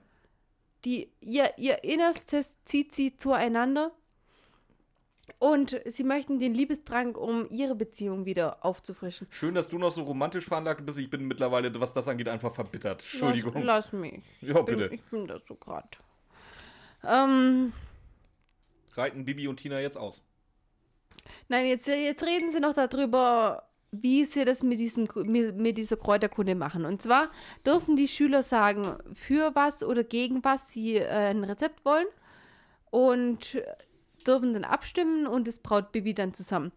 [0.86, 3.92] Die, ihr, ihr Innerstes zieht sie zueinander.
[5.40, 9.28] Und sie möchten den Liebestrank, um ihre Beziehung wieder aufzufrischen.
[9.30, 10.98] Schön, dass du noch so romantisch veranlagt bist.
[11.00, 13.02] Ich bin mittlerweile, was das angeht, einfach verbittert.
[13.02, 13.54] Entschuldigung.
[13.64, 14.24] Lass, lass mich.
[14.42, 14.96] ja, Bin, bitte.
[14.96, 15.90] ich bin das so gerade.
[17.04, 17.74] Ähm,
[18.94, 20.24] Reiten Bibi und Tina jetzt aus.
[21.50, 26.56] nein, jetzt, jetzt reden sie noch darüber, wie sie das mit, diesem, mit, dieser Kräuterkunde
[26.56, 26.86] machen.
[26.86, 27.30] Und zwar
[27.66, 32.08] dürfen die Schüler sagen, für was oder gegen was sie äh, ein Rezept wollen.
[32.90, 33.62] Und
[34.26, 36.72] dürfen dann abstimmen und das braut Bibi dann zusammen.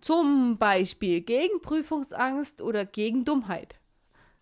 [0.00, 3.76] Zum Beispiel gegen Prüfungsangst oder gegen Dummheit.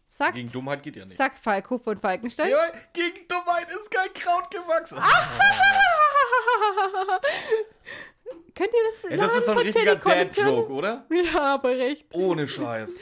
[0.07, 1.16] Sagt, Gegen Dummheit geht ja nicht.
[1.16, 2.51] sagt Falco von Falkenstein.
[2.51, 2.59] Ja,
[2.93, 4.99] gegen Dummheit ist kein Kraut gewachsen.
[8.55, 9.97] Könnt ihr das Ey, das ist so ein richtiger?
[9.97, 11.07] Dad-Joke, oder?
[11.11, 12.07] Ja, aber recht.
[12.12, 12.95] Ohne Scheiß.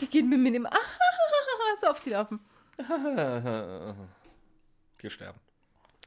[0.00, 0.68] Die gehen mir mit dem
[1.80, 2.40] so auf die Laufen.
[4.98, 5.38] Wir sterben.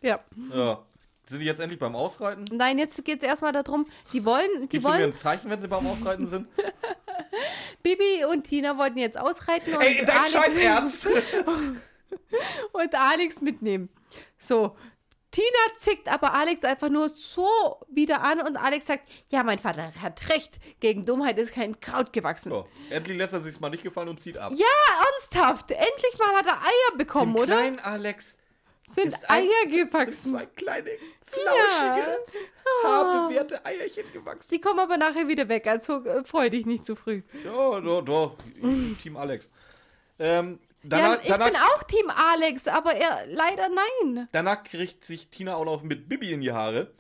[0.02, 0.20] Ja.
[0.54, 0.86] Ja.
[1.28, 2.46] Sind die jetzt endlich beim Ausreiten?
[2.52, 5.50] Nein, jetzt geht es erstmal darum, die wollen, die Gibst du mir wollen, ein Zeichen,
[5.50, 6.48] wenn sie beim Ausreiten sind?
[7.82, 11.10] Bibi und Tina wollten jetzt ausreiten und, Ey, dein scheiß Alex, Ernst!
[12.72, 13.90] und Alex mitnehmen.
[14.38, 14.76] So.
[15.36, 17.46] Tina zickt aber Alex einfach nur so
[17.90, 22.14] wieder an und Alex sagt, ja, mein Vater hat recht, gegen Dummheit ist kein Kraut
[22.14, 22.52] gewachsen.
[22.52, 24.54] So, endlich lässt er sich's mal nicht gefallen und zieht ab.
[24.56, 24.66] Ja,
[25.12, 27.54] ernsthaft, endlich mal hat er Eier bekommen, Dem oder?
[27.58, 28.38] kleinen Alex
[28.88, 30.32] Sind ein- Eier sind- Sind gewachsen.
[30.32, 30.92] zwei kleine,
[31.26, 32.18] flauschige,
[32.84, 34.48] haarbewehrte Eierchen gewachsen.
[34.48, 37.24] Sie kommen aber nachher wieder weg, also äh, freu dich nicht zu früh.
[37.44, 38.38] Ja, doch, doch.
[39.02, 39.50] Team Alex.
[40.18, 40.60] Ähm,
[40.92, 44.28] Ja, danach, ich danach, bin auch Team Alex, aber er leider nein.
[44.32, 46.92] danach kriegt sich Tina auch noch mit Bibi in die Haare.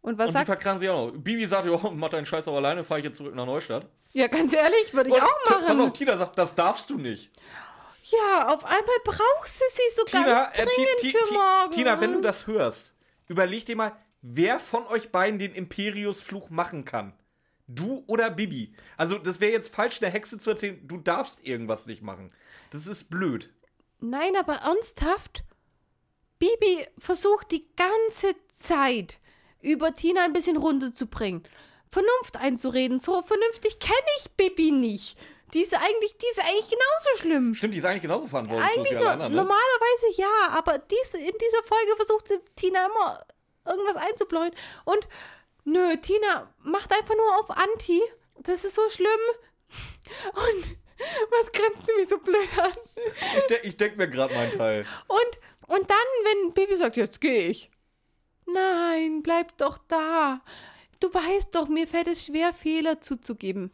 [0.00, 1.18] Und was und die sagt verkragen sich auch noch.
[1.18, 3.86] Bibi sagt, ja, mach deinen Scheiß auch alleine, fahr ich jetzt zurück nach Neustadt.
[4.12, 5.92] Ja, ganz ehrlich, würde ich Und auch T- Pass auf, machen.
[5.94, 7.30] Tina sagt, das darfst du nicht.
[8.04, 11.70] Ja, auf einmal brauchst du sie so Tina, ganz äh, Ti- dringend Ti- für morgen.
[11.72, 12.94] Tina, wenn du das hörst,
[13.28, 17.14] überleg dir mal, wer von euch beiden den Imperius-Fluch machen kann.
[17.66, 18.74] Du oder Bibi.
[18.98, 22.30] Also, das wäre jetzt falsch, der Hexe zu erzählen, du darfst irgendwas nicht machen.
[22.74, 23.50] Das ist blöd.
[24.00, 25.44] Nein, aber ernsthaft?
[26.40, 29.20] Bibi versucht die ganze Zeit,
[29.60, 31.44] über Tina ein bisschen runterzubringen.
[31.88, 32.98] Vernunft einzureden.
[32.98, 35.16] So vernünftig kenne ich Bibi nicht.
[35.52, 37.54] Die ist eigentlich, die ist eigentlich genauso schlimm.
[37.54, 39.38] Stimmt, die ist eigentlich genauso verantwortungslos Eigentlich wie nur, alle anderen, ne?
[39.38, 43.24] normalerweise ja, aber dies, in dieser Folge versucht sie Tina immer
[43.64, 44.50] irgendwas einzubläuen.
[44.84, 45.06] Und
[45.62, 48.02] nö, Tina macht einfach nur auf Anti.
[48.40, 49.08] Das ist so schlimm.
[50.32, 50.76] Und
[51.30, 52.72] was grinst du mich so blöd an?
[53.36, 54.86] Ich, de ich denke mir gerade meinen Teil.
[55.08, 57.70] Und, und dann, wenn Baby sagt, jetzt gehe ich.
[58.46, 60.42] Nein, bleib doch da.
[61.00, 63.70] Du weißt doch, mir fällt es schwer, Fehler zuzugeben.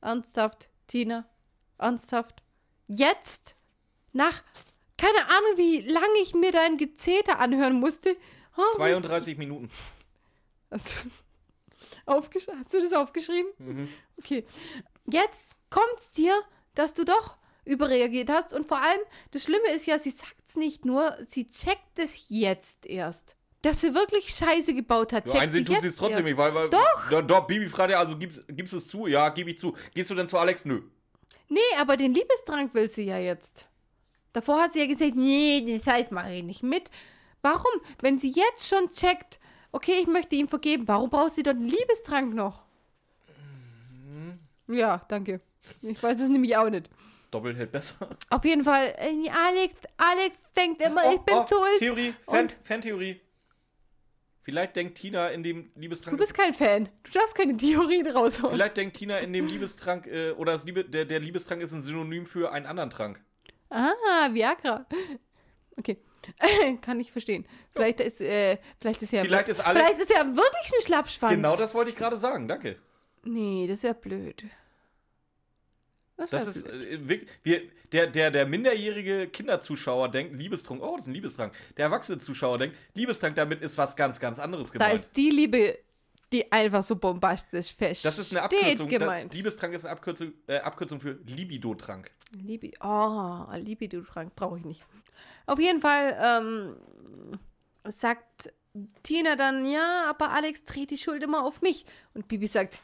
[0.00, 1.28] Ernsthaft, Tina?
[1.78, 2.42] Ernsthaft?
[2.86, 3.56] Jetzt?
[4.12, 4.42] Nach,
[4.96, 8.16] keine Ahnung, wie lange ich mir dein Gezeter anhören musste.
[8.56, 9.70] Oh, 32 Minuten.
[10.70, 11.04] Hast
[12.06, 12.22] du,
[12.56, 13.50] hast du das aufgeschrieben?
[14.18, 14.44] Okay.
[15.10, 16.34] Jetzt kommt's dir,
[16.74, 18.52] dass du doch überreagiert hast.
[18.52, 19.00] Und vor allem,
[19.32, 23.36] das Schlimme ist ja, sie sagt's nicht nur, sie checkt es jetzt erst.
[23.62, 25.24] Dass sie wirklich Scheiße gebaut hat.
[25.24, 26.28] Checkt einsehen sie tut sie es trotzdem erst.
[26.28, 26.70] nicht, weil, weil.
[26.70, 27.10] Doch.
[27.10, 29.06] Ja, doch, Bibi fragt ja, also gibst, gibst du es zu?
[29.06, 29.76] Ja, gebe ich zu.
[29.94, 30.64] Gehst du denn zu Alex?
[30.64, 30.80] Nö.
[31.48, 33.66] Nee, aber den Liebestrank will sie ja jetzt.
[34.32, 36.90] Davor hat sie ja gesagt, nee, den Scheiß mache ich nicht mit.
[37.42, 37.80] Warum?
[38.00, 39.40] Wenn sie jetzt schon checkt,
[39.72, 42.62] okay, ich möchte ihm vergeben, warum braucht sie dort einen Liebestrank noch?
[44.70, 45.40] Ja, danke.
[45.82, 46.88] Ich weiß es nämlich auch nicht.
[47.30, 48.08] Doppelt hält besser.
[48.30, 51.78] Auf jeden Fall, äh, Alex, Alex denkt immer, ich bin oh, schuld.
[51.78, 53.20] Theorie, Fan, Fan-Theorie.
[54.42, 56.18] Vielleicht denkt Tina in dem Du Liebestrank.
[56.18, 56.88] bist kein Fan.
[57.04, 58.52] Du darfst keine Theorien raushauen.
[58.52, 61.82] Vielleicht denkt Tina in dem Liebestrank, äh, oder das Liebe, der, der Liebestrank ist ein
[61.82, 63.22] Synonym für einen anderen Trank.
[63.68, 64.86] Ah, Viagra.
[65.76, 65.98] Okay.
[66.80, 67.46] Kann ich verstehen.
[67.70, 69.22] Vielleicht ist, äh, vielleicht ist ja.
[69.22, 71.34] Vielleicht ist Alex- vielleicht ist ja wirklich ein Schlappschwanz.
[71.34, 72.76] Genau das wollte ich gerade sagen, danke.
[73.24, 74.44] Nee, das ist ja blöd.
[76.20, 81.04] Das wär ist äh, wirklich, wir, der, der, der minderjährige Kinderzuschauer denkt, Liebestrank, oh, das
[81.04, 81.52] ist ein Liebestrank.
[81.76, 84.94] Der erwachsene Zuschauer denkt, Liebestrank, damit ist was ganz, ganz anderes Da gemeint.
[84.94, 85.78] ist die Liebe,
[86.32, 88.04] die einfach so bombastisch fest.
[88.04, 88.88] das ist eine Abkürzung.
[88.88, 89.34] Da, gemeint.
[89.34, 92.10] Liebestrank ist eine Abkürzung, äh, Abkürzung für Libidotrank.
[92.32, 94.84] Libi oh, Libido-Trank brauche ich nicht.
[95.46, 96.76] Auf jeden Fall ähm,
[97.88, 98.52] sagt
[99.02, 101.84] Tina dann, ja, aber Alex dreht die Schuld immer auf mich.
[102.14, 102.80] Und Bibi sagt,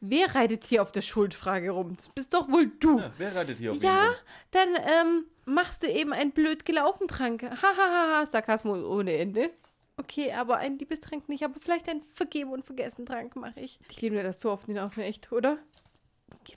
[0.00, 1.96] wer reitet hier auf der Schuldfrage rum?
[1.96, 2.98] Das bist doch wohl du.
[2.98, 4.14] Ja, wer reitet hier auf Ja, rum?
[4.52, 7.42] dann ähm, machst du eben einen blöd gelaufenen Trank.
[7.42, 9.50] Hahaha, Sarkasmus ohne Ende.
[9.96, 13.78] Okay, aber ein Liebestrank nicht, aber vielleicht ein Vergeben und Vergessen Trank mache ich.
[13.90, 15.58] Ich liebe mir das so oft nicht auch echt, oder?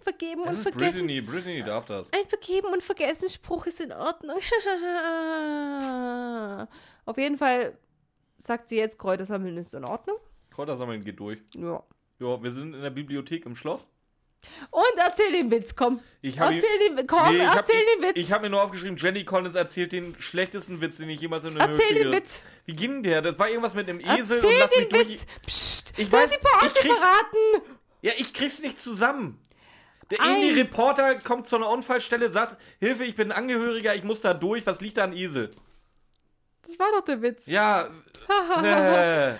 [0.03, 0.91] Vergeben Das und Vergessen.
[1.07, 2.13] Brittany, Brittany darf das.
[2.13, 4.37] Ein Vergeben und Vergessen Spruch ist in Ordnung.
[7.05, 7.77] Auf jeden Fall
[8.37, 10.17] sagt sie jetzt, Kräutersammeln ist in Ordnung.
[10.51, 11.39] Kräutersammeln geht durch.
[11.55, 11.83] Ja.
[12.21, 13.87] Ja, wir sind in der Bibliothek im Schloss.
[14.71, 15.99] Und erzähl den Witz, komm.
[16.21, 16.61] Ich erzähl
[16.95, 18.11] den, komm, Nee, ich hab- erzähl den Witz.
[18.15, 21.43] Ich, ich habe mir nur aufgeschrieben, Jenny Collins erzählt den schlechtesten Witz, den ich jemals
[21.45, 22.41] in einem erzähl den Hörspiel- Witz.
[22.65, 23.21] Wie ging der?
[23.21, 25.09] Das war irgendwas mit einem Esel Erzähl und lass mich den durch.
[25.09, 25.25] Witz.
[25.45, 27.71] Psst, Ich du weiß, hast die Pointe ich verraten.
[28.01, 29.39] Ja, ich krieg's nicht zusammen.
[30.09, 34.03] Der Ein- irgendwie Reporter kommt zu einer Unfallstelle, sagt, Hilfe, ich bin ein Angehöriger, ich
[34.03, 35.51] muss da durch, was liegt da an Esel?
[36.67, 37.45] Das war doch der Witz.
[37.47, 37.89] Ja,
[38.63, 39.33] äh,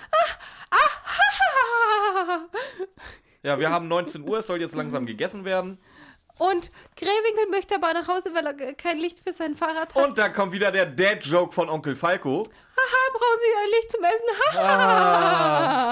[3.44, 5.80] ja, wir haben 19 Uhr, es soll jetzt langsam gegessen werden.
[6.38, 10.04] Und Grewinkel möchte aber nach Hause, weil er kein Licht für sein Fahrrad hat.
[10.04, 12.50] Und da kommt wieder der Dad-Joke von Onkel Falco.
[12.76, 14.26] Haha, brauchen Sie ein Licht zum Essen?
[14.60, 15.92] Haha.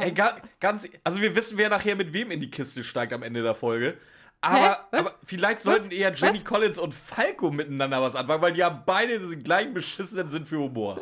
[0.00, 3.22] Ey, ga, ganz, also wir wissen, wer nachher mit wem in die Kiste steigt am
[3.22, 3.98] Ende der Folge.
[4.40, 5.00] Aber, Was?
[5.00, 6.44] aber vielleicht sollten eher Jenny Was?
[6.44, 10.58] Collins und Falco miteinander was anfangen, weil die haben beide den gleichen beschissenen Sinn für
[10.58, 10.98] Humor.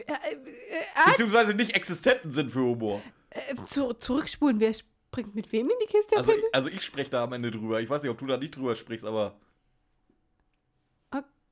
[0.00, 3.02] Äh, äh, Beziehungsweise nicht existenten Sinn für Humor.
[3.30, 6.16] äh, zu, zurückspulen, wer springt mit wem in die Kiste?
[6.16, 7.80] Also, also ich spreche da am Ende drüber.
[7.80, 9.36] Ich weiß nicht, ob du da nicht drüber sprichst, aber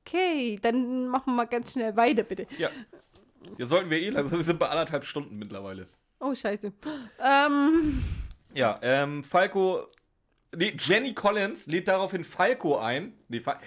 [0.05, 2.47] okay, dann machen wir mal ganz schnell weiter, bitte.
[2.57, 2.69] ja.
[3.57, 4.37] Ja, sollten wir eh langsam.
[4.39, 5.85] Wir sind bei anderthalb Stunden mittlerweile.
[6.21, 6.71] Oh, scheiße.
[7.19, 8.01] Ähm,
[8.53, 9.85] Ja, ähm, Falco.
[10.55, 13.13] Nee, Jenny Collins lädt daraufhin Falco ein.
[13.27, 13.59] Nee, Fa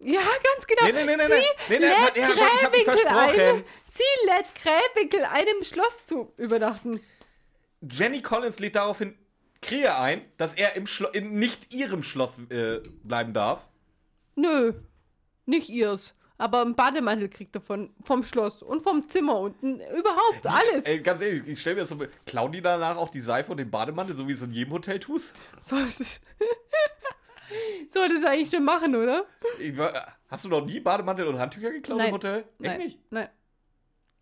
[0.00, 0.84] ja, ganz genau.
[0.84, 1.40] Nee, nee, nee, nee, Sie nee.
[1.68, 3.40] Nee, nee, lädt ja, Gott, ich hab mich Krähwinkel versprochen.
[3.40, 7.00] ein, Sie lädt Krähwinkel ein, im Schloss zu übernachten.
[7.80, 9.16] Jenny Collins lädt daraufhin
[9.62, 13.68] Krähe ein, dass er im Schlo in nicht ihrem Schloss äh, bleiben darf.
[14.34, 14.74] Nö,
[15.46, 16.14] nicht ihrs.
[16.38, 19.80] Aber einen Bademantel kriegt er von, vom Schloss und vom Zimmer unten.
[19.80, 20.84] Überhaupt alles.
[20.84, 21.98] Ey, ganz ehrlich, ich stelle mir das so.
[22.26, 25.00] Klauen die danach auch die Seife und den Bademantel, so wie es in jedem Hotel
[25.00, 25.34] tust?
[25.58, 26.20] Sollte es
[27.88, 29.26] sollte es eigentlich schon machen, oder?
[29.74, 32.08] War- hast du noch nie Bademantel und Handtücher geklaut Nein.
[32.08, 32.38] im Hotel?
[32.40, 32.78] Echt Nein.
[32.78, 32.98] nicht?
[33.10, 33.28] Nein.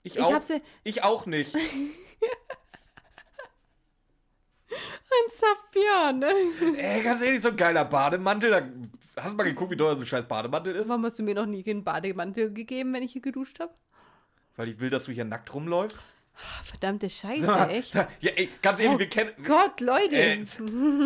[0.03, 0.43] Ich, Ich auch.
[0.43, 1.55] sie- Ich auch nicht.
[5.17, 6.33] Ein Safian, ne?
[6.77, 8.51] Ey, ganz ehrlich, so ein geiler Bademantel.
[8.51, 10.89] Da, hast du mal geguckt, wie teuer so ein scheiß Bademantel ist?
[10.89, 13.73] Warum hast du mir noch nie einen Bademantel gegeben, wenn ich hier geduscht habe?
[14.57, 16.03] Weil ich will, dass du hier nackt rumläufst.
[16.65, 17.93] Verdammte Scheiße, mal, echt.
[17.93, 19.31] sag- Ja, ey, ganz ehrlich, Oh wir kennen.
[19.45, 20.17] Gott, Leute.
[20.17, 20.45] Äh,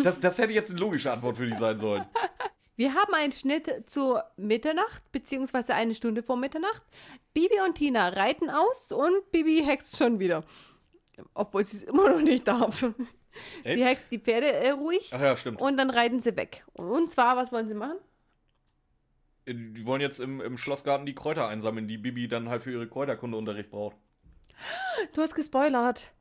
[0.03, 2.05] das, das hätte jetzt eine logische Antwort für dich sein sollen.
[2.75, 6.81] Wir haben einen Schnitt zur Mitternacht, beziehungsweise eine Stunde vor Mitternacht.
[7.33, 10.43] Bibi und Tina reiten aus und Bibi hext schon wieder.
[11.33, 12.83] Obwohl sie es immer noch nicht darf.
[13.63, 13.77] Echt?
[13.77, 15.61] Sie hext die Pferde äh, ruhig Ach ja, stimmt.
[15.61, 16.63] und dann reiten sie weg.
[16.73, 17.97] Und zwar, was wollen sie machen?
[19.47, 22.87] Die wollen jetzt im, im Schlossgarten die Kräuter einsammeln, die Bibi dann halt für ihre
[22.87, 23.95] Kräuterkundeunterricht braucht.
[25.13, 26.11] Du hast gespoilert.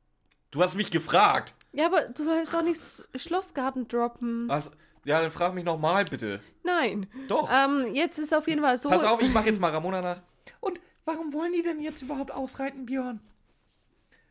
[0.51, 1.55] Du hast mich gefragt.
[1.73, 2.81] Ja, aber du sollst doch nicht
[3.17, 4.49] Schlossgarten droppen.
[4.49, 4.71] Was?
[5.05, 6.41] Ja, dann frag mich nochmal bitte.
[6.63, 7.07] Nein.
[7.29, 7.51] Doch.
[7.53, 8.89] Ähm, jetzt ist auf jeden Fall so.
[8.89, 10.23] Pass auf, ich mach jetzt mal Ramona nach.
[10.61, 13.21] Und warum wollen die denn jetzt überhaupt ausreiten, Björn?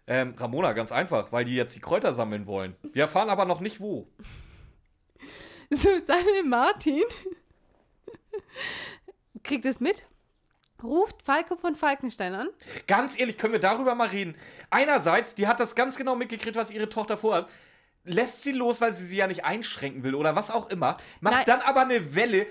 [0.08, 2.76] Ähm, Ramona, ganz einfach, weil die jetzt die Kräuter sammeln wollen.
[2.94, 4.08] Wir erfahren aber noch nicht wo.
[5.70, 7.04] Susanne Martin
[9.44, 10.06] kriegt es mit,
[10.84, 12.50] ruft Falco von Falkenstein an.
[12.88, 14.36] Ganz ehrlich, können wir darüber mal reden.
[14.70, 17.48] Einerseits, die hat das ganz genau mitgekriegt, was ihre Tochter vorhat.
[18.10, 20.96] Lässt sie los, weil sie sie ja nicht einschränken will oder was auch immer.
[21.20, 21.44] Macht Nein.
[21.46, 22.48] dann aber eine Welle,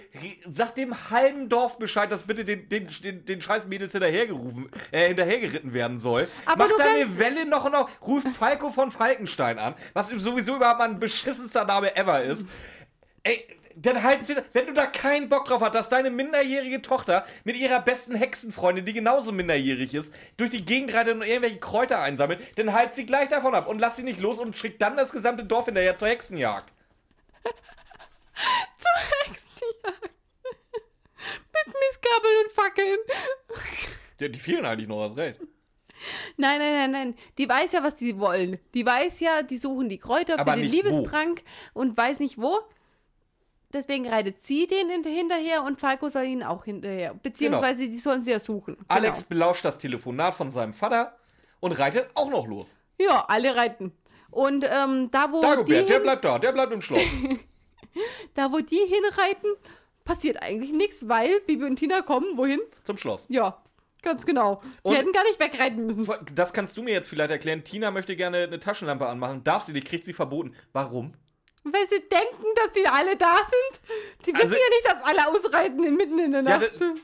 [0.47, 5.09] sagt dem halben Dorf Bescheid, dass bitte den, den, den, den scheiß Mädels hinterhergerufen, äh,
[5.09, 6.28] hinterhergeritten werden soll.
[6.44, 10.57] Aber Macht dann eine Welle noch und noch, ruft Falco von Falkenstein an, was sowieso
[10.57, 12.47] überhaupt mal ein beschissenster Name ever ist.
[13.23, 13.47] Ey,
[13.78, 17.57] Dann halten sie, wenn du da keinen Bock drauf hast, dass deine minderjährige Tochter mit
[17.57, 22.40] ihrer besten Hexenfreundin, die genauso minderjährig ist, durch die Gegend reitet und irgendwelche Kräuter einsammelt,
[22.59, 25.12] dann halt sie gleich davon ab und lass sie nicht los und schickt dann das
[25.12, 26.73] gesamte Dorf hinterher zur Hexenjagd.
[28.78, 30.11] Zur Hexenjagd.
[31.53, 32.98] Mit Mistgabeln und Fackeln.
[34.20, 35.40] Ja, die fehlen eigentlich noch, hast recht.
[36.36, 37.15] Nein, nein, nein, nein.
[37.39, 38.59] Die weiß ja, was die wollen.
[38.74, 40.89] Die weiß ja, die suchen die Kräuter Aber für den nicht wo.
[40.89, 41.43] Liebestrank
[41.74, 42.61] und weiß nicht wo.
[43.72, 47.14] Deswegen reitet sie den hinter- hinterher und Falco soll ihn auch hinterher.
[47.14, 48.76] Beziehungsweise die sollen sie ja suchen.
[48.88, 49.28] Alex Genau.
[49.28, 51.16] belauscht das Telefonat von seinem Vater
[51.60, 52.76] und reitet auch noch los.
[52.98, 53.93] Ja, alle reiten.
[54.30, 57.02] Und ähm, da, wo die Dagobert, der hin, bleibt da, der bleibt im Schloss.
[58.34, 59.51] da, wo die hinreiten,
[60.05, 62.36] passiert eigentlich nichts, weil Bibi und Tina kommen.
[62.36, 62.60] Wohin?
[62.84, 63.26] Zum Schloss.
[63.28, 63.62] Ja,
[64.02, 64.60] ganz genau.
[64.62, 66.06] Die Und- hätten gar nicht wegreiten müssen.
[66.34, 67.64] Das kannst du mir jetzt vielleicht erklären.
[67.64, 69.43] Tina möchte gerne eine Taschenlampe anmachen.
[69.44, 70.55] Darf sie nicht, kriegt sie verboten.
[70.72, 71.14] Warum?
[71.72, 73.80] Weil sie denken, dass die alle da sind.
[74.26, 76.80] Die wissen Also- ja nicht, dass alle ausreiten mitten in der Ja, Nacht.
[76.80, 76.94] d-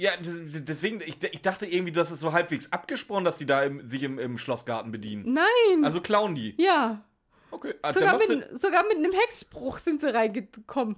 [0.00, 3.64] Ja, des- deswegen, ich, ich dachte irgendwie, das ist so halbwegs abgesprochen, dass die da
[3.64, 5.32] im, sich im, im Schlossgarten bedienen.
[5.32, 5.84] Nein.
[5.84, 6.54] Also klauen die.
[6.62, 7.04] ja.
[7.50, 7.74] Okay.
[7.80, 10.96] Ah, Sogar mit, sogar mit einem Hexspruch sind sie reingekommen.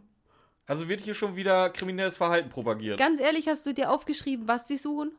[0.66, 2.98] Also wird hier schon wieder kriminelles Verhalten propagiert.
[2.98, 5.12] Ganz ehrlich, hast du dir aufgeschrieben, was sie suchen?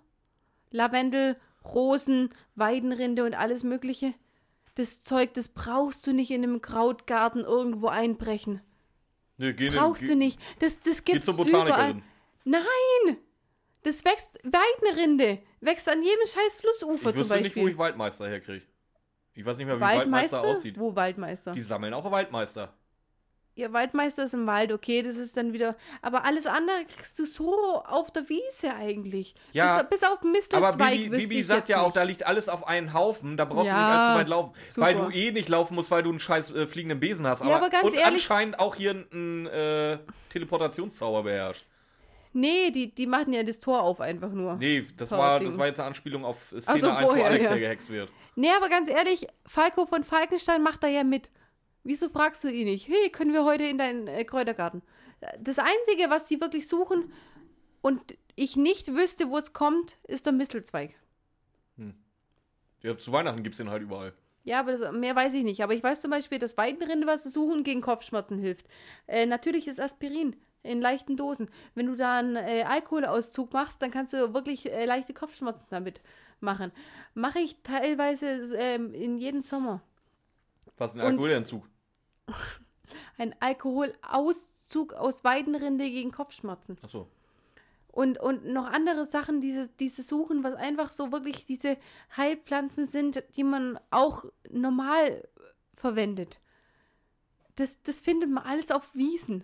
[0.71, 4.13] Lavendel, Rosen, Weidenrinde und alles Mögliche?
[4.81, 8.61] Das Zeug, das brauchst du nicht in einem Krautgarten irgendwo einbrechen.
[9.37, 10.39] Nee, geh, Brauchst geh, du nicht.
[10.57, 11.65] Das, das Geh gibt's zur überall.
[11.67, 12.03] Botanikerin.
[12.45, 13.17] Nein!
[13.83, 17.69] Das wächst, Weidenrinde wächst an jedem scheiß Flussufer Ich zum wüsste nicht, wo Beispiel.
[17.69, 18.65] ich Waldmeister herkriege.
[19.35, 20.57] Ich weiß nicht mehr, wie Waldmeister, Waldmeister?
[20.57, 20.79] aussieht.
[20.79, 21.51] Wo Waldmeister?
[21.51, 22.73] Die sammeln auch Waldmeister.
[23.53, 25.75] Ja, Waldmeister ist im Wald, okay, das ist dann wieder.
[26.01, 29.35] Aber alles andere kriegst du so auf der Wiese eigentlich.
[29.51, 31.97] Ja, bis, bis auf Aber Mistelzweig Bibi, wüsste Bibi ich sagt ja auch, nicht.
[31.97, 33.35] da liegt alles auf einen Haufen.
[33.35, 34.53] Da brauchst du Ja, nicht allzu weit laufen.
[34.63, 34.87] super.
[34.87, 37.43] Weil du eh nicht laufen musst, weil du einen scheiß äh, fliegenden Besen hast.
[37.43, 39.97] Ja, aber ganz und ehrlich- anscheinend auch hier einen äh,
[40.29, 41.65] Teleportationszauber beherrscht.
[42.33, 44.55] Nee, die, die machen ja das Tor auf einfach nur.
[44.55, 47.43] Nee, das war, das war jetzt eine Anspielung auf Szene so, 1, wo vorher, Alex
[47.43, 47.49] ja.
[47.51, 48.09] hergehext wird.
[48.35, 51.29] Nee, aber ganz ehrlich, Falco von Falkenstein macht da ja mit.
[51.83, 52.87] Wieso fragst du ihn nicht?
[52.87, 54.81] Hey, können wir heute in deinen äh, Kräutergarten?
[55.39, 57.11] Das Einzige, was die wirklich suchen
[57.81, 58.01] und
[58.35, 60.95] ich nicht wüsste, wo es kommt, ist der Mistelzweig.
[62.83, 64.13] Ja, zu Weihnachten gibt es den halt überall.
[64.43, 65.61] Ja, aber das, mehr weiß ich nicht.
[65.63, 68.67] Aber ich weiß zum Beispiel, dass Weidenrinde, was sie suchen, gegen Kopfschmerzen hilft.
[69.07, 71.49] Äh, natürlich ist Aspirin in leichten Dosen.
[71.75, 76.01] Wenn du da einen äh, Alkoholauszug machst, dann kannst du wirklich äh, leichte Kopfschmerzen damit
[76.39, 76.71] machen.
[77.13, 79.83] Mache ich teilweise ähm, in jedem Sommer.
[80.77, 81.67] Was ein Alkoholentzug.
[83.17, 86.77] Ein Alkoholauszug aus Weidenrinde gegen Kopfschmerzen.
[86.81, 87.07] Achso.
[87.87, 91.77] Und, und noch andere Sachen, diese, diese suchen, was einfach so wirklich diese
[92.15, 95.27] Heilpflanzen sind, die man auch normal
[95.75, 96.39] verwendet.
[97.55, 99.43] Das, das findet man alles auf Wiesen.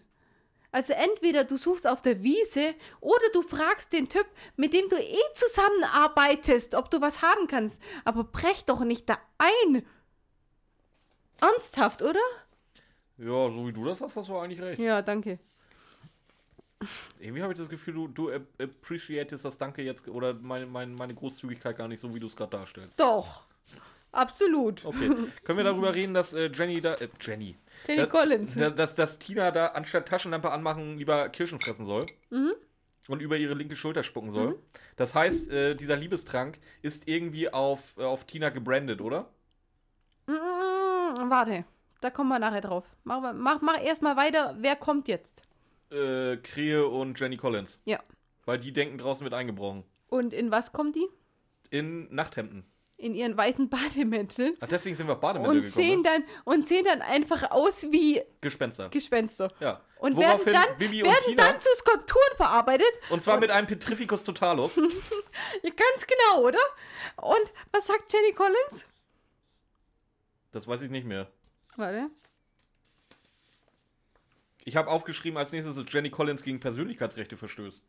[0.71, 4.95] Also entweder du suchst auf der Wiese oder du fragst den Typ, mit dem du
[4.95, 7.81] eh zusammenarbeitest, ob du was haben kannst.
[8.05, 9.85] Aber brech doch nicht da ein.
[11.41, 12.19] Ernsthaft, oder?
[13.17, 14.79] Ja, so wie du das hast, hast du eigentlich recht.
[14.79, 15.39] Ja, danke.
[17.19, 20.93] Irgendwie habe ich das Gefühl, du, du app- appreciatest das Danke jetzt oder meine, meine,
[20.93, 22.99] meine Großzügigkeit gar nicht so, wie du es gerade darstellst.
[22.99, 23.43] Doch.
[24.11, 24.85] Absolut.
[24.85, 25.11] Okay.
[25.43, 26.93] Können wir darüber reden, dass äh, Jenny da.
[26.95, 27.55] Äh, Jenny.
[27.83, 28.55] Teddy Ja, Collins.
[28.55, 32.05] Ja, dass, dass Tina da anstatt Taschenlampe anmachen lieber Kirschen fressen soll.
[32.29, 32.53] Mhm.
[33.07, 34.59] Und über ihre linke Schulter spucken soll.
[34.97, 39.29] Das heißt, äh, dieser Liebestrank ist irgendwie auf, äh, auf Tina gebrandet, oder?
[40.27, 41.63] Mm, warte,
[42.01, 42.83] da kommen wir nachher drauf.
[43.03, 44.55] Mach, mach, mach erstmal weiter.
[44.59, 45.41] Wer kommt jetzt?
[45.91, 47.79] Äh, Krähe und Jenny Collins.
[47.85, 47.99] Ja.
[48.45, 49.83] Weil die denken, draußen wird eingebrochen.
[50.07, 51.07] Und in was kommt die?
[51.69, 52.65] In Nachthemden.
[52.97, 54.55] In ihren weißen Bademänteln.
[54.59, 55.85] Ach, deswegen sind wir auf Bademäntel Und gekommen.
[55.85, 56.03] sehen, Ne?
[56.03, 58.89] dann, und sehen dann einfach aus wie Gespenster.
[58.89, 59.51] Gespenster.
[59.59, 59.81] Ja.
[59.99, 61.43] Und werden Woraufhin dann, Bibi und werden Tina.
[61.51, 62.87] dann zu Skulpturen verarbeitet.
[63.09, 64.75] und zwar mit einem Petrificus Totalus.
[65.63, 66.59] Ja, ganz genau, oder?
[67.17, 68.85] Und was sagt Jenny Collins?
[70.51, 71.27] das weiß ich nicht mehr.
[71.77, 72.09] Warte.
[74.65, 77.81] Ich habe aufgeschrieben, als nächstes ist Jenny Collins gegen Persönlichkeitsrechte verstößt.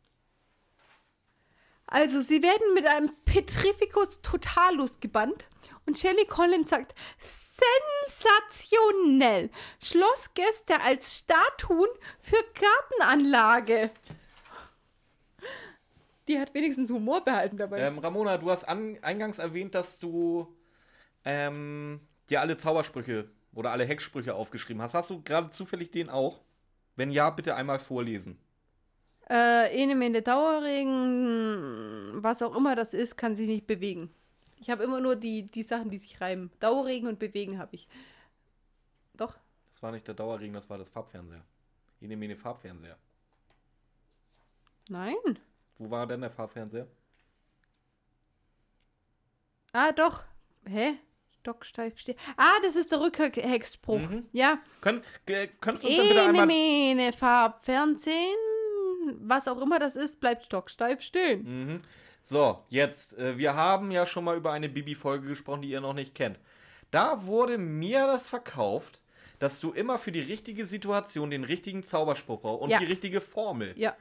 [1.87, 5.47] Also, sie werden mit einem Petrificus totalus gebannt.
[5.85, 6.93] Und Jenny Collins sagt,
[8.07, 9.49] sensationell.
[9.83, 11.89] Schlossgäste als Statuen
[12.21, 12.37] für
[12.99, 13.89] Gartenanlage.
[16.27, 17.79] Die hat wenigstens Humor behalten dabei.
[17.79, 20.55] Ähm, Ramona, du hast an, eingangs erwähnt, dass du
[21.25, 24.93] ähm, dir alle Zaubersprüche oder alle Hecksprüche aufgeschrieben hast.
[24.93, 26.41] Hast du gerade zufällig den auch?
[26.95, 28.37] Wenn ja, bitte einmal vorlesen.
[29.29, 34.13] Äh, Enemende Dauerregen, was auch immer das ist, kann sich nicht bewegen.
[34.57, 36.51] Ich habe immer nur die, die Sachen, die sich reimen.
[36.59, 37.87] Dauerregen und bewegen habe ich.
[39.13, 39.37] Doch?
[39.69, 41.45] Das war nicht der Dauerregen, das war das Farbfernseher.
[42.01, 42.97] Ene Mene Farbfernseher.
[44.89, 45.15] Nein.
[45.77, 46.87] Wo war denn der Farbfernseher?
[49.71, 50.23] Ah, doch.
[50.65, 50.97] Hä?
[51.49, 52.17] Stocksteif steht.
[52.37, 54.01] Ah, das ist der Rückhexspruch.
[54.31, 54.59] Ja.
[54.81, 56.45] Könnt, könntest du uns dann bitte einmal.
[56.45, 58.37] mene, Farbfernsehen.
[59.21, 61.43] Was auch immer das ist, bleibt stocksteif stehen.
[61.43, 61.81] Mhm.
[62.21, 65.93] So, jetzt, äh, wir haben ja schon mal über eine Bibi-Folge gesprochen, die ihr noch
[65.93, 66.37] nicht kennt.
[66.91, 69.01] Da wurde mir das verkauft,
[69.39, 72.77] dass du immer für die richtige Situation den richtigen Zauberspruch brauchst und Ja.
[72.79, 73.73] die richtige Formel.
[73.77, 73.95] Ja.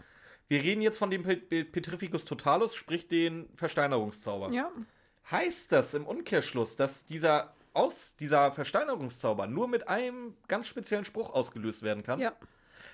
[0.48, 4.50] Wir reden jetzt von dem Pe Pe Petrificus Totalus, sprich den Versteinerungszauber.
[4.52, 4.70] Ja.
[5.30, 11.32] Heißt das im Umkehrschluss, dass dieser aus dieser Versteinerungszauber nur mit einem ganz speziellen Spruch
[11.34, 12.18] ausgelöst werden kann?
[12.18, 12.32] Ja.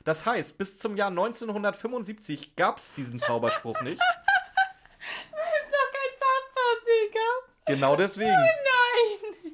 [0.05, 4.02] Das heißt, bis zum Jahr 1975 gab es diesen Zauberspruch nicht.
[4.02, 7.66] Ist noch kein Farbfernsehen gab?
[7.66, 8.31] Genau deswegen.
[8.31, 9.52] Nein.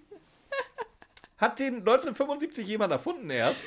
[1.36, 3.61] Hat den 1975 jemand erfunden erst?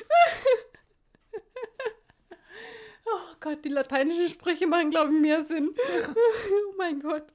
[3.06, 5.76] Oh Gott, die lateinischen Sprüche machen, glaube ich, mehr Sinn.
[6.08, 7.34] oh mein Gott.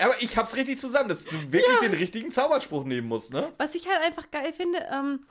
[0.00, 3.52] Aber ich hab's richtig zusammen, dass du wirklich den richtigen Zauberspruch nehmen musst, ne?
[3.58, 5.26] Was ich halt einfach geil finde, ähm,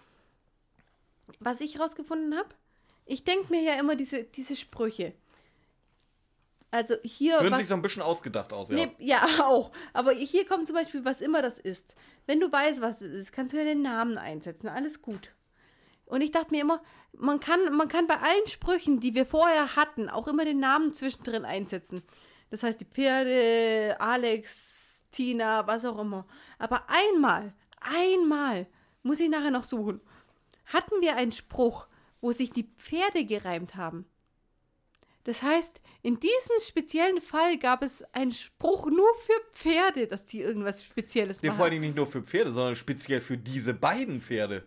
[1.40, 2.49] was ich rausgefunden habe,
[3.06, 5.14] ich denke mir ja immer diese, diese Sprüche.
[6.72, 7.40] Also hier.
[7.40, 8.76] Hören was- sich so ein bisschen ausgedacht aus, ja.
[8.76, 9.72] Nee, ja, auch.
[9.94, 11.95] Aber hier kommt zum Beispiel, was immer das ist.
[12.26, 14.68] Wenn du weißt, was es ist, kannst du ja den Namen einsetzen.
[14.68, 15.32] Alles gut.
[16.06, 16.82] Und ich dachte mir immer,
[17.14, 20.94] man kann, man kann bei allen Sprüchen, die wir vorher hatten, auch immer den Namen
[20.94, 22.03] zwischendrin einsetzen.
[22.56, 26.26] Das heißt, die Pferde, Alex, Tina, was auch immer.
[26.57, 28.65] Aber einmal, einmal,
[29.03, 29.99] muss ich nachher noch suchen,
[30.68, 31.88] hatten wir einen Spruch,
[32.22, 34.06] wo sich die Pferde gereimt haben.
[35.26, 40.40] Das heißt, in diesem speziellen Fall gab es einen Spruch nur für Pferde, dass die
[40.40, 41.57] irgendwas Spezielles Nee, machen.
[41.57, 44.65] vor Dingen nicht nur für Pferde, sondern speziell für diese beiden Pferde.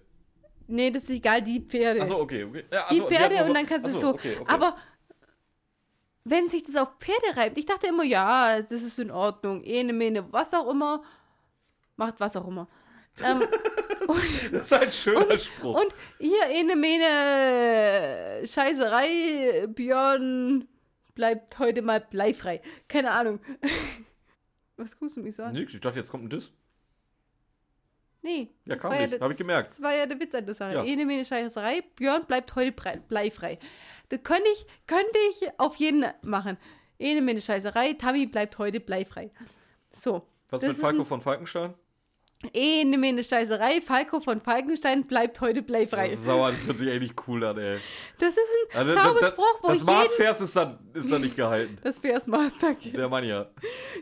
[0.66, 2.02] Nee, das ist egal, die Pferde.
[2.02, 2.44] Achso, okay.
[2.44, 2.64] okay.
[2.70, 4.08] Ja, die achso, Pferde hatten und so- dann kannst du so.
[4.10, 4.52] Okay, okay.
[4.52, 4.76] Aber
[6.24, 9.62] wenn sich das auf Pferde reibt, ich dachte immer, ja, das ist in Ordnung.
[9.62, 11.02] Ene, mene, was auch immer.
[11.96, 12.68] Macht was auch immer.
[13.24, 13.42] ähm,
[14.52, 15.80] das ist ein schöner Spruch.
[15.80, 20.68] und hier, ene, mene, Scheißerei, Björn
[21.14, 22.62] bleibt heute mal bleifrei.
[22.86, 23.40] Keine Ahnung.
[24.76, 25.52] Was guckst du mich so an?
[25.54, 26.52] Nix, ich dachte, jetzt kommt ein Diss.
[28.22, 28.48] Nee.
[28.64, 29.12] Ja, kam nicht.
[29.12, 29.70] der- Hab ich gemerkt.
[29.70, 30.74] Das war ja der Witz an der Sache.
[30.74, 30.84] Ja.
[30.84, 32.72] Ene, mene, Scheißerei, Björn bleibt heute
[33.08, 33.58] bleifrei.
[34.08, 36.56] Das könnte ich, könnte ich auf jeden machen.
[36.98, 39.30] Ene, mene, Scheißerei, Tammy bleibt heute bleifrei.
[39.92, 40.26] So.
[40.50, 41.74] Was mit Falco ein- von Falkenstein?
[42.52, 46.10] Ene, mene, Scheißerei, Falco von Falkenstein bleibt heute bleifrei.
[46.10, 47.78] Das ist sauer, das hört sich echt nicht cool an, ey.
[48.20, 48.38] Das ist
[48.74, 49.94] ein Also, das- Zauberspruch, wo das ich jeden...
[49.98, 51.76] Maßvers ist dann, ist dann nicht gehalten.
[51.82, 52.74] Das wär's Master.
[52.74, 53.46] Der Mann ja.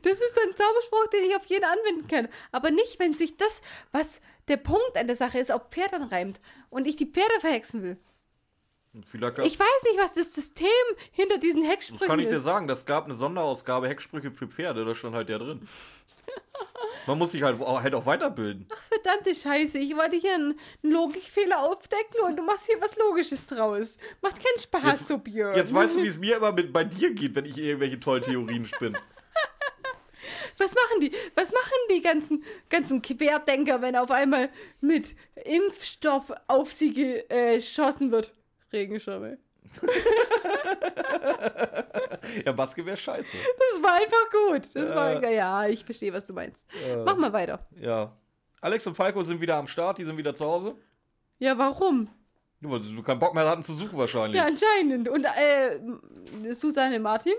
[0.03, 2.29] Das ist ein Zauberspruch, den ich auf jeden anwenden kann.
[2.53, 6.39] Aber nicht, wenn sich das, was der Punkt an der Sache ist, auf Pferd anreimt
[6.69, 7.97] und ich die Pferde verhexen will.
[9.07, 10.67] Vielleicht Ich weiß nicht, was das System
[11.13, 12.45] hinter diesen das Hexsprüchen kann ich dir ist.
[12.45, 15.69] sagen, das gab eine Sonderausgabe Hecksprüche für Pferde, da stand halt der drin.
[17.07, 18.67] Man muss sich halt, auch- halt auch weiterbilden.
[18.89, 23.47] Verdammte Scheiße, ich wollte hier einen einen Logikfehler aufdecken und du machst hier was Logisches
[23.47, 23.97] draus.
[24.23, 25.57] Macht keinen Spaß, Jetzt- so Björn.
[25.57, 28.23] Jetzt weißt du, wie es mir immer mit, bei dir geht, wenn ich irgendwelche tollen
[28.23, 28.99] Theorien spinne.
[30.59, 31.13] Was machen die?
[31.35, 34.49] Was machen die ganzen, ganzen Querdenker, wenn auf einmal
[34.81, 35.15] mit
[35.45, 38.33] Impfstoff auf sie geschossen wird?
[38.73, 39.39] Regenschirme.
[42.45, 43.37] Ja, Maske wäre scheiße.
[43.73, 44.75] Das war einfach gut.
[44.75, 45.37] Das war, Äh.
[45.37, 46.67] ja, ich verstehe, was du meinst.
[47.05, 47.67] Mach mal weiter.
[47.81, 48.17] Ja.
[48.61, 50.75] Alex und Falco sind wieder am Start, die sind wieder zu Hause.
[51.39, 52.09] Ja, warum?
[52.61, 54.37] Nur weil sie keinen Bock mehr hatten zu suchen wahrscheinlich.
[54.41, 55.09] Ja, anscheinend.
[55.09, 57.35] Und äh, Susanne Martin?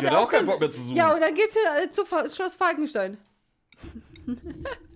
[0.00, 0.96] Die hat auch keinen Bock mehr zu suchen.
[0.96, 3.18] Ja, und dann geht's ja äh, zu Schloss Falkenstein.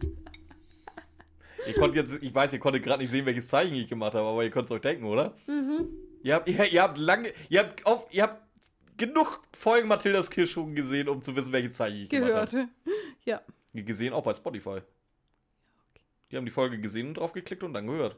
[1.67, 4.27] Ihr konnt jetzt, ich weiß, ihr konntet gerade nicht sehen, welches Zeichen ich gemacht habe,
[4.27, 5.37] aber ihr könnt es euch denken, oder?
[5.47, 5.89] Mhm.
[6.23, 8.43] Ihr habt, ihr, ihr habt lange, ihr habt auf, ihr habt
[8.97, 12.69] genug Folgen Mathildas Kirschschuhen gesehen, um zu wissen, welches Zeichen ich gemacht Gehört.
[13.25, 13.41] Ja.
[13.73, 13.83] habe.
[13.85, 14.81] Gesehen auch bei Spotify.
[16.31, 18.17] Die haben die Folge gesehen und drauf geklickt und dann gehört.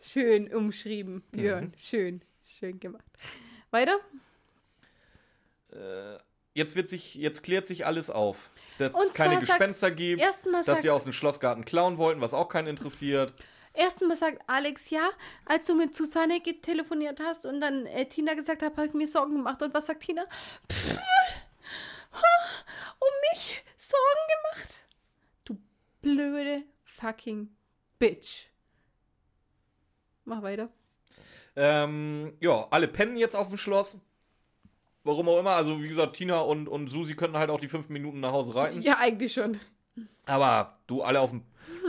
[0.00, 1.36] Schön umschrieben, Mhm.
[1.36, 1.72] Björn.
[1.76, 2.22] Schön.
[2.44, 3.04] Schön gemacht.
[3.70, 3.98] Weiter?
[6.54, 8.50] Jetzt wird sich, jetzt klärt sich alles auf.
[8.78, 11.98] Dass es keine zwar sagt- Gespenster gibt, erstmal dass sagt- sie aus dem Schlossgarten klauen
[11.98, 13.34] wollten, was auch keinen interessiert.
[13.74, 15.08] Erstens sagt Alex, ja,
[15.44, 19.06] als du mit Susanne telefoniert hast und dann äh, Tina gesagt hat, habe ich mir
[19.06, 19.62] Sorgen gemacht.
[19.62, 20.24] Und was sagt Tina?
[20.72, 20.98] Pff,
[22.10, 24.80] um mich Sorgen gemacht?
[25.44, 25.58] Du
[26.00, 27.54] blöde fucking
[27.98, 28.46] Bitch.
[30.24, 30.70] Mach weiter.
[31.56, 33.98] Ähm, ja, alle pennen jetzt auf dem Schloss.
[35.08, 35.52] Warum auch immer.
[35.52, 38.54] Also, wie gesagt, Tina und, und Susi könnten halt auch die fünf Minuten nach Hause
[38.54, 38.82] reiten.
[38.82, 39.58] Ja, eigentlich schon.
[40.26, 41.44] Aber du, alle auf dem,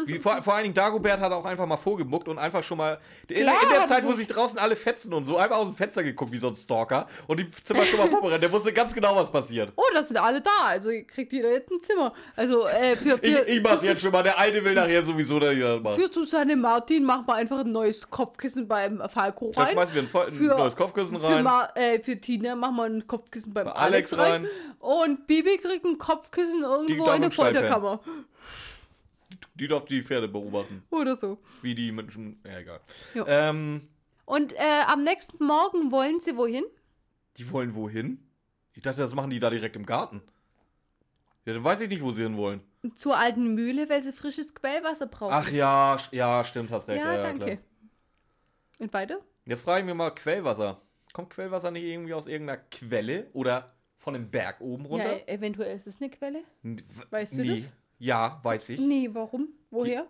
[0.05, 2.99] Wie, vor, vor allen Dingen Dagobert hat auch einfach mal vorgemuckt und einfach schon mal.
[3.27, 5.75] In, Klar, in der Zeit, wo sich draußen alle fetzen und so, einfach aus dem
[5.75, 8.43] Fenster geguckt wie so ein Stalker und die Zimmer schon mal vorbereitet.
[8.43, 9.73] Der wusste ganz genau, was passiert.
[9.75, 10.49] Oh, das sind alle da.
[10.65, 12.13] Also kriegt jeder jetzt ein Zimmer.
[12.35, 14.23] Also äh, für, für, Ich, ich mach's für, jetzt schon mal.
[14.23, 16.01] Der eine will nachher sowieso da wieder machen.
[16.01, 19.73] für Susanne Martin machen wir einfach ein neues Kopfkissen beim Falco Da rein.
[19.73, 21.43] schmeißen wir ein, voll- ein Für- neues Kopfkissen Für, rein.
[21.43, 24.47] Ma äh, für Tina machen wir ein Kopfkissen beim Bei Alex, Alex rein.
[24.79, 27.31] Und Bibi kriegt ein Kopfkissen irgendwo in der.
[27.31, 27.99] Folterkammer.
[29.55, 30.83] Die darf die Pferde beobachten.
[30.89, 31.39] Oder so.
[31.61, 32.41] Wie die Menschen.
[32.45, 32.79] Ja, egal.
[33.27, 33.87] Ähm,
[34.25, 36.63] Und äh, am nächsten Morgen wollen sie wohin?
[37.37, 38.19] die wollen wohin?
[38.73, 40.21] Ich dachte, das machen die da direkt im Garten.
[41.45, 42.61] Ja, dann weiß ich nicht, wo sie hin wollen.
[42.95, 45.33] Zur alten Mühle, weil sie frisches Quellwasser brauchen.
[45.33, 46.99] Ach ja, ja, stimmt, hast recht.
[47.01, 47.45] ja, Ja, ja, danke.
[47.45, 47.57] klar.
[48.79, 49.19] Und weiter?
[49.45, 50.81] Jetzt frage ich mich mal, Quellwasser.
[51.13, 55.27] Kommt Quellwasser nicht irgendwie aus irgendeiner Quelle oder von einem Berg oben Ja, runter?
[55.27, 56.43] eventuell ist es eine Quelle.
[57.09, 57.61] Weißt du nee.
[57.61, 57.69] das?
[57.99, 58.79] Ja, weiß ich.
[58.79, 59.49] Nee, warum?
[59.69, 60.07] Woher?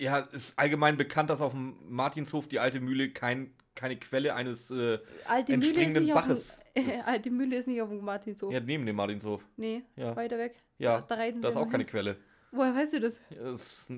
[0.00, 4.70] Ja, ist allgemein bekannt, dass auf dem Martinshof die alte Mühle kein, keine Quelle eines
[4.70, 7.06] äh, Alte Mühle entspringenden auf Baches dem, ist.
[7.08, 8.52] Alte Mühle ist nicht auf dem Martinshof.
[8.52, 9.44] Ja, neben dem Martinshof.
[9.56, 10.14] Nee, Ja.
[10.16, 10.54] weiter weg.
[10.78, 11.84] Ja, Da reiten das ist auch keine.
[11.84, 12.16] Quelle.
[12.52, 13.20] Woher weißt du das?
[13.30, 13.90] Ja, Das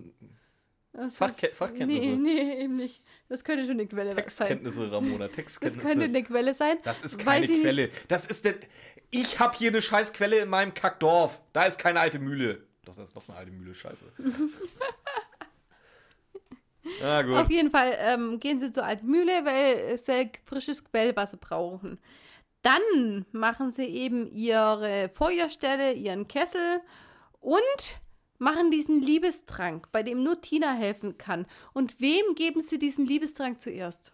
[0.93, 2.09] das Fachke- ist- Fachkenntnisse.
[2.11, 3.03] Nee, nee, eben nicht.
[3.29, 4.17] Das könnte schon eine Quelle sein.
[4.25, 5.27] Textkenntnisse, Ramona.
[5.29, 5.87] Das Textkenntnisse.
[5.89, 6.77] könnte eine Quelle sein.
[6.85, 7.63] Das ist keine ich nicht.
[7.63, 7.91] Quelle.
[8.09, 8.57] Das ist der.
[9.11, 11.41] Ich hab hier eine scheiß Quelle in meinem Kackdorf.
[11.53, 12.67] Da ist keine alte Mühle.
[12.85, 14.05] Doch, das ist noch eine alte Mühle, scheiße.
[17.03, 17.51] ah, Auf gut.
[17.51, 21.99] jeden Fall ähm, gehen sie zur alten Mühle, weil sie frisches Quellwasser brauchen.
[22.63, 26.81] Dann machen sie eben ihre Feuerstelle, ihren Kessel
[27.41, 28.01] und
[28.39, 31.47] machen diesen Liebestrank, bei dem nur Tina helfen kann.
[31.73, 34.13] Und wem geben sie diesen Liebestrank zuerst?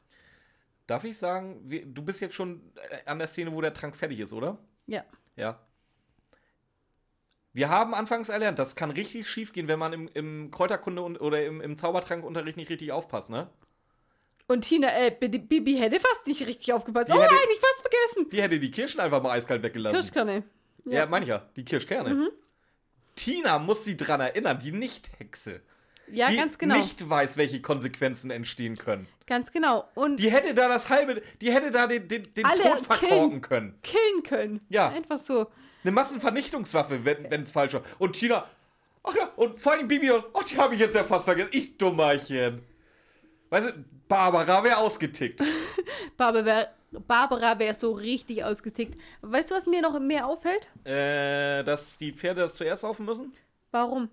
[0.86, 4.20] Darf ich sagen, du bist jetzt schon äh, an der Szene, wo der Trank fertig
[4.20, 4.58] ist, oder?
[4.86, 5.04] Ja.
[5.36, 5.60] Ja.
[7.58, 11.20] Wir haben anfangs erlernt, das kann richtig schief gehen, wenn man im, im Kräuterkunde und,
[11.20, 13.50] oder im, im Zaubertrankunterricht nicht richtig aufpasst, ne?
[14.46, 17.08] Und Tina, äh, Bi- Bibi hätte fast nicht richtig aufgepasst.
[17.08, 18.30] Die oh hätte- nein, ich fast vergessen.
[18.30, 19.96] Die hätte die Kirschen einfach mal eiskalt weggelassen.
[19.96, 20.44] Kirschkerne.
[20.84, 21.48] Ja, meine ich ja.
[21.56, 22.30] Die Kirschkerne.
[23.16, 25.60] Tina muss sie dran erinnern, die Nicht-Hexe.
[26.12, 26.76] Ja, die ganz genau.
[26.76, 29.08] nicht weiß, welche Konsequenzen entstehen können.
[29.26, 29.88] Ganz genau.
[29.96, 33.40] Und Die hätte da das halbe, die hätte da den, den, den Tod verkorken killen.
[33.42, 33.78] können.
[33.82, 34.60] killen können.
[34.68, 34.90] Ja.
[34.90, 35.48] Einfach so.
[35.88, 37.82] Eine Massenvernichtungswaffe, wenn es falsch war.
[37.98, 38.44] Und Tina,
[39.02, 41.48] ach ja, und vor allem Bibi, ach, die habe ich jetzt ja fast vergessen.
[41.54, 42.62] Ich Dummerchen.
[43.48, 45.42] Weißt du, Barbara wäre ausgetickt.
[46.18, 48.98] Barbara wäre Barbara wär so richtig ausgetickt.
[49.22, 50.68] Weißt du, was mir noch mehr auffällt?
[50.84, 53.32] äh, dass die Pferde das zuerst saufen müssen?
[53.70, 54.10] Warum?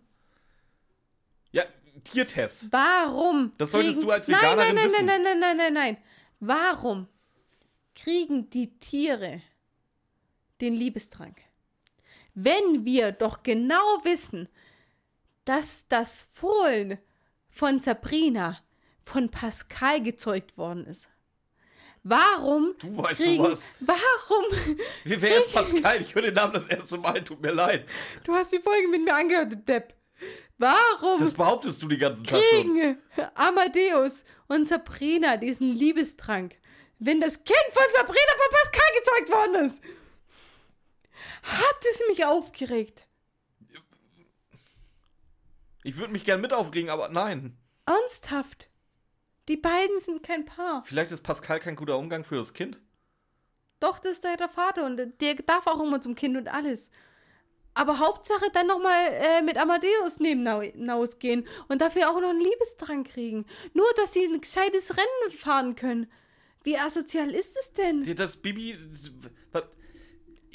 [1.51, 1.63] Ja,
[2.05, 2.71] Tiertest.
[2.71, 3.51] Warum?
[3.57, 5.05] Das solltest kriegen- du als nein, Veganerin nein, nein, wissen.
[5.05, 5.97] Nein, nein, nein, nein, nein.
[6.39, 7.07] Warum
[7.95, 9.41] kriegen die Tiere
[10.61, 11.41] den Liebestrank?
[12.35, 14.49] Wenn wir doch genau wissen,
[15.45, 16.99] dass das Fohlen
[17.49, 18.59] von Sabrina
[19.03, 21.09] von Pascal gezeugt worden ist.
[22.03, 23.73] Warum Du weißt kriegen, sowas.
[23.79, 24.45] Warum?
[25.05, 26.01] Wer wer ist Pascal?
[26.01, 27.87] Ich höre den Namen das erste Mal, tut mir leid.
[28.23, 29.95] Du hast die Folge mit mir angehört, Depp.
[30.57, 32.97] Warum Das behauptest du die ganzen Tag schon.
[33.33, 36.55] Amadeus und Sabrina diesen Liebestrank,
[36.99, 39.81] wenn das Kind von Sabrina von Pascal gezeugt worden ist?
[41.45, 43.07] Hat es mich aufgeregt.
[45.83, 47.57] Ich würde mich gern mit aufregen, aber nein.
[47.85, 48.69] Ernsthaft.
[49.47, 50.83] Die beiden sind kein Paar.
[50.83, 52.81] Vielleicht ist Pascal kein guter Umgang für das Kind.
[53.79, 56.89] Doch, das ist der Vater und der darf auch immer zum Kind und alles.
[57.75, 63.09] Aber Hauptsache dann nochmal äh, mit Amadeus nebenaus gehen und dafür auch noch einen Liebestrank
[63.09, 63.45] kriegen.
[63.73, 66.11] Nur, dass sie ein gescheites Rennen fahren können.
[66.63, 68.15] Wie asozial ist es denn?
[68.15, 68.79] Das Bibi.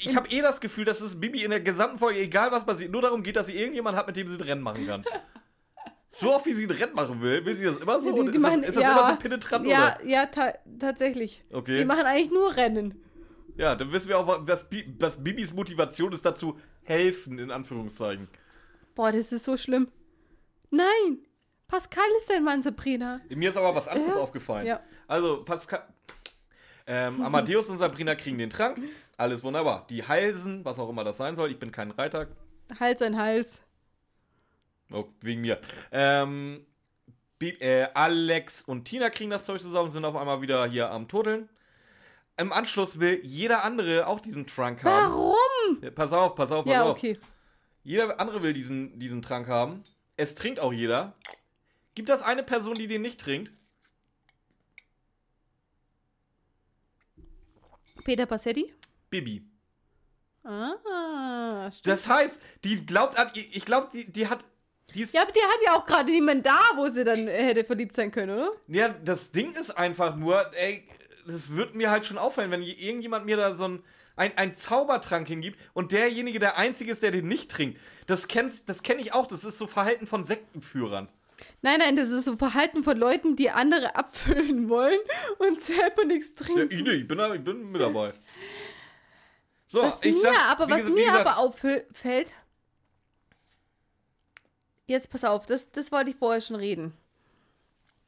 [0.03, 2.91] Ich habe eh das Gefühl, dass es Bibi in der gesamten Folge, egal was passiert,
[2.91, 5.03] nur darum geht, dass sie irgendjemanden hat, mit dem sie ein Rennen machen kann.
[6.09, 8.11] So oft wie sie ein Rennen machen will, will sie das immer so?
[8.11, 10.05] Die- die ist, machen- das, ist das ja, immer so penetrant, Ja, oder?
[10.07, 11.43] ja, ta tatsächlich.
[11.51, 11.77] Okay.
[11.79, 13.01] Die machen eigentlich nur Rennen.
[13.55, 14.65] Ja, dann wissen wir auch, was,
[14.99, 18.27] was Bibis Motivation ist, dazu helfen, in Anführungszeichen.
[18.95, 19.87] Boah, das ist so schlimm.
[20.69, 21.19] Nein,
[21.67, 23.21] Pascal ist ein Mann, Sabrina.
[23.29, 24.21] Mir ist aber was anderes Ja.
[24.21, 24.65] aufgefallen.
[24.65, 24.81] Ja.
[25.07, 25.83] Also, Pascal.
[26.87, 28.79] Ähm, Amadeus und Sabrina kriegen den Trank.
[29.21, 29.85] Alles wunderbar.
[29.87, 31.51] Die Halsen, was auch immer das sein soll.
[31.51, 32.27] Ich bin kein Reiter.
[32.79, 33.61] Hals an Hals.
[34.91, 35.61] Oh, wegen mir.
[35.91, 36.65] Ähm,
[37.39, 41.49] äh, Alex und Tina kriegen das Zeug zusammen, sind auf einmal wieder hier am Turteln.
[42.37, 45.13] Im Anschluss will jeder andere auch diesen Trank haben.
[45.13, 45.83] Warum?
[45.83, 46.97] Ja, pass auf, pass auf, pass Ja, auf.
[46.97, 47.19] okay.
[47.83, 49.83] Jeder andere will diesen, diesen Trank haben.
[50.17, 51.13] Es trinkt auch jeder.
[51.93, 53.51] Gibt das eine Person, die den nicht trinkt?
[58.03, 58.73] Peter Passetti?
[59.11, 59.43] Bibi.
[60.43, 61.87] Ah, stimmt.
[61.87, 63.29] Das heißt, die glaubt an.
[63.35, 64.39] Ich glaube, die, die hat.
[64.95, 67.43] Die ist, Ja, aber die hat ja auch gerade niemand da, wo sie dann äh,
[67.45, 68.51] hätte verliebt sein können, oder?
[68.67, 70.85] Ja, das Ding ist einfach nur, ey,
[71.25, 73.83] das wird mir halt schon auffallen, wenn irgendjemand mir da so ein,
[74.17, 77.79] ein, ein Zaubertrank hingibt und derjenige der Einzige ist, der den nicht trinkt.
[78.07, 81.07] Das, kennst, das kenne ich auch, das ist so Verhalten von Sektenführern.
[81.61, 84.99] Nein, nein, das ist so Verhalten von Leuten, die andere abfüllen wollen
[85.39, 86.69] und selber nichts Ja, trinken.
[86.69, 88.13] ich, ich, bin, ich bin mit dabei.
[89.71, 92.33] So, was mir sag, aber, was gesagt- mir gesagt, aber auffällt,
[94.85, 96.93] jetzt pass auf, das, das wollte ich vorher schon reden.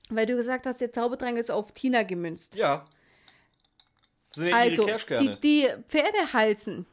[0.10, 2.56] Weil du gesagt hast, der Zaubertrank ist auf Tina gemünzt.
[2.56, 2.85] Ja.
[4.53, 6.85] Also, die, die Pferdehalsen.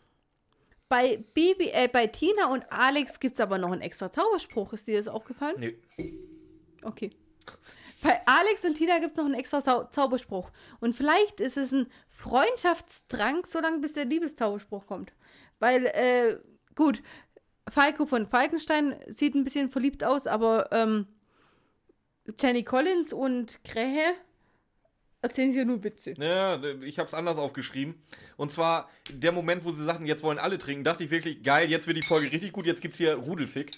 [0.88, 4.72] Bei Baby, äh, bei Tina und Alex gibt es aber noch einen extra Zauberspruch.
[4.72, 5.56] Ist dir das aufgefallen?
[5.58, 5.76] Nee.
[6.82, 7.10] Okay.
[8.02, 10.50] Bei Alex und Tina gibt es noch einen extra Zau Zauberspruch.
[10.80, 15.12] Und vielleicht ist es ein Freundschaftstrank, solange bis der Liebeszauberspruch kommt.
[15.58, 16.38] Weil, äh,
[16.74, 17.02] gut,
[17.68, 21.06] Falco von Falkenstein sieht ein bisschen verliebt aus, aber ähm,
[22.38, 24.14] Jenny Collins und Krähe
[25.22, 26.14] erzählen sich ja nur Witze.
[26.16, 28.02] Ja, ich habe es anders aufgeschrieben.
[28.36, 31.68] Und zwar der Moment, wo sie sagten, jetzt wollen alle trinken, dachte ich wirklich, geil,
[31.70, 33.72] jetzt wird die Folge richtig gut, jetzt gibt's hier Rudelfick.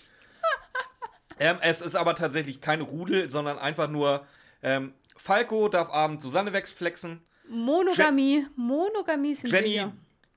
[1.39, 4.27] Ähm, es ist aber tatsächlich kein Rudel, sondern einfach nur
[4.63, 7.21] ähm, Falco darf abends Susanne wegflexen.
[7.49, 8.47] Monogamie.
[8.57, 9.93] Monogamie sind Jenny, wir.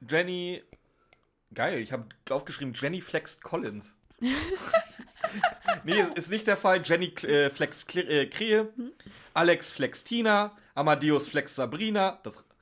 [0.09, 0.63] Jenny,
[1.53, 3.97] geil, ich habe aufgeschrieben, Jenny flext Collins.
[5.83, 6.81] nee, ist- nicht der Fall.
[6.83, 8.69] Jenny äh, flext Kle äh, Krähe,
[9.33, 12.19] Alex flext Tina, Amadeus flext Sabrina.
[12.23, 12.43] Das.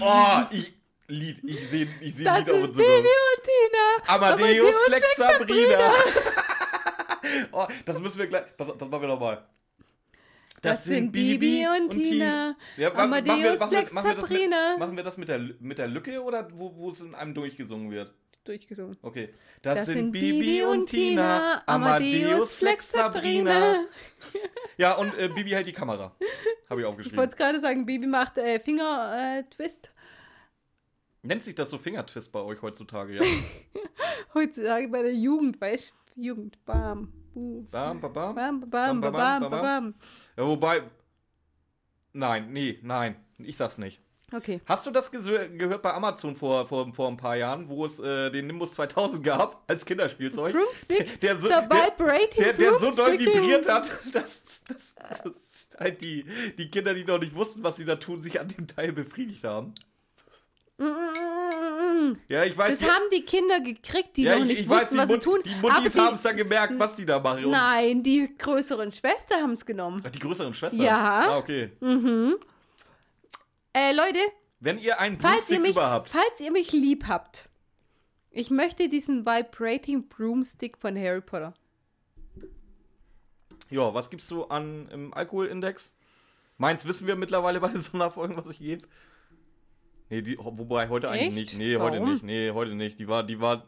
[0.00, 0.74] Oh, ich.
[1.06, 4.14] Lied, ich sehe ich seh Lied auf ist uns Baby und Tina.
[4.14, 5.78] Amadeus flext flext Sabrina.
[7.52, 8.44] oh, das müssen wir gleich.
[8.58, 9.44] Auf, das machen wir nochmal.
[10.62, 12.56] Das sind Bibi und Tina.
[12.76, 14.76] Ja, ma- machen wir, Amadeus wir, machen wir das mit, Sabrina.
[14.78, 17.90] machen wir das mit der, mit der Lücke oder wo, wo es in einem durchgesungen
[17.90, 18.14] wird?
[18.44, 18.96] Durchgesungen.
[19.02, 19.32] Okay.
[19.62, 23.84] Das, sind Bibi und Tina, Amadeus flext Sabrina.
[24.76, 26.14] Ja, und äh, Bibi hält die Kamera.
[26.68, 27.18] Habe ich Ich aufgeschrieben.
[27.18, 29.92] wollte gerade sagen, Bibi macht äh, Finger-Twist.
[31.22, 33.22] Nennt sich das so Fingertwist bei euch heutzutage, ja?
[34.34, 35.94] Heutzutage bei der Jugend, weißt du?
[36.16, 36.58] Jugend.
[36.64, 37.12] Bam.
[37.34, 37.66] Buh.
[37.70, 38.34] Bam, bam, bam.
[38.34, 39.94] Bam, bam, bam, bam, bam, bam, bam.
[40.36, 40.82] Ja, wobei.
[42.12, 43.16] Nein, nee, nein.
[43.38, 44.00] Ich sag's nicht.
[44.32, 44.60] Okay.
[44.66, 48.00] Hast du das gesö- gehört bei Amazon vor, vor, vor ein paar Jahren, wo es
[48.00, 50.52] äh, den Nimbus 2000 gab als Kinderspielzeug?
[50.54, 51.20] Broomstick.
[51.20, 51.90] Der so, Der der,
[52.36, 56.24] der, der so doll vibriert hat, dass, dass, dass halt die,
[56.58, 59.44] die Kinder, die noch nicht wussten, was sie da tun, sich an dem Teil befriedigt
[59.44, 59.74] haben.
[62.28, 64.82] Ja, ich weiß Das haben die Kinder gekriegt, die ja, noch ich, nicht ich weiß,
[64.92, 65.40] wussten, die, was sie Mut, tun.
[65.44, 67.50] die Muttis haben es dann gemerkt, was die da machen.
[67.50, 70.02] Nein, die größeren Schwestern haben es genommen.
[70.04, 70.82] Ach, die größeren Schwestern?
[70.82, 71.28] Ja.
[71.30, 71.70] Ah, okay.
[73.72, 74.18] Äh, Leute,
[74.60, 76.08] Wenn ihr einen falls ihr, Broomstick mich, über habt.
[76.10, 77.48] falls ihr mich lieb habt,
[78.30, 81.54] ich möchte diesen Vibrating Broomstick von Harry Potter.
[83.70, 85.96] Ja, was gibst du an im Alkoholindex?
[86.58, 88.86] Meins wissen wir mittlerweile bei den Sonderfolgen, was ich gebe.
[90.10, 91.34] Nee, die, wobei heute eigentlich Echt?
[91.34, 91.58] nicht.
[91.58, 92.12] Nee, heute Warum?
[92.12, 92.22] nicht.
[92.22, 92.98] Nee, heute nicht.
[92.98, 93.64] Die war, die war,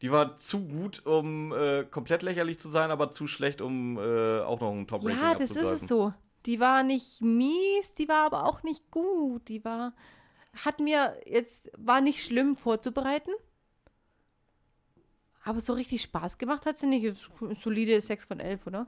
[0.00, 4.40] die war zu gut, um äh, komplett lächerlich zu sein, aber zu schlecht, um äh,
[4.40, 6.12] auch noch ein Top-Rating Ja, das ist es so.
[6.46, 9.48] Die war nicht mies, die war aber auch nicht gut.
[9.48, 9.92] Die war,
[10.64, 13.32] hat mir jetzt, war nicht schlimm vorzubereiten.
[15.44, 17.30] Aber so richtig Spaß gemacht hat sie nicht.
[17.62, 18.86] Solide 6 von 11, oder?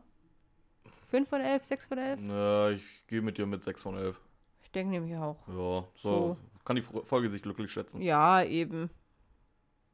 [1.11, 2.21] 5 von 11, 6 von 11?
[2.29, 4.21] Ja, ich gehe mit dir mit 6 von 11.
[4.63, 5.37] Ich denke nämlich auch.
[5.49, 5.89] Ja, so.
[5.97, 6.37] So.
[6.65, 8.01] Kann die Folge sich glücklich schätzen.
[8.03, 8.91] Ja, eben.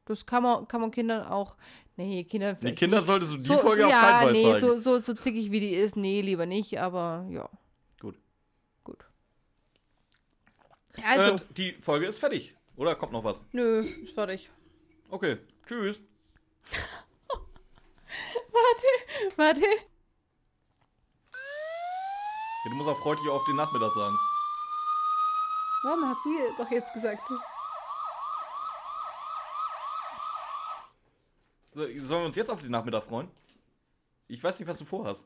[0.05, 1.57] Das kann man, kann man Kindern auch.
[1.97, 2.79] Nee, Kindern Die vielleicht.
[2.79, 3.07] Kinder nicht.
[3.07, 4.59] solltest du die so, Folge so, auf ja, keinen Fall nee, zeigen.
[4.59, 7.49] so, so, so zickig wie die ist, nee, lieber nicht, aber ja.
[7.99, 8.15] Gut.
[8.83, 9.05] Gut.
[11.03, 12.55] Also, Und die Folge ist fertig.
[12.77, 13.41] Oder kommt noch was?
[13.51, 14.49] nö, ist fertig.
[15.09, 15.37] Okay.
[15.65, 15.99] Tschüss.
[18.51, 18.87] Warte,
[19.37, 19.61] warte.
[22.63, 24.15] Ja, du musst auch freundlich auf den Nachmittag sagen.
[25.87, 27.21] Warum hast du hier doch jetzt gesagt?
[31.73, 33.31] So, Sollen wir uns jetzt auf den Nachmittag freuen?
[34.27, 35.25] Ich weiß nicht, was du vorhast.